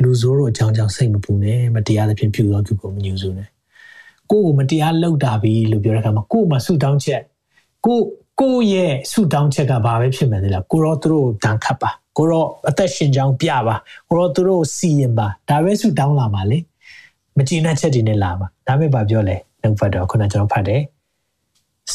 [0.02, 3.48] လူဆိုးတို့အကြောင်းကြောင့်စိတ်မပူနဲ့မတရားသဖြင့်ပြုသောသူကိုမညှို့စုနဲ့
[4.30, 7.22] ကိုယ့်ကိုမတရားလုပ်တာပြီလို့ပြောတဲ့အခါမှာကိုယ့်မှာဆူတောင်းချက်
[7.86, 7.98] ကို
[8.40, 13.76] ကိုယ့်ရဲ့ဆူတောင်းချက်ကဘာပဲဖြစ်မယ်လဲကိုရောသူတို့တန်ခတ်ပါ ကိုရောအသက်ရှင်ကြောင်းပြပါ
[14.08, 16.58] ကိုရောသူတို့စီရင်ပါဒါပဲဆူတောင်းလာပါလေ
[17.36, 20.82] မကြည်နှက်ချက်တွေနဲ့လာပါဒါပဲဘာပြောလဲနှုတ်ဖတ်တော့ခုနကျွန်တော်ဖတ်တယ်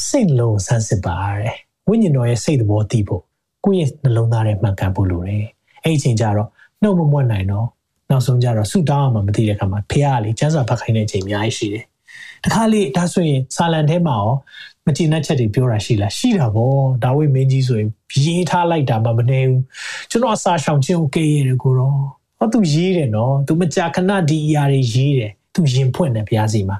[0.06, 1.56] စိတ်လုံးဆန်းစစ်ပါတဲ့
[1.90, 3.22] ဝိညာဉ်တော်ရဲ့စိတ်သဘောတည်ဖို့
[3.64, 5.46] ကိုယ့်ရဲ့နှလုံးသားထဲမှန်ကန်ဖို့လိုတယ်
[5.84, 6.50] အဲ့ဒီအချိန်ကျတော့
[6.82, 7.68] နှုတ်မမွတ်နိုင်တော့
[8.10, 11.86] နောက်ဆုံးကျတော့ဆူတောင်းအောင်မသိတဲ့အခါမှာဖះကလေကျန်းစာဖတ်ခိုင်းတဲ့အချိန်အများကြီးရှိတယ်
[12.44, 14.34] တခါလေဒါဆိုရင်စာလံထဲမှာရော
[14.86, 16.74] မကြည်နှက်ချက်တွေပြောတာရှိလားရှိတာဗော
[17.04, 17.90] ဒါဝိမင်းကြီးဆိုရင်
[18.24, 19.62] ရေးထားလိုက်တာမှမနေဘူး
[20.10, 21.98] ကျွန်တော်အစာရှောင်ခြင်းကိုကေးရတယ်ကိုတော့
[22.40, 26.78] ဟောသူရေးတယ်နော်သူမကြာခဏဒီအရာတွေရေးတယ်သူရင်ဖွင့်တယ်ဘုရားစီမှာ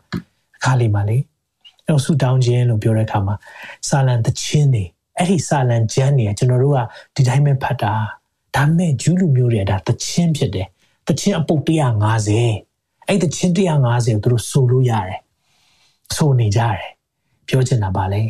[0.58, 1.18] အခါလေးမှာလေ
[1.88, 3.36] အဲ့ဆူတောင်းခြင်းလို့ပြောတဲ့အခါမှာ
[3.90, 4.84] စာလံတခြင်းတွေ
[5.18, 6.80] အဲ့ဒီစာလံကျမ်းတွေကကျွန်တော်တို့က
[7.16, 7.94] ဒီတိုင်းပဲဖတ်တာ
[8.56, 10.68] ဒါမဲ့ဂျူးလူမျိုးတွေကဒါတချင်းဖြစ်တယ်
[11.08, 11.64] တချင်းအပုတ်
[12.34, 15.20] 150အဲ့တချင်း150ကိုသူတို့ဆိုလို့ရတယ်
[16.16, 16.93] ဆိုနေကြတယ်
[17.48, 18.24] ပြောချင်တာပါလေ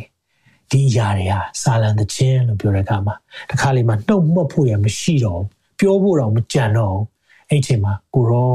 [0.70, 3.14] ဒီအရာတွေဟာစာလံတချင်းလို့ပြောတဲ့အခါမှာ
[3.50, 5.42] တခါလေမှနှုတ်မှတ်ဖို့ရမရှိတော့
[5.78, 6.96] ပြောဖို့တော့မကြံတော့
[7.50, 8.54] အဲ့ချိန်မှာကိုရော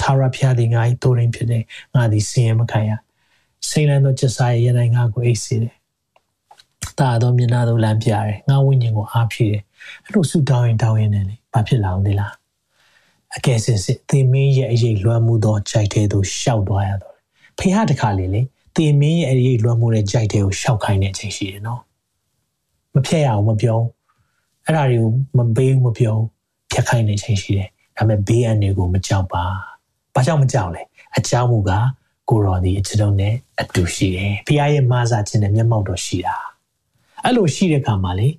[0.00, 1.62] သာရဖျားတဲ့ငါ့တိုးရင်းဖြစ်တဲ့
[1.94, 2.90] ငါဒီစင်ရမခံရ
[3.68, 5.74] စိတ်လန်းသောချက်စားရဲ့ရနိုင်ငါကိုအိတ်စေတယ်
[6.98, 9.62] တာတော့မျက်နှာတော့လမ်းပြတယ်ငါဝိညာဉ်ကိုအားဖြည့်တယ်
[10.04, 12.32] အဲ့လိုဆူတောင်းရင်တောင်းရင်လည်းဘာဖြစ်လာအောင်လဲလား
[13.36, 17.14] အကယ်စင်စစ်သင်မင်းရဲ့အရေးလွှမ်းမှုသောကြိုက်တဲ့သူရှောက်သွားရတော့
[17.58, 18.42] ဖေဟာတခါလေလေ
[18.75, 21.81] သင်မင်းရဲ့အရေးလွှမ်းမှုတဲ့ကြိုက်တဲ့ကိုရှောက်ခိုင်းတဲ့အချိန်ရှိတယ်နော်
[22.93, 23.79] မဖြတ်ရအောင်မပြော
[24.65, 26.15] အဲ့ဒါတွေကိုမပေးဘူးမပြော
[26.71, 29.43] ဖြတ်ခိုင်းတဲ့အချိန်ရှိတယ်ဒါပေမဲ့ဘေးအန္တရာယ်ကိုမကြောက်ပါ
[30.13, 30.81] ဘာကြောင့်မကြောက်လဲ
[31.17, 31.71] အကြောင်းမူက
[32.29, 36.35] ကိုရော်ဒီအကျွန်ုပ်နဲ့အတူရှိတယ်ဖခင်ရဲ့မာစာခြင်းနဲ့မျက်မှောက်တော်ရှိတာ
[37.23, 38.29] အဲ့လိုရှိတဲ့အခါမှာလေ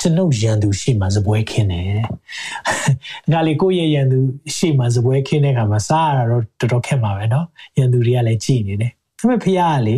[0.00, 2.02] ကျွန်ုပ်ရန်သူရှေ့မှာဇပွဲခင်းတယ်။
[3.32, 4.18] ငါလေကိုယ့်ရဲ့ရန်သူ
[4.56, 7.44] ရှေ့မှာဇပွဲခင်းတဲ့အခါမှာစားရတာတော့တော်တော်ခက်မှာပဲเนาะ။
[7.78, 9.95] ရန်သူတွေကလည်းကြည်နေတယ်။ ဒါပေမဲ့ဖခင်ကလေ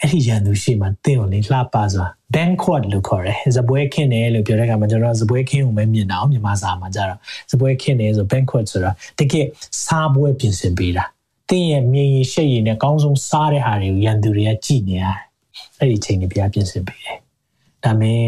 [0.00, 7.18] အဲ့ဒီရန်သူရှေ့မှာတင်းကိုလေလှပစွာ banquet လို့ခေါ်တယ်။ဇပွဲခင်းတယ်လို့ပြောတဲ့အခါမှာကျွန်တော်ဇပွဲခင်းကိုပဲမြင်တာအောင်မြန်မာစာမှာကြတော့
[7.50, 9.46] ဇပွဲခင်းတယ်ဆို banquet ဆိုတာတကယ်
[9.84, 11.04] စားပွဲပြင်ဆင်ပေးတာ။
[11.50, 15.18] တင်းရဲ့မြင်ရရှက်ရည်နဲ့အကောင်းဆုံးစားတဲ့ဟာတွေကိုရန်သူတွေကကြည်နေရတယ်။
[15.78, 17.18] အဲ့ဒီချိန်တွေဘုရားပြင်ဆင်ပေးတယ်။
[17.84, 18.24] ဒါမဲ့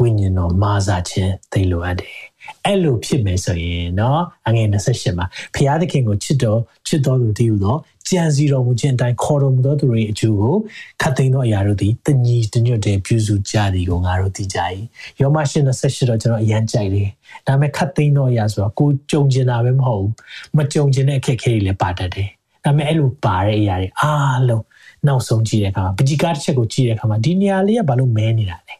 [0.00, 2.29] ဝိညာဉ်တော်မာစာခြင်းသိလိုအပ်တယ်
[2.65, 5.25] အဲ့လိုဖြစ်မယ်ဆိုရင်เนาะအငယ်28မှာ
[5.55, 7.77] ဖျားသခင်ကိုချစ်တော်ချစ်တော်သူတည်ဟူသော
[8.09, 10.55] ကြံစီတော်မူခြင်းအတိုင်းခေါ်တော်မူသောသူတို့၏အကျိုးကို
[11.01, 14.57] ခတ်သိမ်းသောအရာတို့သည်တညီတညွတ်တည်းပြုစုကြသည်ကိုငါတို့သိကြ၏
[15.21, 17.09] ယောမရှင်28တော့ကျွန်တော်အရန်ကြိုက်တယ်
[17.47, 20.11] ဒါပေမဲ့ခတ်သိမ်းသောအရာဆိုတော့ကိုကြုံကျင်တာပဲမဟုတ်ဘူး
[20.57, 22.29] မကြုံကျင်တဲ့အခက်အခဲတွေလည်းပါတတ်တယ်
[22.63, 24.63] ဒါပေမဲ့အဲ့လိုပါတဲ့အရာတွေအားလုံး
[25.07, 28.75] နောက်ဆုံးကြည့်တဲ့အခါမှာပကြီကားတစ်ချက်ကိုကြည့်တဲ့အခါမှာဒီနေရာလေးကဘာလို့မဲနေတာလဲ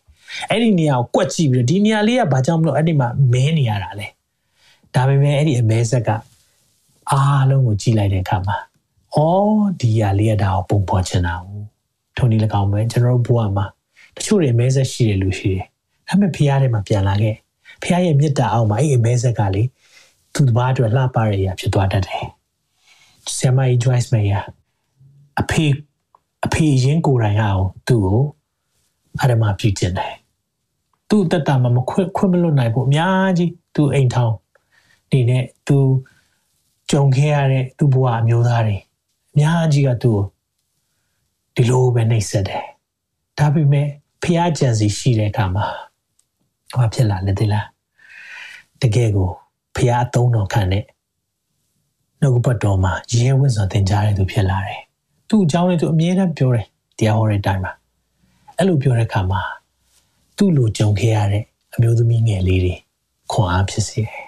[0.51, 4.07] အဲ့ဒီနေရာကိုကွက်ကြည့်ပြီးတော့ဒီနေရာလေးကဘာကြောင့်မလို့အဲ့ဒီမှာမဲနေရတာလဲ
[4.95, 6.11] ဒါပေမဲ့အဲ့ဒီအမဲဆက်က
[7.11, 8.57] အားလုံးကိုကြည့်လိုက်တဲ့အခါမှာ
[9.14, 11.64] အော်ဒီရလေးကဒါကိုပုံပေါ်ချင်တာဘူး
[12.16, 13.66] ထုံဒီ၎င်းပဲကျွန်တော်တို့ဘဝမှာ
[14.16, 15.64] တချို့တွေအမဲဆက်ရှိတယ်လို့ရှိတယ်
[16.09, 17.37] ဒါပေမဲ့ဖះထဲမှာပြန်လာခဲ့
[17.83, 19.62] ဖះရဲ့မေတ္တာအောက်မှာအဲ့ဒီအမဲဆက်ကလေ
[20.35, 22.26] သူတစ်ပါးအတွက်လှပရရဖြစ်သွားတတ်တယ်
[23.37, 24.43] ဆရာမကြီး Joyce Meyer
[25.41, 25.64] အဖေ
[26.47, 28.20] အဖေရင်းကိုယ်တိုင်အောင်သူ့ကို
[29.20, 30.14] အရမပြုကျင်တယ်
[31.11, 34.35] သူ့တက်တာမှာမခွင့်ခွင့်မလွတ်နိုင်ဘူးအများကြီးသူအိမ်ထောင်
[35.11, 35.79] နေနဲ့သူ
[36.91, 38.77] ကြုံခဲ့ရတဲ့သူ့ဘဝအမျိုးသားတွေ
[39.33, 40.19] အများကြီးကသူ့
[41.55, 42.65] ဒီလိုပဲနှိပ်စက်တယ်
[43.39, 43.87] ဒါပေမဲ့
[44.23, 45.67] ဖះကြံစီရှိတဲ့အခါမှာ
[46.79, 47.67] ဘာဖြစ်လာလဲသိလား
[48.83, 49.29] တကယ်ကို
[49.77, 50.85] ဖះအသုံးတော်ခံတဲ့
[52.21, 54.81] နှုတ်ပတ်တော်မှာရဲဝင့်စွာသင်ကြားတဲ့သူဖြစ်လာတယ်
[55.29, 56.67] သူ့အကြောင်းလေးသူအမြဲတမ်းပြောတယ်
[56.99, 57.73] တရားဟောတဲ့အတိုင်းမှာ
[58.57, 59.41] အဲ့လိုပြောတဲ့အခါမှာ
[60.41, 62.74] သူ့လိုကြုံခဲ့ရတဲ့အမျိုးသမီးငယ်လေးတွေ
[63.32, 64.24] ခွန်အားဖြစ်စေတယ်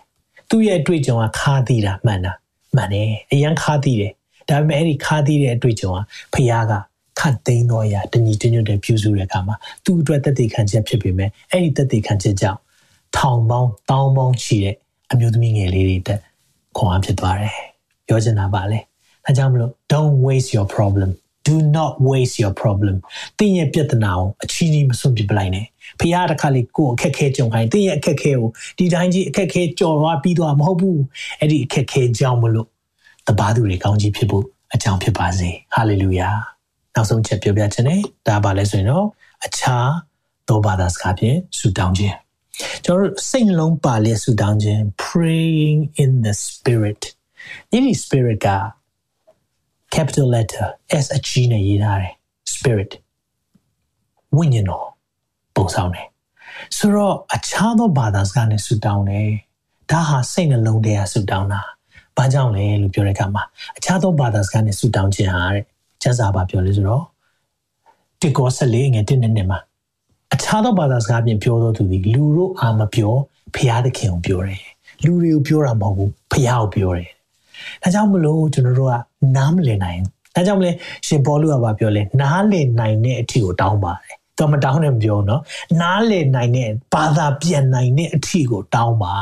[0.48, 2.32] သူ့ရဲ့အတွေ့အကြုံကခါသီးတာမှန်တာ
[2.76, 4.12] မှန်တယ်အရန်ခါသီးတယ်
[4.48, 5.98] ဒါပေမဲ့အဲ့ဒီခါသီးတဲ့အတွေ့အကြုံက
[6.34, 6.72] ဖះက
[7.20, 12.60] ခတ်သိမ်းတော့ရတညီတညွတ်တဲ့ပြုစုတဲ့အခါမှာသူ့အတွက်တသက်ခံချက်ဖြစ်ပေမဲ့အဲ့ဒီတသက်ခံချက်ကြောင့်
[13.16, 14.76] ထောင်ပေါင်းတောင်းပေါင်းချီတဲ့
[15.12, 16.20] အမျိုးသမီးငယ်လေးတွေတက်
[16.76, 17.54] ခွန်အားဖြစ်သွားတယ်
[18.06, 18.78] ပြောချင်တာပါလေ
[19.26, 21.10] အဲကြောင့်မလို့ don't waste your problem
[21.48, 22.96] do not waste your problem
[23.38, 25.66] တင်းရဲ့ပြဿနာကိုအချီးကြီးမစွန့်ပစ်ပလိုက်နဲ့
[26.00, 31.00] ဖခင်တခါလေကိုယ်အခက်ခဲကြုံခိုင်းတင်းရဲ့အခက်ခဲကိုဒီတိုင်းကြီးအခက်ခဲကြော်သွားပြီးတော့မဟုတ်ဘူး
[31.38, 32.68] အဲ့ဒီအခက်ခဲကြောင့်မလို့
[33.28, 36.30] တပါးသူတွေကောင်းကြီးဖြစ်ဖို့အကြောင်းဖြစ်ပါစေဟာလေလုယာ
[36.94, 39.06] နောက်ဆုံးချက်ပြောပြခြင်းနဲ့ဒါပါလဲဆိုရင်တော့
[39.46, 39.88] အခြား
[40.48, 42.16] သောဘာသာစကားဖြင့်ဆုတောင်းခြင်း
[42.84, 47.02] ကျွန်တော်စိတ်နှလုံးပါလျက်ဆုတောင်းခြင်း praying in the spirit
[47.72, 48.48] ဒီ spirit က
[49.94, 50.66] capital letter
[51.04, 52.14] S အကြီးနဲ့ရေးထားတယ်
[52.54, 52.92] spirit
[54.36, 54.86] ဝိညာဉ်တော်
[55.56, 56.06] ပုံဆောင်တယ်
[56.76, 59.30] ဆိုတော့အခြားသောဘာသာစကားနဲ့ဆုတောင်းတယ်
[59.90, 61.60] ဒါဟာစိတ်နှလုံးထဲကဆုတောင်းတာ
[62.16, 63.42] ဘာကြောင့်လဲလို့ပြောတဲ့အခါမှာ
[63.76, 65.64] အခြားသောဘာသာစကားနဲ့ဆုတောင်းခြင်းဟာတဲ့
[66.02, 67.04] ကျမ်းစာဘာပြောလဲဆိုတော့
[68.20, 69.58] တိကောဆက်လေးငယ်တင်းနေနေမှာ
[70.34, 73.14] အခြားသောဘာသာစကားပြင်ပြောသောသူသည်လူတို့အာမပြော
[73.56, 74.62] ဖျားသခင်ကိုပြောတယ်
[75.04, 77.10] လူတွေကိုပြောတာမဟုတ်ဘူးဖျားကိုပြောတယ်
[77.82, 78.94] ဒါကြောင့်မလို့ကျွန်တော်တို့က
[79.36, 80.00] နားမလည်နိုင်
[80.34, 80.70] ဒါကြောင့်မလဲ
[81.06, 85.42] ရှင်ပေါလုကပြောလဲနားလည်နိုင်တဲ့အထီကိုတောင်းပါတယ်တော့မတောင်းနဲ့မပြောနော်
[85.80, 89.16] နားလည်နိုင်တဲ့ဘာသာပြန်နိုင်တဲ့အထီကိုတောင်းပါ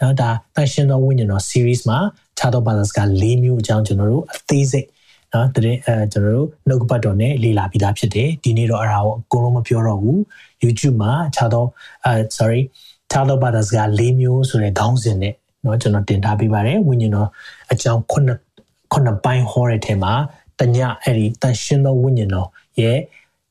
[0.00, 1.98] နော်ဒါတန်ရှင်တော်ဝိညာဉ်တော် series မှာ
[2.38, 4.86] ခြားသောဘာသာစကား၄မျိုးအကြောင်းကျွန်တော်တို့အသေးစိတ်
[5.32, 10.18] နော်တရင်အဲကျွန်တော်တို့နှုတ်ပတ်တော်နဲ့လေ့လာပြီးသားဖြစ်တယ်ဒီနေ့တော့အရာကိုအကုန်လုံးမပြောတော့ဘူး
[10.64, 11.64] YouTube မှာခြားသော
[12.04, 12.60] အဲ sorry
[13.10, 15.34] ခြားသောဘာသာစကား၄မျိုးဆိုတဲ့ခေါင်းစဉ်နဲ့
[15.65, 17.29] เนาะကျွန်တော်တင်ထားပေးပါတယ်ဝိညာဉ်တော်
[17.71, 18.39] အကြောင်းခုနှစ်
[18.91, 20.13] ခုနှစ်ပိုင်းဟောတဲ့ထဲမှာ
[20.59, 22.47] တညအဲ့ဒီတန်ရှင်းသောဝိညာဉ်တော်
[22.81, 22.99] ရဲ့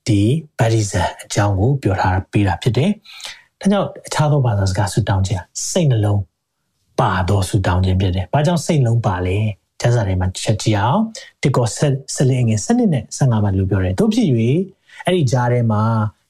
[0.07, 0.20] ဒီ
[0.59, 2.91] ဗတ္တိဇံအကြောင်းကိုပြောထားပေးတာဖြစ်တယ်။
[3.61, 6.20] ဒါကြောင့်အခြားသောဘာသာစကားဆူတောင်းခြင်းစိတ်နှလုံး
[7.01, 9.36] ပါသောဆူတောင်းခြင်းဖြစ်တယ်။ဘာကြောင့်စိတ်လုံးပါလဲ။
[9.80, 11.01] ကျမ်းစာထဲမှာချက်ကြည့်အောင်
[11.43, 14.28] ဒီကောဆက်ဆက်လေးငယ်စနစ်နဲ့15မှာလို့ပြောတယ်။တို့ဖြစ်၍
[15.07, 15.82] အဲ့ဒီကြားထဲမှာ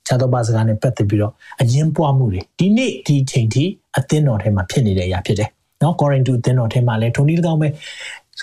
[0.07, 3.65] ခြားသောဘာစကားနဲ့ပတ်သက်ပြီးတော့အရင်ပွားမှုတွေဒီနေ့ဒီချိန်ထိ
[3.99, 5.51] အသင်းတော်ထဲမှာဖြစ်နေတဲ့အရာဖြစ်တယ်
[5.86, 7.68] နော်ကောရိန္သုအသင်းတော်ထဲမှာလည်းထုံနည်း၎င်းပဲ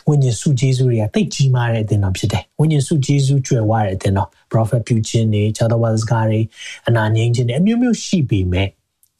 [0.08, 6.40] ဝိညာဉ်စုဂျေဇုတွေကတိတ်ကြီးမားတဲ့အသင်းတော်ဖြစ်တယ်ဝိညာဉ်စုဂျေဇုကျွယ်ဝတဲ့အသင်းတော် prophet ပြုခြင်းတွေခြားသောဘာစကားတွေ
[6.88, 8.68] အနာငြိမ်းခြင်းတွေအမျိုးမျိုးရှိပေမဲ့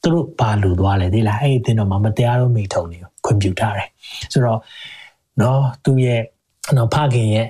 [0.03, 3.89] သူတို့ဘာလို့သွားလဲသိလားအဲ့ဒီအသင်းတော်မှာမတရားတော့မိထုံနေခွင့်ပြုထားတယ်
[4.33, 4.61] ဆိုတော့
[5.41, 6.23] နော်သူရဲ့
[6.77, 7.49] နော်ဖခင်ရဲ့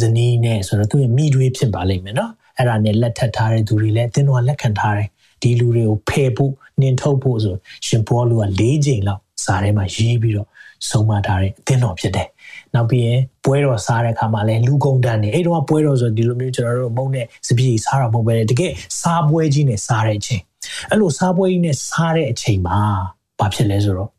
[0.00, 5.08] ဇနီးနဲ့ဆိုတော့သူရဲ့မိတွေဖြစ်ပါလိမ့်မယ်နော်အဲ့ဒါနဲ့လက်ထပ်ထားတဲ့သူတွေလည်းအသင်းတော်ကလက်ခံထားတယ်
[5.42, 7.56] ဒီလူတွေကိုဖယ်ဖို့နင်ထုတ်ဖို့ဆို
[7.86, 10.48] ရှင်ဘောလူက၄ချိန်လောက် စာထဲမှာရေးပြီးတော့
[10.90, 12.28] ဆုံးမထားတဲ့အသင်းတော်ဖြစ်တယ်။
[12.74, 20.42] နောက်ပြီးရင်ပွဲတော်စားတဲ့အခါမှာလည်းလူကုန်တန်းနေအဲ့တော့ပွဲတော်ဆိုဒီလိုမျိုးကျွန်တော်တို့မုံနဲ့စပီးစားတာမဟုတ်ပဲတကယ်စားပွဲကြီးနဲ့စားတဲ့အချိန်
[20.90, 22.78] အဲ့လိုစားပွဲကြီးနဲ့စားတဲ့အချိန်မှာ
[23.38, 24.10] ဘာဖြစ်လဲဆိုတော့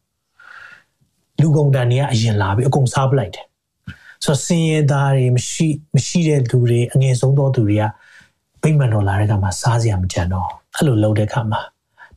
[1.42, 3.46] လူကုန်တန်းတွေကအရင်လာပြီးအကုန်စားပလိုက်တယ်။
[4.26, 7.84] ဆိုတော့စင်ရသားတွေမရှိမရှိတဲ့လူတွေအငယ်ဆုံးသောသူတွေက
[8.64, 11.62] ဗိမ္မာန်တော်လာတဲ့အခါမှာစားစရာမကြံတော့အဲ့လိုလုပ်တဲ့အခါမှာ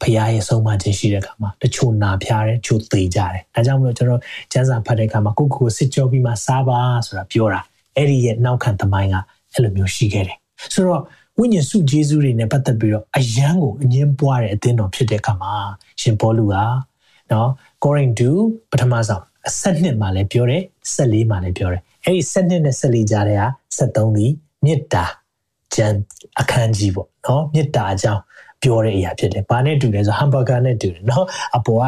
[0.03, 4.21] ဖရားရဲ့ဆုံးမခြင်းရှိတဲ့အခါမှာတချို့နာဖျားတယ်တချို့သေကြတယ်။ဒါကြောင့်မလို့ကျွန်တော်
[4.53, 7.61] ကျမ်းစာဖတ်တဲ့အခါမှာကိုကိုစစ်ကြောပြီးမှစားပါဆိုတာပြောတာ
[7.97, 9.15] အဲ့ဒီရဲ့နောက်ခံသမိုင်းက
[9.53, 10.37] အဲ့လိုမျိုးရှိခဲ့တယ်။
[10.75, 11.03] ဆိုတော့
[11.39, 15.53] ဝိညာဉ်စုဂျေဇုတွေနဲ့ပတ်သက်ပြီးတော့အယံကိုအငင်းပွားတဲ့အသင်းတော်ဖြစ်တဲ့အခါမှာ
[16.01, 16.55] ရှင်ပေါလုက
[17.33, 17.51] နော်
[17.85, 18.31] ကောရိန္သု
[18.71, 20.63] ပထမဆုံးအဆက်နှစ်မှာလည်းပြောတယ်
[20.95, 23.47] ဆက်လေးမှာလည်းပြောတယ်အဲ့ဒီဆက်နှစ်နဲ့ဆက်လေးကြားတဲ့ဟာ
[23.79, 24.27] 73ဒီ
[24.65, 25.05] မေတ္တာ
[25.75, 25.99] ကျမ်း
[26.41, 28.23] အခန်းကြီးပေါ့နော်မေတ္တာအကြောင်း
[28.63, 31.85] ပြောတဲ့အရာဖြစ်တယ်။ဘာနဲ့တူလဲဆိုဟမ်ဘာဂါနဲ့တူတယ်နော်။အပေါ်က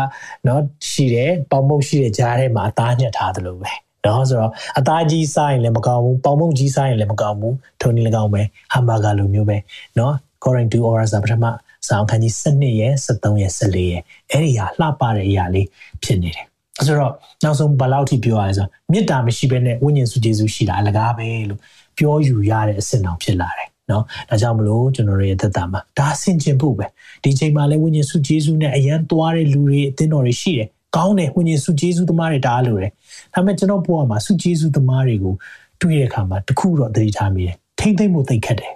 [0.47, 0.61] နော်
[0.91, 3.70] ရှိတယ်ပေါင်မုတ်ရှိတဲ့ကြားထဲမှာအသားညှက်ထားသလိုပဲ။
[4.07, 9.57] နော်ဆိုတော့အသားကြီးစားရင်လည်းမကောင်းဘူး။ပေါင်မုတ်ကြီးစားရင်လည်းမကောင်းဘူး။ထုံနေလည်းကောင်းပဲ။ဟမ်ဘာဂါလိုမျိုးပဲ။
[9.99, 10.14] နော်
[10.45, 11.45] Corin 2 hours ပထမ
[11.89, 15.66] စောင်းခန်းကြီး7ရဲ့73ရဲ့14ရဲ့အဲ့ဒီဟာလှပတဲ့အရာလေး
[16.05, 16.47] ဖြစ်နေတယ်။
[16.87, 17.12] ဆိုတော့
[17.45, 21.61] နောက်ဆုံးဘယ်လောက်ထိပြောရလဲဆိုမေတ္တာမရှိဘဲနဲ့ဝိညာဉ်စုကျေစုရှိတာအလကားပဲလို့
[21.99, 26.86] ပြောယူရတဲ့အဆင့်အောင်ဖြစ်လာတယ် နော်ဒါကြောင့်မလို့ကျွန်တော်တို့ရဲ့သက်တာမှာဒါဆင်ကျင်ဖို့ပဲ
[27.24, 32.91] ဒီချိန်မှာလည်းဝိညာဉ်စုဂျေစုနဲ့အရန်သွားတဲ့လူတွေအသင်းတော်တွေရှိတယ်ကောင်းတယ်ဝိညာဉ်စုဂျေစုသမားတွေဒါလိုတယ်
[33.34, 35.34] ဒါပေမဲ့ကျွန်တော်ဘဝမှာစုဂျေစုသမားတွေကို
[35.82, 38.74] တွေ့တဲ့အခါမှာတခုတော့သတိထားမိတယ်ထိမ့်သိမ့်မှုသိခက်တယ်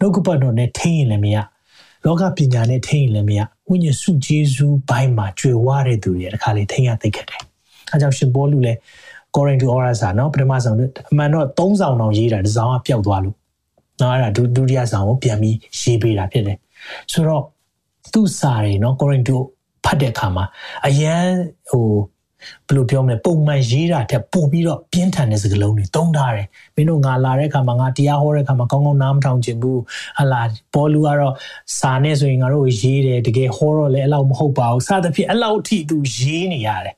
[0.00, 1.36] နှုတ်ကပတ်တော်နဲ့ထိမ့်ရင်လည်းမရ
[2.04, 7.42] လောကပညာနဲ့ထိမ့်ရင်လည်းမရဝိညာဉ်စုဂျေစုဘိုင်းမှာကြွယ်ဝတဲ့သူတွေတခါလေထိမ့်ရသိခက်တယ်
[7.90, 8.78] အဲကြောင့်ရှင်ဘောလူလည်း
[9.34, 10.76] Corin to Oras อ่ะเนาะပထမဆုံး
[11.12, 13.36] အမှန်တော့၃ဆောင်တောင်ရေးတာဒီဆောင်ကပျောက်သွားလို့
[14.01, 16.57] နော်အဲ့ဒါဒုတိယဆောင်ကိုပြန်ပြီးရေးပေးတာဖြစ်တယ်
[17.11, 17.43] ဆိုတော့
[18.13, 19.41] သူ့စာတွေနော်ကိုရင်တို
[19.85, 20.45] ဖတ်တဲ့အခါမှာ
[20.87, 21.25] အရန်
[21.71, 21.89] ဟို
[22.67, 29.81] ဘယ်လိုပြောမလဲပုံမှန်ရေးတာတက်ပို့ပြီးတော့ပြင်းထန်တဲ့စကားလုံးတွေသုံးထားတယ်မင်းတို့ငါလာတဲ့အခါမှာငါတရားဟောတဲ့အခါမှာကောင်းကောင်းနားမထောင်ချင်ဘူး
[30.17, 30.41] ဟလာ
[30.73, 31.33] ပေါ်လူကတော့
[31.79, 36.95] စာနဲ့ဆိုရင်ငါတို့ရေးတယ်တကယ်ဟောတော့လည်းအဲ့လောက်မဟုတ်ပါဘူးစသဖြင့်အဲ့လောက်ထိသူရေးနေရတယ်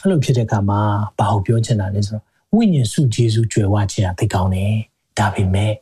[0.00, 0.80] အဲ့လိုဖြစ်တဲ့အခါမှာ
[1.18, 4.74] ဘာကိုပြောချင်တာလဲဆိုတော့ဝိညာဉ်စုဂျေစုကြွယ်ဝခြင်းအသိကောင်းတယ်
[5.18, 5.72] ဒါပေမဲ့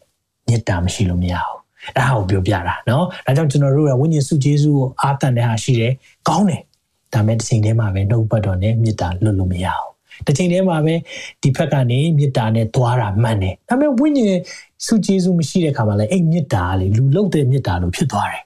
[0.50, 1.60] မေတ္တာမရှိလို့မရဘူး
[1.96, 5.94] အဲ့ဒါကိုပြောပြတာเนาะဒါကြောင့်ကျွန်တော်တို့ကဝိညာဉ်စုဂျေစုကိုအားတန်တဲ့ဟာရှိတယ်
[6.30, 6.62] ကောင်းတယ်
[7.14, 9.88] ဒါမဲ့တစ်ချိန်တည်းမှာပဲနှုတ်ပတ်တော်နဲ့မေတ္တာလွတ်လို့မရအောင်
[10.26, 10.94] တစ်ချိန်တည်းမှာပဲ
[11.42, 14.40] ဒီဘက်ကနေမေတ္တာနဲ့သွားတာမှန်တယ်ဒါမဲ့ဝိညာဉ်
[14.86, 18.44] စုကျေးဇူးမရှိတဲ့ခါမှာလည်းအဲ့မေတ္တာလေလူလုတ်တဲ့မေတ္တာလို့ဖြစ်သွားတယ်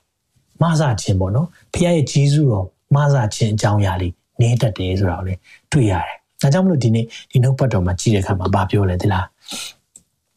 [0.61, 5.39] မဆာခြင်းပေါ့နော်ဖခင်ရဲ့ကျေးဇူးတော်မဆာခြင်းအကြောင်းအရာလေးနေတတ်တယ်ဆိုတာကိုလည်း
[5.71, 9.25] တွေ့ရတယ်ဒါကြောင့်မလို့ဒီနေ့ဒီနှုတ်ပတ်တော်မှာကြည့်တဲ့အခါမှာဘာပြောလဲဒီလား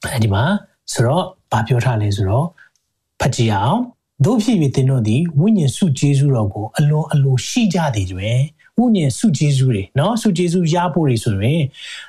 [0.05, 0.43] အဲဒီမှာ
[0.93, 2.47] ဆိုတော့ ဘာပြောထားလဲဆိုတော့
[3.20, 3.79] ဖတ်ကြည့်အောင်
[4.25, 8.39] တို့ဖြစ်ပြီးသင်တို့သည်ဝိညာဉ်စုကျေးဇူးတော်ကိုအလွန်အလိုရှိကြသည်တွင်
[8.79, 11.62] ဝိညာဉ်စုကျေးဇူးတွေเนาะစုကျေးဇူးရဖို့တွေဆိုရင်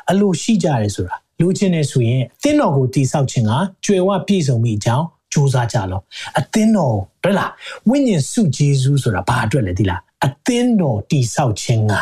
[0.10, 3.52] အလိုရှိကြတယ်ဆိုတာလိုချင်တယ်ဆိုရင်အသင်းတော်ကိုတည်ဆောက်ခြင်းက
[3.86, 6.02] ကြွယ်ဝပြည့်စုံမိအကြောင်းစူးစမ်းကြလော
[6.40, 7.52] အသင်းတော်တွေ့လား
[7.90, 11.94] ဝိညာဉ်စုကျေးဇူးဆိုတာဘာအတွက်လဲဒီလားအသင်းတော်တည်ဆောက်ခြင်းက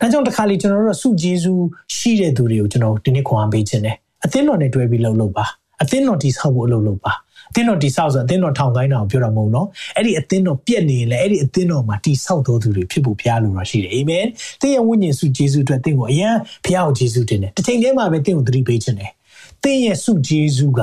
[0.00, 1.64] ဒါကြောင့်တခါလေကျွန်တော်တို့စုကျေးဇူး
[1.96, 5.44] ရှိတဲ့သူတွေကိုကျွန်တော်ဒီနေ့ခွန်အားပေးခြင်းတယ်အသင်းတော်နဲ့တွဲပြီးလှုပ်လှုပ်ပါ
[5.81, 7.13] အသင်းတော်တည်ဆောက်ဖို့အလုပ်လုပ်ပါ
[7.51, 14.25] အသင်းတော်တိဆောက်ဆိုအသင်းတော်ထောင်ကိုင်းတာကိုပြောတာမဟုတ်နော်အဲ့ဒီအသင်းတော်ပြက်နေရင်လည်းအဲ့ဒီအသင်းတော်မှာတိဆောက်တော်သူတွေဖြစ်ဖို့ဘုရားလိုတော့ရှိတယ်အာမင်
[14.61, 19.11] သင်ရဲ့ဝိညာဉ်စုဂျေစုအတွက်သင်ကိုအရန်ဘုရားကိုဂျေစုတင်တယ်တစ်ချိန်တည်းမှာပဲသင်ကိုသတိပေးခြင်းတယ်
[19.63, 20.79] သင်ရဲ့စုဂျေစုက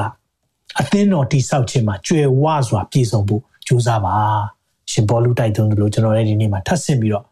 [0.81, 4.17] အသင်းတော်တိဆောက်ခြင်းမှာကြွယ်ဝစွာပြည့်စုံဖို့ကြိုးစားပါ
[4.91, 7.25] ရှင်ဘောလူတိုက်သွင်းတယ်လို့ကျွန်တော်လည်းဒီနေ့မှာထပ်ဆင့်ပြီးတော့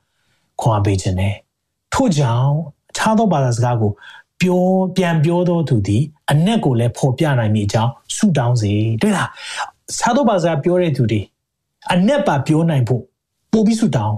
[0.60, 1.34] ခွန်အားပေးခြင်းတယ်
[1.94, 2.50] ထို့ကြောင့်
[2.90, 3.92] အခြားသောဘာသာစကားကို
[4.42, 4.64] ပြော
[4.96, 8.72] ပြန်ပြောတော့သူသည်အနက်ကိုလည်းဖော်ပြနိုင်မိအကြောင်းဆုတောင်းစေ
[9.02, 9.28] တွေ့လား
[10.00, 11.20] သာတော့ဘာသာပြောတဲ့သူတွေ
[11.92, 13.02] အနက်ပါပြောနိုင်ဖို့
[13.52, 14.16] ပို့ပြီးဆုတောင်း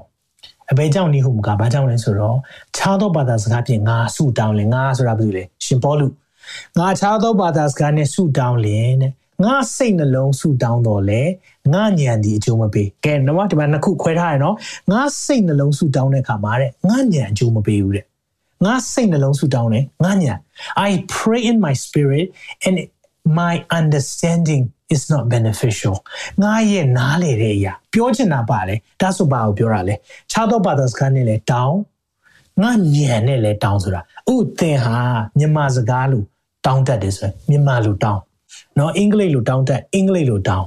[0.72, 2.36] အဘယ်ကြောင့်နေဟုမကဘာကြောင့်လဲဆိုတော့
[2.76, 6.06] ခြားသောဘာသာစကားဖြင့်ငါဆုတောင်းလဲငါဆိုတာဘာလို့လဲရှင်ပေါလု
[6.78, 9.12] ငါခြားသောဘာသာစကားနဲ့ဆုတောင်းလင်တဲ့
[9.44, 11.22] ငါစိတ်နှလုံးဆုတောင်းတော့လေ
[11.74, 14.56] ငါညံဒီအကျိုးမပေးကဲတော့ဒီမှာနှစ်ခုခွဲထားရနော်
[14.90, 18.06] ငါစိတ်နှလုံးဆုတောင်းတဲ့အခါမှာတဲ့ငါညံအကျိုးမပေးဘူးတဲ့
[18.64, 20.34] ငါစိတ်နှလုံးဆုတောင်းတယ်ငါညာ
[20.88, 22.26] I pray in my spirit
[22.66, 22.76] and
[23.40, 24.62] my understanding
[24.94, 25.96] is not beneficial
[26.42, 29.94] ငါရဲ့နားလေတဲ့အရာပြောချင်တာပါလေဒါဆိုပါကိုပြောတာလေ
[30.30, 31.78] ခြားသောဘာသာစကားနဲ့လဲတောင်း
[32.62, 34.00] ငါညံနဲ့လဲတောင်းဆိုတာ
[34.34, 34.98] ဥသင်ဟာ
[35.38, 36.24] မြန်မာစကားလို့
[36.66, 38.20] တောင်းတတ်တယ်ဆိုမြန်မာလိုတောင်း
[38.78, 40.66] နော်အင်္ဂလိပ်လိုတောင်းတတ်အင်္ဂလိပ်လိုတောင်း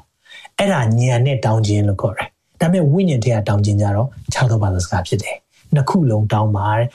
[0.57, 2.29] အဲ့ဒါညံနဲ့တောင်းခြင်းလို့ခေါ်တယ်
[2.61, 5.35] ဒါပေမဲ့ဝိညာဉ်ထဲကတောင်းခြင်းကြတော့ခြားသောဘာသာစကားဖြစ်တယ်
[5.73, 6.87] နှစ်ခုလုံးတောင်းပါတဲ့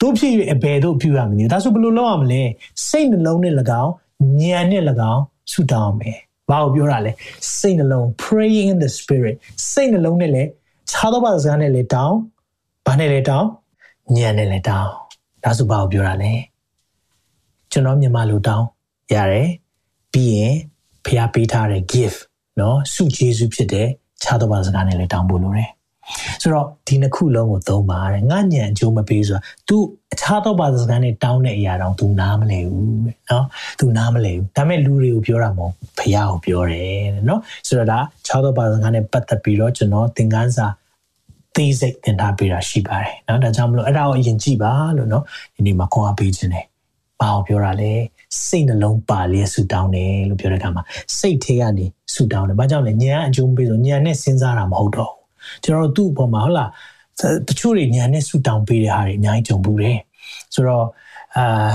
[0.00, 2.42] တို့ဖြစ်၍အဘယ်တို့ပြုရမလဲဒါဆိုဘယ်လိုလုပ်ရမလဲ
[2.88, 3.92] စိတ်နှလုံးနဲ့၎င်း
[4.40, 4.82] ဉာဏ်နဲ့၎
[5.12, 6.18] င်းဆုတောင်းမယ်
[6.50, 7.12] ဘာကိုပြောတာလဲ
[7.58, 9.36] စိတ်နှလုံး praying in the spirit
[9.72, 10.48] စိတ်နှလုံးနဲ့လည်း
[10.90, 12.16] ခြားသောဘာသာစကားနဲ့လည်းတောင်း
[12.86, 13.48] ဘာနဲ့လည်းတောင်း
[14.16, 14.90] ဉာဏ်နဲ့လည်းတောင်း
[15.44, 16.32] ဒါဆိုဘာကိုပြောတာလဲ
[17.70, 18.66] ကျွန်တော်မြန်မာလိုတောင်း
[19.14, 19.48] ရတယ်
[20.12, 20.54] ပြီးရင်
[21.06, 22.18] ဖျားပေးထားတဲ့ gift
[22.56, 23.88] เนาะဆုကျေးဇူးဖြစ်တဲ့
[24.22, 25.70] ခြားသောဘာသာစကားနဲ့လည်းတောင်းဖို့လိုတယ်
[26.42, 29.76] ဆိုတော့ဒီနှစ်ခုလုံးကိုသုံးပါတယ်ငါညံအကျိုးမပေးဆိုတာ तू
[30.12, 33.46] အခြားသောဘာသာစကားနဲ့တောင်းတဲ့အရာတောင် तू နားမလဲဘူးတဲ့နော်
[33.78, 40.66] तू နားမလဲဘူးဒါပေမဲ့လူတွေကိုပြောတာမဟုတ်ဖះကိုပြောတယ်တဲ့နော်ဆိုတော့ဒါခြားသောဘာသာစကားနဲ့ပတ်သက်ပြီးတော့ကျွန်တော်သင်ခန်းစာ
[41.54, 45.24] သေးစိတ်သင်ထားပေးတာရှိပါတယ်နော်ဒါကြောင့်မလို့အဲ့ဒါကိုအရင်ကြည့်ပါလို့နော်
[45.54, 46.66] ဒီနေ့မှာခွန်အားပေးခြင်းတယ်
[47.20, 47.92] ဘာကိုပြောတာလဲ
[48.46, 50.82] စိတ်နှလုံးပါလျက်ဆူတောင်းတယ်လို့ပြောတဲ့အခါမှာ
[51.18, 55.12] စိတ်ထဲကနေဆူတောင်းတယ်ဘာကြောင့်လဲဉာဏ်အကျိုးမပေးဆိုဉာဏ်နဲ့စဉ်းစားတာမဟုတ်တော့
[55.63, 56.69] ကျွန်တော်တို့သူ့အပေါ်မှာဟုတ်လား
[57.47, 59.97] တချို့တွေညာနဲ့ဆူတောင်းပေးတဲ့ဟာတွေအများကြီးကြုံဘူးတယ်
[60.53, 60.85] ဆိုတော့
[61.37, 61.71] အာ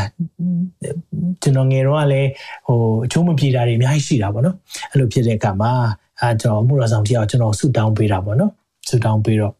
[1.42, 2.30] ကျွန်တော်ငယ်တော့လည်း
[2.66, 4.56] ဟိုအချိုးမပြေတာတွေအများကြီးရှိတာပေါ့နော်
[4.90, 5.72] အဲ့လိုဖြစ်တဲ့အခါမှာ
[6.20, 8.52] အာကျွန်တော်မှုရဆောင်တယောက်ကျွန်တော်ဆူတောင်းပေးတာပေါ့နော်
[8.88, 9.54] ဆူတောင်းပေးတော့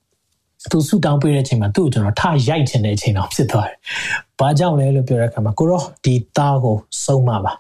[0.71, 3.79] သူဆူတောင်းပေးတဲ့အချိန်မှာသူ့ကိုကျွန်တော်ထရိုက်ချင်တဲ့အချိန်တော့ဖြစ်သွားတယ်။
[4.39, 7.53] ဘာကြောင့်လဲလို့ပြောတဲ့အခါမှာကိုရောဒီသားကိုစုံမပါ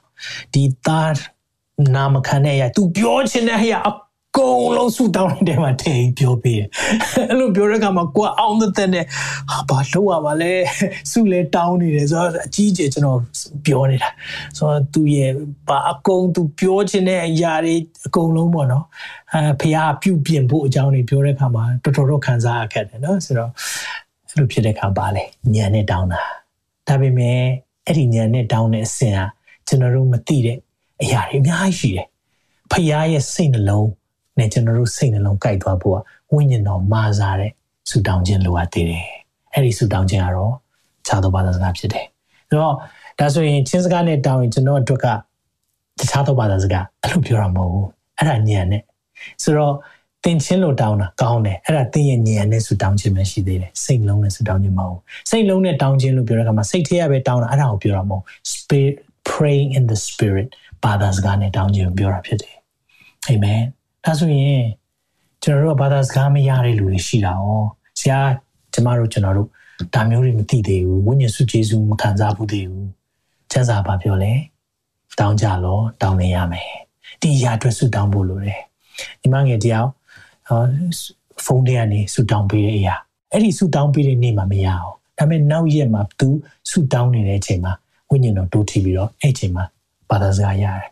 [0.55, 1.15] ဒီသား
[1.95, 3.93] နာမခံတဲ့အရာ तू ပြောချင်တဲ့အရာအ
[4.37, 6.69] ကုန်လုံးဆူတောင်းတဲ့တဲမှာထိန်ပြောပေးတယ်
[7.29, 9.05] အဲ့လိုပြောတဲ့အခါမှာကိုကအောင်တဲ့နဲ့
[9.51, 10.53] ဟာဘာလုပ်ရမှာလဲ
[11.11, 13.19] ဆူလဲတောင်းနေတယ်ဆိုတော့အကြီးကျယ်ကျွန်တော်
[13.67, 14.11] ပြောနေတာ
[14.57, 15.31] ဆိုတော့သူရဲ့
[15.69, 17.75] ဘာအကုန်သူပြောချင်တဲ့အရာတွေ
[18.07, 18.85] အကုန်လုံးပေါ့နော်
[19.33, 23.51] အဲဖះပြုတ်ပြင်ဖို့အကြောင်းတွေပြောတဲ့အခါမှာတော်တော်တော့ခံစားရခဲ့တယ်နော်ဆိုတော့
[24.29, 25.25] အဲ့လိုဖြစ်တဲ့အခါပါလေ
[25.55, 26.23] ညံနဲ့တောင်းတာ
[26.89, 27.39] ဒါပေမဲ့
[27.87, 29.21] အဲ့ဒီညံနဲ့တောင်းတဲ့အဆင့်က
[29.69, 30.59] ကျွန်တော်တို့မသိတဲ့
[31.03, 32.07] အရာတွေအများကြီးရှိတယ်
[32.71, 33.89] ဖះရဲ့စိတ်နှလုံး
[34.39, 35.99] နဲ့ကျွန်တော်တို့စိတ်နှလုံးကြိုက်သွားဖို့က
[36.33, 37.51] ဝိညာဉ်တော်မာစားတဲ့
[37.91, 39.05] ဆူတောင်းခြင်းလိုအပ်သေးတယ်။
[39.53, 40.53] အဲ့ဒီဆူတောင်းခြင်းကတော့
[41.07, 42.07] ခြားသောဘာသာစကားဖြစ်တယ်။
[42.49, 42.75] ဆိုတော့
[43.19, 45.07] ဒါဆိုရင်ချင်းစကားနဲ့တောင်းရင်ကျွန်တော်အတွက်က
[45.99, 47.87] တခြားသောဘာသာစကားအဲ့လိုပြောတာမဟုတ်ဘူး။
[48.19, 48.83] အဲ့ဒါညံနဲ့
[49.43, 49.75] ဆိုတော့
[50.25, 54.99] သင်ချင်းလို့တောင်းတာကောင်းတယ်အဲ့ဒါသင်ရဲ့ဉာဏ်နဲ့ဆူတောင်းခြင်းပဲရှိသေးတယ်စိတ်လုံးနဲ့ဆူတောင်းခြင်းမဟုတ်
[55.31, 58.23] စိတ်လုံးနဲ့တောင်းခြင်းလို့ပြောတဲ့အခါမှာစိတ်ထဲကပဲတောင်းတာအဲ့ဒါကိုပြောတာမဟုတ်
[58.53, 58.97] spirit
[59.31, 60.49] praying in the spirit
[60.85, 62.57] ဘာသာစကားနဲ့တောင်းခြင်းကိုပြောတာဖြစ်တယ်
[63.29, 63.63] အာမင်
[64.05, 64.63] ဒါဆိုရင်
[65.43, 67.47] ကျွန်တော်တို့ကဘာသာစကားမရတဲ့လူတွေရှိတာ哦
[68.01, 68.19] ဆရာ
[68.73, 69.49] ကျမတို့ကျွန်တော်တို့
[69.95, 72.89] ဒါမျိုးတွေမသိသေးဘူးဝိညာဉ်စုကျေးဇူးမခံစားဘူးသေးဘူး
[73.51, 74.33] ကျမ်းစာဘာပြောလဲ
[75.19, 76.71] တောင်းကြလောတောင်းနေရမယ်
[77.21, 78.61] ဒီအရာအတွက်ဆုတောင်းဖို့လိုတယ်
[79.21, 79.91] ညီမငယ်တယောက်
[81.45, 82.95] ဖုန်းထဲကနေဆူတောင်းပေးတဲ့အရာ
[83.33, 86.29] အဲ့ဒီဆူတောင်းပေးတဲ့နေ့မှာမရအောင်ဒါပေမဲ့နောက်ရက်မှာ तू
[86.71, 87.73] ဆူတောင်းနေတဲ့အချိန်မှာ
[88.11, 89.65] ဝိညာဉ်တော်တိုးထီပြီးတော့အဲ့အချိန်မှာ
[90.11, 90.89] ဘာသာစကားရတယ်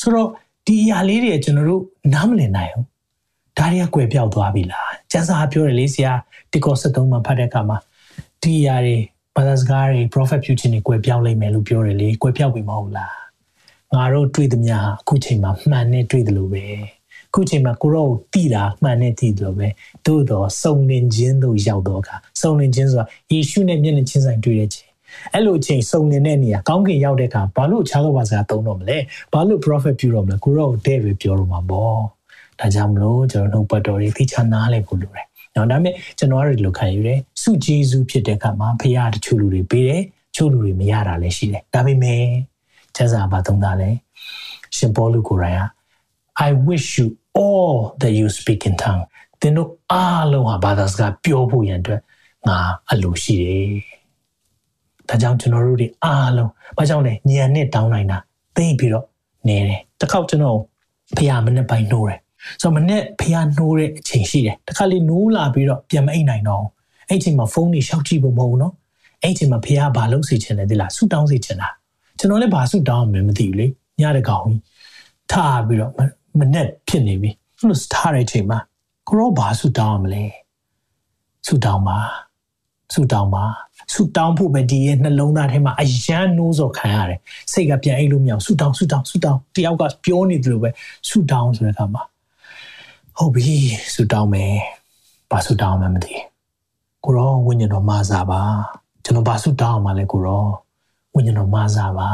[0.00, 0.28] ဆိုတော့
[0.66, 1.82] ဒီအရာလေးတွေကျွန်တော်တို့
[2.14, 2.86] နားမလည်နိုင်ဘူး
[3.58, 6.12] ဒါတွေကကွယ်ပြောက်သွားပြီလားကျန်းစာပြောတယ်လေဆရာ
[6.52, 7.78] တီကော73မှာဖတ်တဲ့အခါမှာ
[8.42, 8.96] ဒီအရာတွေ
[9.36, 13.14] ဘာသာစကားတွေ prophet ပြုခြင်းတွေကွယ်ပြောက်လိမ့်မယ်လို့ပြောတယ်လေကွယ်ပြောက်ပြီမဟုတ်လား
[13.94, 16.64] ငါတို့တွေ့သမျှအခုချိန်မှာမှန်နဲ့တွေ့တယ်လို့ပဲ
[17.34, 19.68] ခုချိန်မှာကိုရောကိုတိတာမှန်နဲ့တိတယ်လို့ပဲ
[20.06, 24.91] သို့တော့စုံလင်ခြင်းတို့ရောက်တော့အခါစုံလင်ခြင်းဆိုတာယေရှုနဲ့မျက်နှာချင်းဆိုင်တွေ့တဲ့ချိန်
[25.34, 28.98] အဲ့လိုအချိန်စုံလင်တဲ့နေရာကောင်းကင်ရောက်တဲ့အခါဘာလို့ခြားသောဘာစကားသုံးတော့မလဲ
[29.32, 31.96] ဘာလို့ prophet ပြုတော့မလဲကိုရောကိုတဲ့ပဲပြောတော့မှာပေါ့
[32.60, 40.02] ဒါကြောင့်မလို့ကျွန်တော်နှုတ်ပတ်တော်တွေသိချနားလဲဖို့လိုတယ်နော်ဒါပေမဲ့ကျွန်တော်တို့ဒီလိုခံယူတယ်စုဂျေစုဖြစ်တဲ့အခါမှာဖခင်တချို့လူတွေပေးတယ်
[40.36, 42.24] ချို့လူတွေမရတာလည်းရှိတယ်ဒါပေမဲ့
[42.96, 43.90] ကျမ်းစာဘာသုံးတာလဲ
[44.76, 45.62] ရှင်ပေါလုကိုယ်တိုင်က
[46.46, 47.06] I wish you
[47.38, 49.04] all that you speak in tongue
[49.40, 52.00] သင်တို့အားလုံးဟာဘာသာစကားပြောဖို့ရန်အတွက်
[52.48, 52.58] ငါ
[52.90, 53.72] အလိုရှိတယ်။
[55.12, 58.18] ဒါကြောင့်ကျွန်တော်တို့တွေအားလုံးဘာကြောင့်လဲဉာဏ်နဲ့တောင်းနိုင်တာ
[58.56, 59.06] သိပြီးတော့
[59.48, 60.58] နေတယ်။တစ်ခေါက်ကျွန်တော်
[61.16, 62.18] ဖះမနဲ့ပိုင်နှိုးတယ်။
[62.60, 66.64] ဆိုတော့မနဲ့ဖះနှိုးတဲ့အချိန်ရှိတယ်။တစ်ခါလေးနိုးလာပြီးတော့ပြန်မအိပ်နိုင်တော့။
[67.08, 68.74] အဲ့ချိန်မှာဖုန်းတွေရှောက်ကြည့်ဖို့မဟုတ်ဘူးနော်။
[69.22, 71.68] အဲ့ချိန်မှာဖះဘာလုပ်စီချင်လဲဒီလားဆူတောင်းစီချင်တာ။
[72.18, 73.66] ကျွန်တော်လည်းဘာဆူတောင်းမှမသိဘူးလေ။
[74.00, 74.60] ညတဲ့ကောင်ကြီး
[75.32, 75.92] ထားပြီးတော့
[76.40, 78.58] မနဲ့ဖြစ်နေပြီအဲ့လိုထားတဲ့အချိန်မှာ
[79.08, 80.24] ကိုရောဘာဆူတောင်းမလဲ
[81.46, 81.98] ဆူတောင်းပါ
[82.92, 83.44] ဆူတောင်းပါ
[83.92, 87.20] ဆူတောင်းဖို့ပဲဒီရဲ့နှလုံးသားထဲမှာအယမ်းနိုးစော်ခံရတယ်
[87.52, 90.70] စိတ်ကပြန်အိတ်လို့မရအောင်ဆူတောင်းဆူတောင်းဆူတောင်းတယောက်ကပြောနေတယ်လို့ပဲ
[91.08, 92.02] ဆူတောင်းဆိုတဲ့အခါမှာ
[93.18, 93.56] ဟုတ်ပြီ
[93.94, 94.54] ဆူတောင်းမယ်
[95.30, 96.14] ဘာဆူတောင်းမှမသိ
[97.04, 98.42] ကိုရောဝိညာဉ်တော်မာစားပါ
[99.04, 100.44] ကျွန်တော်ဘာဆူတောင်းမှလဲကိုရော
[101.14, 102.08] ဝိညာဉ်တော်မာစားပါ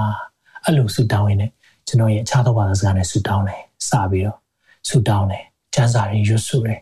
[0.65, 1.39] အဲ့လိုဆူတောင်းရင်
[1.87, 4.39] ကျွန်တော်ရဲ့အခြားသောဘာသာစကားနဲ့ဆူတောင်းတယ်စပြီးတော့
[4.89, 5.45] ဆူတောင်းတယ်
[5.75, 6.81] ကျမ်းစာတွေရွတ်ဆိုတယ်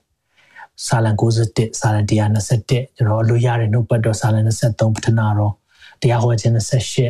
[0.87, 5.53] စာလံ61စာလံ121ကျွန်တော်အလို့ရတဲ့နှုတ်ပတ်တော်စာလံ23ပထနာတော်
[6.01, 6.55] တရားဟောခြင်း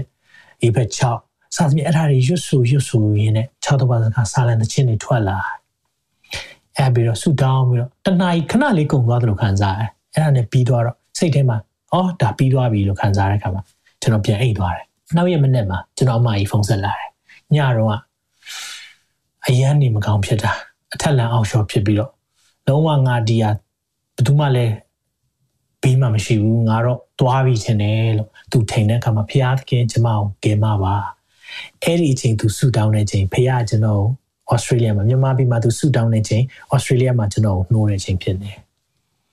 [0.07, 0.89] 28အေဘက်
[1.21, 5.39] 6စာသဖြင့်အဲ့ဒါတွေရွတ်ဆိုရွတ်ဆိုရင်းနဲ့6တော့ပါစကားစာလံတစ်ချင်းတွေထွက်လာ
[6.77, 11.59] အဲ့ပြီးတော့ဆူတောင်းပြီးတော့တဏှာကြီးခဏလေးကုန်သွားတယ်လို့ခံစားရတယ်အဲ့ဒါနဲ့ပြီးသွားတော့စိတ်ထဲမှာ
[11.93, 13.63] အော်ဒါပြီးသွားပြီလို့ခံစားရတဲ့အခါမှာ
[14.01, 14.85] ကျွန်တော်ပြန်အိတ်သွားတယ်
[15.17, 17.11] နောက်ရက်မနေ့မှာကျွန်တော်အမကြီးဖုန်းဆက်လာတယ်
[17.55, 17.93] ညတော့က
[19.47, 20.53] အရန်နေမကောင်းဖြစ်တာ
[20.95, 22.11] အထက်လန်အောက်လျှော်ဖြစ်ပြီးတော့
[22.67, 24.75] လုံးဝငါဒီဟာဘယ်သူမှလည်း
[25.83, 30.95] ဘေးမှမရှိဘူးငါတော့သွားပြီချင်တယ်လို့သူထိန်တဲ့အခါမှာဖះသခင်ကျမကိုကဲမပါ
[31.83, 34.03] အဲ့ဒီအချိန်သူဆူတောင်းတဲ့ချိန်ဖះကျွန်တော်
[34.51, 36.43] ဩစတြေးလျမှာမြန်မာပြည်မှာသူဆူတောင်းတဲ့ချိန်
[36.75, 38.53] ဩစတြေးလျမှာကျွန်တော်နှိုးတဲ့ချိန်ဖြစ်နေ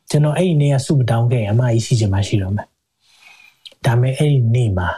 [0.10, 2.68] ကျွန်တော်အဲ့ဒီနေ့ကဆူမတောင်းခဲ့အမကြီးရှိချင်မှရှိတော့မယ်
[3.86, 4.90] ဒါပေမဲ့အဲ့ဒီနေ့မှာ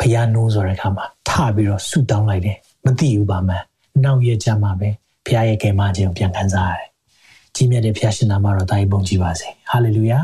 [0.00, 3.62] ဖះနှိုးဆိုတဲ့အခါမှာထပြီးတော့ဆူတောင်းလိုက်တယ်မသိဘူးပါမှန်
[4.04, 4.88] နောက်ရကြမှာပဲ
[5.24, 6.89] ဖခင်ရဲ့ကယ်မခြင်းကိုပြန်ခံစားရတယ်။
[7.54, 10.18] ကြီးမြတ်တဲ့ဖခင်ရှင်နာမတော်တာကြီးပုံကြည်ပါစေ။ဟာလေလုယာ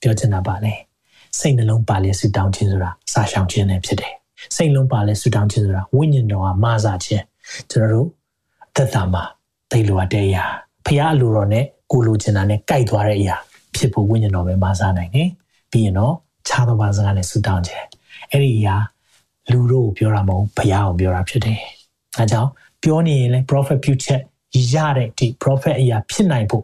[0.00, 0.72] ပြောချင်တာပါလေ။
[1.38, 4.12] စိတ်နှလုံးပါလေဆုတောင်းခြင်းဆိုတာစာရှောင်ခြင်းနဲ့ဖြစ်တယ်။
[4.56, 7.24] စိတ်လုံးပါလေဆုတောင်းခြင်းဆိုတာဝိညာဉ်တော်ကမာစာခြင်း
[7.70, 8.08] ကျွန်တော်တို့
[8.76, 9.22] သက်တာမှာ
[9.70, 10.44] သိလိုအပ်တဲ့အရာ
[10.86, 13.36] ဖခင်အလိုတော်နဲ့ကိုလိုချင်တာနဲ့ကြိုက်သွားတဲ့အရာ
[13.76, 15.28] ဖြစ်ဖို့ဝိညာဉ်တော်ပဲမာစာနိုင်တယ်။
[15.70, 16.14] ပြီးရင်တော့
[16.48, 17.84] ခြားသောဘာစကားနဲ့ဆုတောင်းခြင်း
[18.30, 18.76] အဲ့ဒီအရာ
[19.50, 21.58] လူတို့ကိုပြောတာမဟုတ်ဘုရားကိုပြောတာဖြစ်တယ်။
[22.18, 22.50] အဲကြောင့်
[22.82, 24.20] ပြောနေရင်လည်း prophet ပြုချက်
[24.73, 26.63] ရတဲ့ဒီ prophet အရာဖြစ်နိုင်ဖို့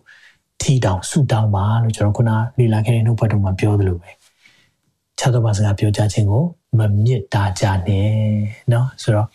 [0.61, 4.09] ထီတောင်ဆူတောင်းပါလို့ကျွန်တော်ခုနလေ့လာခဲ့တဲ့နှုတ်ဘတ်တော်မှာပြောသလိုပဲ
[5.17, 6.43] ခြားသောဘာစကားပြောကြခြင်းကို
[6.77, 8.09] မမြစ်တာကြနဲ့
[8.69, 9.27] เนาะဆိုတော့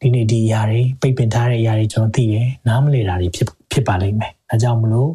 [0.00, 5.10] ဒီနေ့ဒီအရာတွေပိတ်ပင်ထားတဲ့အရာတွေကျွန်တော်သိတယ်နားမလည်တာတွေဖြစ်ဖြစ်ပါလိမ့်မယ်အဲကြောင့်မလို့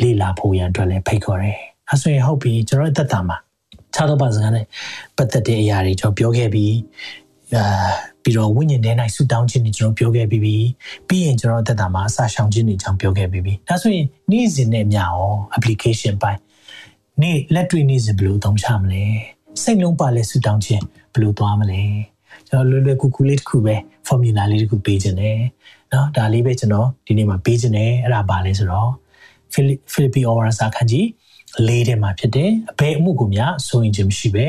[0.00, 1.58] လေ့လာဖို့ရန်အတွက်လည်းဖိတ်ခေါ်တယ်
[1.90, 3.36] အဲဆိုရင်ဟုတ်ပြီကျွန်တော်သက်တာမှာ
[3.94, 4.66] ခြားသောဘာစကားနဲ့
[5.16, 6.74] ပတ်သက်တဲ့အရာတွေကျွန်တော်ပြောခဲ့ပြီး
[7.56, 7.90] အာ
[8.27, 10.67] ပြီးတော့ဝိညာဉ်ထဲ၌ဆူတောင်းခြင်းတွေကျွန်တော်ပြောခဲ့ပြီးပြီး
[11.07, 15.15] ပြီးရင်ကျွန်တော်တက်တာမှာအစာရှောင်ခြင်းတွေကြောင့်ပြောခဲ့ပြီးပြီးဒါဆိုရင်နေ့စဉ်နဲ့မျှရော
[15.57, 16.39] application ပိုင်း
[17.21, 19.03] နေ့လက်တွေ့နေ့စဉ်ဘယ်လိုသုံးချမလဲ
[19.61, 20.83] စိတ်လုံးပါလဲဆူတောင်းခြင်း
[21.13, 21.81] ဘယ်လိုသွားမလဲ
[22.47, 23.75] ကျွန်တော်လွယ်လွယ်ကူကူလေးတစ်ခုပဲ
[24.07, 25.39] formula လေးတစ်ခုပေးခြင်းတယ်
[25.93, 28.91] နော်ဒါလေးပဲကျွန်တော်ဒီနေ့မှာပေးခြင်းတယ်အဲ့ဒါပါလဲဆိုတော့
[29.93, 31.07] Philippi Oral စာခန်းကြီး
[31.65, 34.45] လေးထဲမှာဖြစ်တယ်အဘယ်အမှုကိုများစိုးရင်ခြင်းမရှိပဲ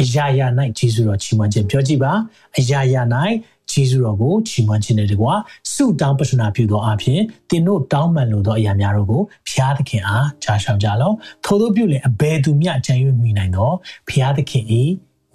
[0.00, 0.46] အရာရာ၌
[0.78, 2.12] ဂျေဇုတော်ချီးမွမ်းခြင်းပြောကြည့်ပါ
[2.58, 3.02] အရာရာ၌
[3.72, 5.34] ယေရှုတော်ကိုချီးမွမ်းခြင်းနဲ့တကွာ
[5.72, 7.20] ဆုတောင်းပတနာပြုသောအဖြစ်
[7.50, 11.14] သင်တို့တောင်းပန်လိုသောအရာများတို့ကိုဖျားသခင်အားကြားရှောင်ကြလော့
[11.44, 13.70] ထို့သောပြုလင်အဘယ်သူမျှကြံ့၍မိနိုင်သော
[14.08, 14.64] ဖျားသခင်၏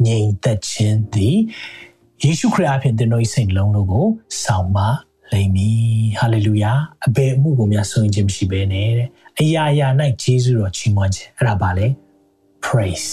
[0.05, 1.37] ငြိမ်သက်ခြင်းသည်
[2.23, 4.05] ယေရှုခရစ်အဖြစ်သင်တို့၏စိတ်လုံးတို့ကို
[4.43, 4.77] ဆောင်မ
[5.31, 5.79] လိမ့်မည်
[6.19, 6.71] ဟာလေလုယာ
[7.07, 9.09] အဘယ်အမှုကိုများဆုံးခြင်းမရှိဘဲနဲ့တဲ့
[9.41, 9.87] အရာရာ၌
[10.23, 11.87] ယေရှုတော်ချီးမွမ်းခြင်းအဲ့ဒါပါလေ
[12.65, 13.09] praise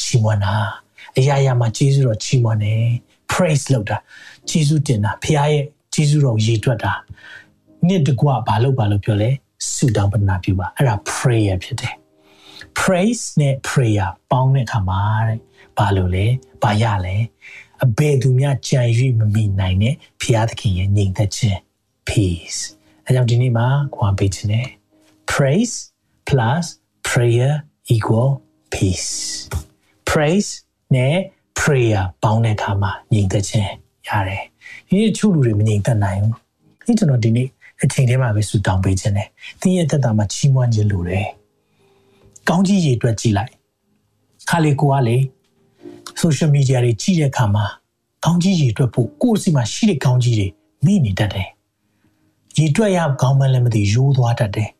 [0.00, 0.54] ချီးမွမ်းတာ
[1.18, 2.84] အရာရာမှာယေရှုတော်ချီးမွမ်းတယ်
[3.32, 3.98] praise လုပ်တာ
[4.50, 5.62] ယေရှုတင်တာဖခင်ရဲ့
[5.94, 6.92] ယေရှုတော်ရည်တွက်တာ
[7.86, 9.30] နှစ်တကွဘာလို့ဘာလို့ပြောလဲ
[9.72, 11.94] ဆုတောင်းပတနာပြုပါအဲ့ဒါ prayer ဖြစ်တယ်
[12.80, 15.38] praise နဲ့ prayer ပေါင်းတဲ့အခါမှာတဲ့
[15.78, 16.26] ဘာလို့လဲ
[16.62, 17.16] ဘာရလဲ
[17.84, 18.80] အဘယ်သူများကြံ၍
[19.18, 21.58] မမိနိုင်တဲ့ဖခင်သခင်ရဲ့ညီသက်ခြင်း
[22.08, 22.60] peace
[23.06, 24.68] အဲကြောင့်ဒီနေ့မှာခွန်ပေးခြင်းနဲ့
[25.32, 25.74] praise
[26.28, 26.64] plus
[27.08, 27.52] prayer
[27.94, 28.30] equal
[28.74, 29.12] peace
[30.10, 30.50] praise
[30.94, 31.16] နဲ့
[31.60, 33.70] prayer ပေါင်းတဲ့အခါမှာညီသက်ခြင်း
[34.08, 34.42] ရတယ်
[34.88, 36.34] ဒီနေ့ချို့လူတွေမညီသက်နိုင်ဘူး
[36.86, 37.48] ဒီကျွန်တော်ဒီနေ့
[37.82, 39.28] အချိန်ထဲမှာပဲဆူတောင်းပေးခြင်းနဲ့
[39.60, 41.28] သင်ရဲ့သက်တာမှာချီးမွမ်းခြင်းလိုတယ်
[42.48, 43.52] ကောင်းကြီးရေအတွက်ကြည်လိုက်
[44.50, 45.16] ခါလေကိုကလေ
[46.20, 47.64] social media တွေကြည့်တဲ့အခါမှာ
[48.24, 50.46] ကောင်းကြီးရေအတွက်ဖို့ကိုယ့်စီမှာရှိတဲ့ကောင်းကြီးတွေ
[50.84, 51.48] မိနေတတ်တယ်
[52.56, 54.70] ရေအတွက်ရကောင်းမှလည်းမသိရိုးသွားတတ်တယ်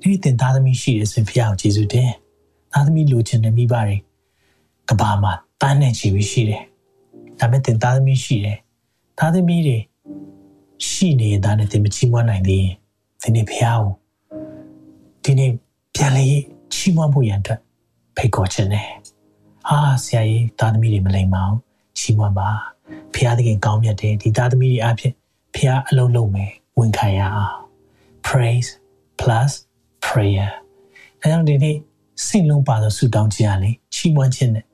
[0.00, 2.10] ဒီတင်သားသမီးရှိတဲ့စင်ဖျားကိုကျေးဇူးတင်
[2.72, 3.96] သားသမီးလိုချင်တဲ့မိဘတွေ
[4.88, 6.62] ကဘာမှာတန်းနေချီပြီးရှိတယ်
[7.38, 8.58] ဒါပေမဲ့တင်သားသမီးရှိတယ်
[9.18, 9.78] သားသမီးတွေ
[10.88, 12.74] ရှိနေတာနဲ့တင်မချီးမွမ်းနိုင်သေးရင်
[13.22, 13.92] ဒီနေ့ဖျားကို
[15.24, 15.50] ဒီနေ့
[15.94, 16.26] ပြန်လေ
[16.74, 17.60] ချီးမွမ်းဖို့ရန်အတွက်
[18.16, 18.86] ဖိတ်ခေါ်ခြင်းနဲ့
[19.70, 21.56] အာဆရာကြီးသားသမီးတွေမလိမ္မာအောင်
[21.98, 22.48] ချီးမွမ်းပါ
[23.14, 25.12] ဖျားသခင်ကောင်းမြတ်တယ်ဒီသားသမီးတွေအဖြစ်
[25.56, 27.58] ဖျားအလုံးလုံးမယ်ဝန်ခံရအောင်
[28.28, 28.70] praise
[29.20, 29.50] plus
[30.06, 30.50] prayer
[31.20, 31.76] အဲကြောင့်ဒီနေ့
[32.26, 34.64] စိတ်လုံးပါသောဆုတောင်းခြင်းအလေချီးမွမ်းခြင်းနဲ့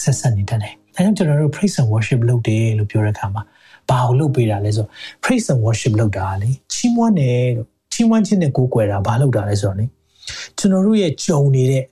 [0.00, 3.42] ဆက်ဆက်နေတတ်တယ်။ဒါကြောင့်ကျွန်တော်တို့ praise and worship လုပ်တယ်လို့ပြောတဲ့အခါမှာ
[3.90, 4.86] ဘာကိုလုပ်ပေးတာလဲဆို
[5.24, 9.86] praise and worship လုပ်တာလေချီးမွမ်းတယ်လို့ချီးမွမ်းခြင်းနဲ့ကိုးကွယ်တာဘာလုပ်တာလဲဆိုတော့လေ
[10.58, 11.84] ကျွန်တော်တို့ရဲ့ကြုံနေတဲ့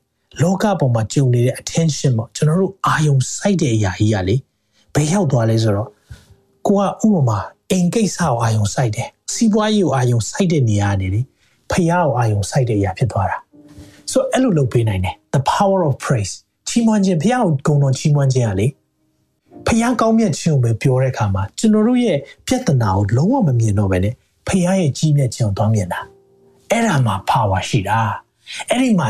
[0.42, 4.36] လောကပေါ်မှာကြုံနေတဲ့ attention ပေါ့ကျွန်တော်တို့အာယုံစိုက်တဲ့အရာကြီးကလေ
[4.94, 5.88] ဘယ်ရောက်သွားလဲဆိုတော့
[6.66, 7.38] ကိုကဥပမာ
[7.70, 11.20] အိမ်ကိစ္စကိုအာယုံစိုက်တယ်စီးပွားရေးကိုအာယုံစိုက်တဲ့နေရာနေလေ
[11.70, 13.38] ဖះကိုအာယုံစိုက်တဲ့အရာဖြစ်သွားတာ
[14.12, 16.34] ဆိုအဲ့လိုလုပ်ပေးနိုင်တယ် the power of praise
[16.68, 18.66] ချီးမွမ်းခြင်းဖះကိုဂုဏ်တော်ချီးမွမ်းခြင်းကလေ
[19.66, 24.14] ဖះကောင်းမြတ်ခြင်းကိုပဲပြောတဲ့အခါမှာကျွန်တော်တို့ရဲ့ပြဿနာကိုလုံးဝမမြင်တော့ဘဲနဲ့
[24.46, 26.00] ဖះရဲ့ကြီးမြတ်ခြင်းကိုသွားမြင်တာ
[26.70, 27.98] အဲ့ဒါမှာ power ရှိတာ
[28.70, 29.08] အဲ့ဒီမှာ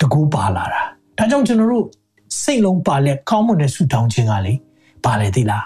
[0.00, 0.82] တကူပါလာတာ
[1.18, 1.86] ဒါကြောင့်ကျွန်တော်တို့
[2.42, 4.54] စိတ်လုံးပါလက်ကောင်းမွန်တဲ့ဆုတောင်းခြင်းကလေ
[5.04, 5.64] ပါလေသိလား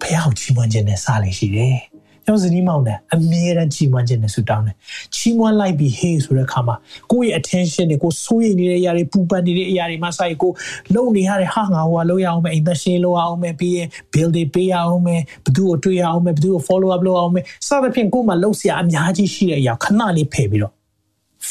[0.00, 1.78] ဖះကိုချီးမွမ်းခြင်းနဲ့စလေရှိတယ်
[2.24, 4.76] ကျွန်တော်ဇနီးမောင်နဲ့အမြဲတမ်းချီးမွမ်းခြင်းနဲ့ဆုတောင်းတယ်
[5.16, 6.76] ချီးမွမ်းလိုက်ပြီးဟေးဆိုတဲ့အခါမှာ
[7.10, 10.52] ကိုယ့်ရဲ့ attention တွေကိုစိုးရိမ်နေတဲ့အရာတွေပူပန်နေတဲ့အရာတွေမှာစိုက်ကို
[10.94, 20.72] လုံနေရတဲ့ဟာငါဟိုကလုပ်ရအောင်မယ်အိမ်သက်ရှင်းလုပ်အောင်မယ်ပြီးရင် bill တွေပေးရအောင်မယ်ဘသူ့ကိုတွေ့ရအောင်မယ်ဘသူ့ကို follow up လုပ်အောင်မယ်စသဖြင့်ကိုယ်မှာလုပ်စရာအများကြီးရှိတဲ့အရာခဏလေးဖယ်ပြီးတော့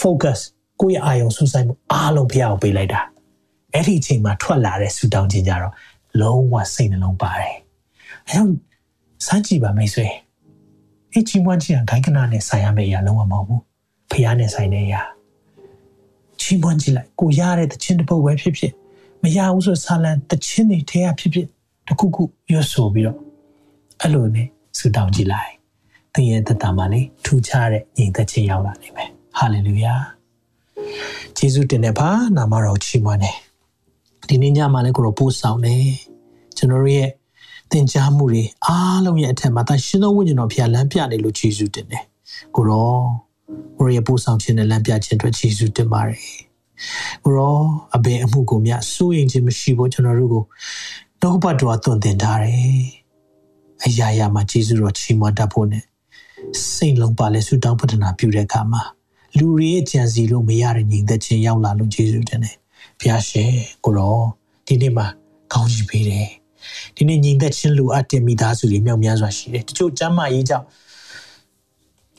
[0.02, 0.40] focus
[0.82, 3.02] ကိုယ့်ရဲ့အာရုံစူးစိုက်မှုအားလုံးဖျောက်ပေးလိုက်တာ
[3.74, 5.74] အဲ့ဒီအချိန်မှာထွက်လာတဲ့ဆူတောင်းခြင်းကြတော့
[6.22, 7.56] လုံးဝစိတ်နှလုံးပါတယ်
[8.28, 8.54] အဲကြောင့်
[9.26, 10.08] စမ်းကြည့်ပါမိတ်ဆွေ
[11.14, 13.62] အချီးမွမ်းခြင်းကဂိုင်းကနာနဲ့ဆိုင်ရမယ့်အရာလုံးဝမဟုတ်ဘူး
[14.12, 15.02] ဖျားနဲ့ဆိုင်တဲ့အရာ
[16.42, 18.74] ချီးမွမ်းကြည့်လိုက်ကိုရတဲ့တခြင်းတစ်ပုတ်ပဲဖြစ်ဖြစ်
[19.24, 21.48] မရဘူးဆိုဆာလန်တခြင်းတွေထဲကဖြစ်ဖြစ်
[21.88, 23.18] တခုခုရွတ်ဆိုပြီးတော့
[24.02, 24.48] အဲ့လိုနဲ့
[24.78, 25.52] ဆူတောင်းကြည့်လိုက်
[26.14, 29.96] သင်ရဲ့တတမှာလေထူခြားတဲ့ညီသက်ခြင်းရောက်လာနိုင်မယ်ဟာလေလုယာ
[31.38, 33.38] ဂျေဇုတင်တဲ့ပါနာမတော်ချီးမွမ်းတယ်
[34.30, 35.84] ဒီနေ့ညမှာလည်းကိုရောပို့ဆောင်တယ်
[36.58, 37.10] ကျွန်တော်ရဲ့
[37.72, 42.04] သင်ကြားမှုတွေအားလုံးရဲ့အထက်မှာတန်ရှင်သောဝိညာဉ်တော်ဖျားလမ်းပြနေလို့ယေရှုတင်တယ်
[42.56, 42.94] ကိုရော
[43.78, 46.22] ကိုရဲ့ပို့ဆောင်ခြင်းနဲ့လမ်းပြခြင်းအတွက်ယေရှုတင်ပါတယ်
[47.24, 47.58] ကိုရော
[47.96, 50.44] အဘယ်အမှုကိုမြစိုးရင်ခြင်းမရှိဖို့ကျွန်တော်တို့ကို
[51.22, 52.80] နှုတ်ပတ်တော်သွန်သင်ထားတယ်
[53.86, 55.84] အရာရာမှာယေရှုတော်ချီးမွမ်းတတ်ဖို့နဲ့
[56.74, 58.82] စိတ်လုံးပါလဲဆုတောင်းပတနာပြုတဲ့အခါမှာ
[59.40, 62.56] လူတွေရဲ့ကြံစီလို့မရတဲ့ညီသက်ချင်းရောက်လာလို့ယေရှုတင်တယ်
[63.00, 63.52] ဖျားရှင်
[63.86, 64.18] ကိုရော
[64.68, 65.08] ဒီနေ့မှာ
[65.54, 66.30] ကောင်းချီးပေးတယ်
[66.96, 70.66] ဒီနေ့ညီသက်ချင်းလူအပ်တဲ့မိသားစုတွေမြောက်များစွာရှိတယ်တချို့ကျမ်းမာရေးကြောင့်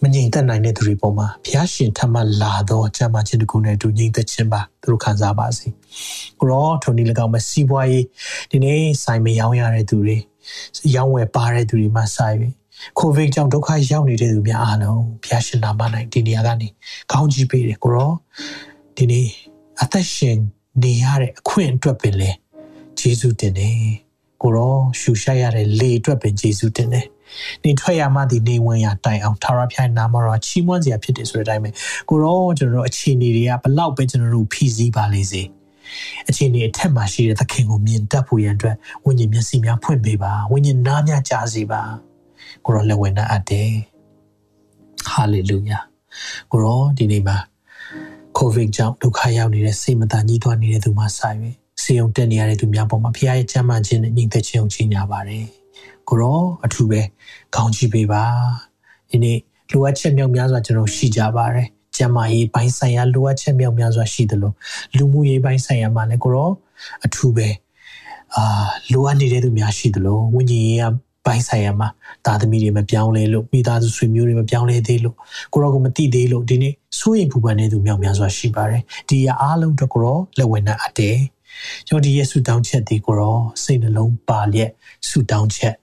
[0.03, 5.67] မငြိမ်သက်နိုင်တဲ့သူတွေပေါ်မှာဘုရားရှင်ထမလာတော့ကျမ်းမာခြင်းတကူနဲ့အတူငြိမ်သက်ခြင်းပါသူတို့ခံစားပါစေ
[6.41, 8.05] ကိုရောထုံဒီ၎င်းမစီးပွားရေး
[8.51, 10.17] ဒီနေ့ဆိုင်မရောင်းရတဲ့သူတွေ
[10.97, 12.49] ရောင်းဝယ်ပါတဲ့သူတွေမှာဆိုင်ပြီ
[12.99, 15.81] ကိုဗစ်ကြောင့်ဒုက္ခရောက်နေတဲ့သူများအားလုံးဘုရားရှင်နာမ၌
[16.13, 16.69] ဒီနေရာကနေ
[17.13, 18.13] ကောင်းကြီးပေးတယ်ကိုရော
[18.97, 19.27] ဒီနေ့
[19.83, 20.39] အသက်ရှင်
[20.83, 22.31] နေရတဲ့အခွင့်အတွက်ပင်လေ
[22.99, 23.79] ဂျေဇုတင်တယ်
[24.43, 27.07] ကိုရောရှူရှိုက်ရတဲ့လေအတွက်ပင်ယေရှုတင်တယ်။
[27.65, 31.71] နေထွက်ရမှဒီနေဝင်ရတိုင်အောင်ထာဝရဘုရားနာမတော်ချီးမွမ်းစရာဖြစ်တယ်ဆိုတဲ့အတိုင်းပဲ
[32.09, 35.43] ကိုရောကျွန်တော်တို့အခြေအနေတွေကဘလောက်ပဲကျွန်တော်တို့ဖြည့်ဆည်းပါလေစေ
[36.29, 41.83] အခြေအနေအထက်မှာရှိတဲ့သခင်ကိုမြင်တတ်ဖို့ရန်အတွက်ဝိညာဉ်မျက်စိများဖွင့်ပေးပါဝိညာဉ်နားများကြားစေပါ
[42.67, 43.71] ကိုရောလက်ဝင်နာအပ်တယ်
[45.09, 45.79] ဟာလေလုယာ
[46.51, 47.37] ကိုရောဒီနေ့မှာ
[48.37, 51.39] ကိုဗစ်ကြောင့်ဒုက္ခရောက်နေတဲ့စိတ်မသာညှိတွားနေတဲ့သူမှဆိုင်၍
[51.83, 55.45] စေုံတက်နေရတဲ့သူများပေါ်မှာဖခင်ရဲ့ချမ်းသာခြင်းနဲ့ညီသက်ခြင်းကိုကြီးညာပါတယ်
[56.09, 57.01] ကိုရောအထူးပဲ
[57.55, 58.25] ကောင်းချီးပေးပါ
[59.11, 59.39] ဒီနေ့
[59.73, 64.53] လိုအပ်ချက်မြောက်များစွာကျွန်တော်ရှိကြပါတယ်ကျန်းမာရေးပိုင်းဆိုင်ရာလိုအပ်ချက်မြောက်များစွာရှိသလို
[64.97, 66.51] လူမှုရေးပိုင်းဆိုင်ရာမှာလည်းကိုရော
[67.05, 67.49] အထူးပဲ
[68.35, 68.45] အာ
[68.93, 71.89] လိုအပ်နေတဲ့သူများရှိသလိုဝိညာဉ်ရေးက ပိုင်းဆိုင်ရာမှာ
[72.27, 75.17] တာသမီတွေမပြောင်းလဲလို့မိသားစုဆွေမျိုးတွေမပြောင်းလဲသေးလို့
[75.53, 81.19] ကိုရောကမသိသေးလို့ဒီနေ့စိုးရင်ပူပန်နေသူမြောက်များစွာရှိပါတယ်ဒီရအားလုံးတော့ကိုရောလက်ဝင်နဲ့အပ်တယ်
[81.89, 84.71] ကျွန်တော်ဒီရဲ့ဆူတောင်းချက်ဒီကိုရောစိတ်နှလုံးပါလျက်
[85.09, 85.75] ဆူတောင်းချက်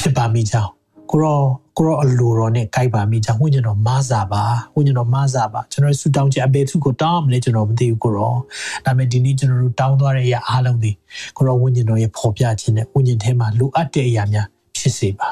[0.00, 0.70] ဖြစ်ပါမိကြောင်း
[1.10, 1.40] ကိုရော
[1.76, 4.42] ကိုရောအလိုတော်နဲ့ကြိုက်ပါမိကြောင်းဝိညာဉ်တော်မဆာပါ
[4.74, 8.34] ဝိညာဉ်တော်မဆာပါကျွန်တော်ဆူတောင်းချက်အပေသူကိုတောင်းမလဲကျွန်တော်မသိဘူးကိုရော
[8.84, 10.90] ဒါပေမဲ့ဒီနေ့ကျွန်တော်တို့တောင်းသွားတဲ့အရာအားလုံးဒီ
[11.36, 14.46] ကိုရောဝိညာဉ်တော်ရဲ့ပေါ်ပြခြင်းနဲ့ဝိညာဉ်ထဲမှာလိုအပ်တဲ့အရာများ
[14.80, 15.28] ဖြစ်စေပါ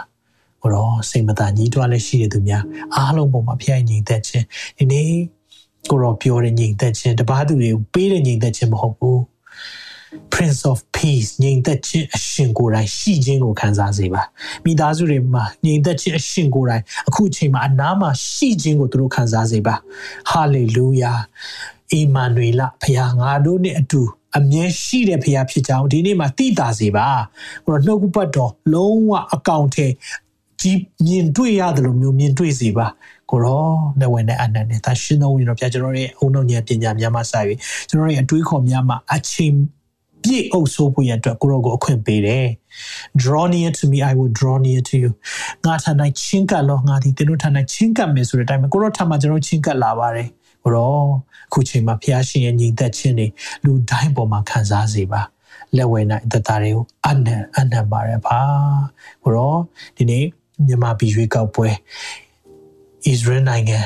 [0.63, 2.65] ကိုရောစိတ်မသာညှိတွားလက်ရှိတဲ့သူများ
[2.97, 4.45] အားလုံးပေါ်မှာဖျက်ငြိမ်သက်ခြင်း
[4.79, 5.11] ဒီနေ့
[5.91, 9.21] ကိုရောပြောတဲ့ငြိမ်သက်ခြင်းတပားသူတွေကိုပေးတဲ့ငြိမ်သက်ခြင်းမဟုတ်ဘူး
[10.33, 14.23] Prince of Peace ညီသက်ခြင်းအရှင်ကိုယ်တိုင်ရှိခြင်းကိုခံစားစေပါ
[14.65, 19.75] မိသားစုတွေမှာညီသက်ခြင်းအရှင်ကိုယ်တိုင်အခုအချိန်မှာအနားမှာရှိခြင်းကိုသူတို့ခံစားစေပါ
[20.31, 21.19] Hallelujah
[21.93, 24.03] အီမန်နွေလဖခင်ငါတို့နဲ့အတူ
[24.39, 27.09] အမြဲရှိတဲ့ဖခင်ဖြစ်ကြောင်းဒီနေ့မှာသိတာစေပါ
[27.67, 29.87] ဟိုတော့နှုတ်ပတ်တော်လုံးဝအကောင့်ထဲ
[30.61, 32.87] ကြီးမြင်တွေ့ရတယ်လို့မျိုးမြင်တွေ့စေပါ
[33.31, 33.67] ကိုရော
[34.01, 37.23] လက်ဝင်တဲ့အနန္တနဲ့သရှင်တော်ဝင်တော်ပြကျွန်တော်ရဲ့အုံနောက်ဉာဏ်ပညာများမှစ၍
[37.89, 39.55] ကျွန်တော်ရဲ့အတွေးခေါ်များမှာအချိန်
[40.23, 42.47] ပြည့်အုပ်ဆိုးဖို့ရအတွက်ကိုရောကိုအခွင့်ပေးတယ်
[43.23, 45.11] draw near to me i will draw near to you
[45.65, 50.29] ငါထန်နိုင်ချင်းကပ်လောငါဒီတင်းတို့ထန်နိုင်ချင်းကပ်မယ်ဆိုတဲ့အတိုင်းကိုရောထန်မှာကျွန်တော်ချင်းကပ်လာပါတယ်
[50.69, 50.97] ကိုရော
[51.49, 53.27] အခုချိန်မှာဖျားရှင်ရဲ့ညီသက်ခြင်းတွေ
[53.65, 55.23] လူတိုင်းပေါ်မှာခံစားစေပါ
[55.77, 58.39] လက်ဝဲနိုင်သက်တာတွေကိုအနံ့အနံ့ပါရပါ
[59.23, 59.55] ကိုရော
[59.97, 60.25] ဒီနေ့
[60.67, 61.69] မြန်မာပြည်ရွေးကောက်ပွဲ
[63.13, 63.79] Israel နိုင်ငံ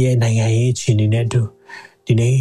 [0.00, 1.42] ရဲ့နိုင်ငံရေးအခြေအနေနဲ့အတူ
[2.06, 2.36] ဒီနေ့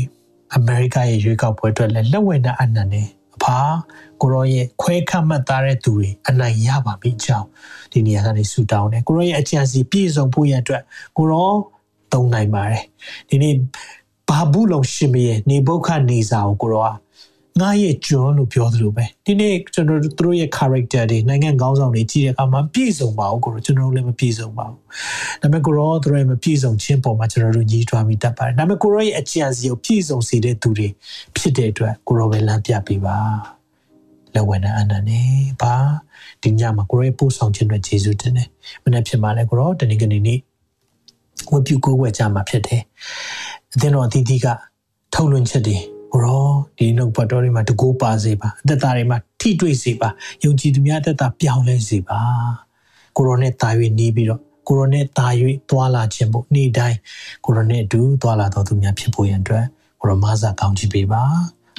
[0.55, 3.03] အမေရိကရဲ့ရွေးကောက်ပွဲအတွက်လည်းလက်ဝဲနဲ့အနံ့နေ
[3.35, 3.57] အဖာ
[4.21, 7.47] ကိုရောရဲ့ခွဲခတ်မှတ်သားတဲ့သူတွေအနိုင်ရပါပြီကြောင်း
[7.91, 10.83] ဒီနေရာကနေဆူတောင်းတယ်ကိုရောရဲ့အကြံစီပြည့်စုံဖို့ရအတွက်
[11.17, 11.49] ကိုရော
[12.13, 12.83] သုံးနိုင်ပါတယ်
[13.29, 13.53] ဒီနေ့
[14.29, 16.95] ဘာဘူးလုံရှင်မရဲ့နေဘုခနေစာကိုကိုရော
[17.61, 24.79] ငါရဲ့ကျွန်းလို့ပြောသလိုပဲဒီနေ့ကျွန်တော်တို့သူတို့ရဲ့ character တွေနိုင်ငံကောင်းဆောင်တွေကြည့်တဲ့အခါမှာပြည့်စုံပါဘူးကိုရောကျွန်တော်တို့လည်းမပြည့်စုံပါဘူး
[25.41, 30.87] ဒါပေမဲ့ကိုရောသူတို့ရဲ့မပြည့်စုံခြင်းပေါ်မှာကျွန်တော်တို့ညီးတွားမိတတ်ပါတယ်ဒါပေမဲ့ကိုရောရဲ့အကြံစီကိုပြည့်စုံစေတဲ့သူတွေ
[31.35, 33.17] ဖြစ်တဲ့အတွက်ကိုရောပဲလမ်းပြပေးပါ
[34.33, 35.21] လက်ဝင်တဲ့အနန္နေ
[35.61, 35.75] ပါ
[36.43, 38.49] ဒီညမှာကိုရောရဲ့ပို့ဆောင်ခြင်းအတွက်ယေရှုတင်တယ်
[38.83, 40.39] မနေ့ဖြစ်မှာလဲကိုရောတနေ့ကနေနေ့
[41.51, 42.81] ဝတ်ပြုကိုးကွယ်ကြမှာဖြစ်တယ်
[43.73, 44.47] အသင်းတော်အသီးသီးက
[45.13, 45.77] ထုတ်လွှင့်ချက်တွေ
[46.11, 46.45] ကိုရော
[46.77, 50.09] ဒီနှုတ်ပတ်တော်တွေမှာတကူပါစေပါအသက်တာတွေမှာထိတွေ့စေပါ
[50.43, 52.19] ယုံကြည်သူများအသက်တာပြောင်းလဲစေပါ
[53.15, 55.27] ကိုရောနဲ့တာ၍နေပြီးတော့ကိုရိုနဲ့တာ၍
[55.69, 56.97] သွာလာခြင်းဖို့နေ့တိုင်း
[57.45, 59.65] ကိုရိုနဲ့အတူသွာလာတော်သူများဖြစ်ဖို့ရန်အတွက်
[60.01, 61.23] ကိုရိုမဆာကောင်းချီးပေးပါ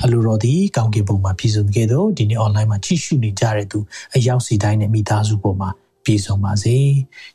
[0.05, 3.79] အလိုတော်ဒီကောင်းကင်ဘုံမှာပြည်စုံခဲ့သောဒီနေ့ online မှာကြည့်ရှုနေကြတဲ့သူ
[4.15, 5.71] အရောက်စီတိုင်းနဲ့မိသားစုပေါ်မှာ
[6.07, 6.77] ပြည်စုံပါစေ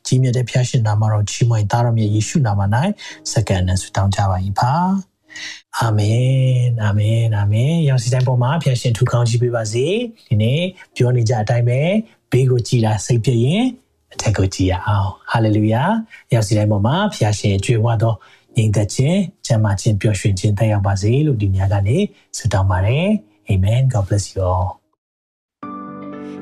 [0.06, 2.62] ကြီးမြတ်တဲ့ဖျားရှင်နာမတော်ချီးမွမ်းသားတော်မြတ်ယေရှုနာမ၌
[3.32, 4.74] စက္ကန့်နဲ့ဆုတောင်းကြပါ၏ပါ
[5.80, 9.86] အာမင်အာမင်အာမင်ရောက်စီတိုင်းပေါ်မှာဖျားရှင်ထူကောင်းချီးပေးပါစေ
[10.28, 10.62] ဒီနေ့
[10.96, 11.82] ပြောနေကြအတိုင်းပဲ
[12.32, 13.66] ဘေးကိုကြည်တာစိတ်ပြည့်ရင်
[14.14, 15.84] အထက်ကိုကြည်ရအောင်ဟာလေလုယာ
[16.34, 18.14] ရောက်စီတိုင်းပေါ်မှာဖျားရှင်ကြွေဝသော
[18.56, 21.98] ညီသက်ခြင်းကျမ်းမာခြင်းပျော်ရွှင်ခြင်းတက်ရောက်ပါစေလို့ဒီညကနေ
[22.38, 23.08] ဆုတောင်းပါတယ်
[23.48, 24.81] အာမင် God bless you all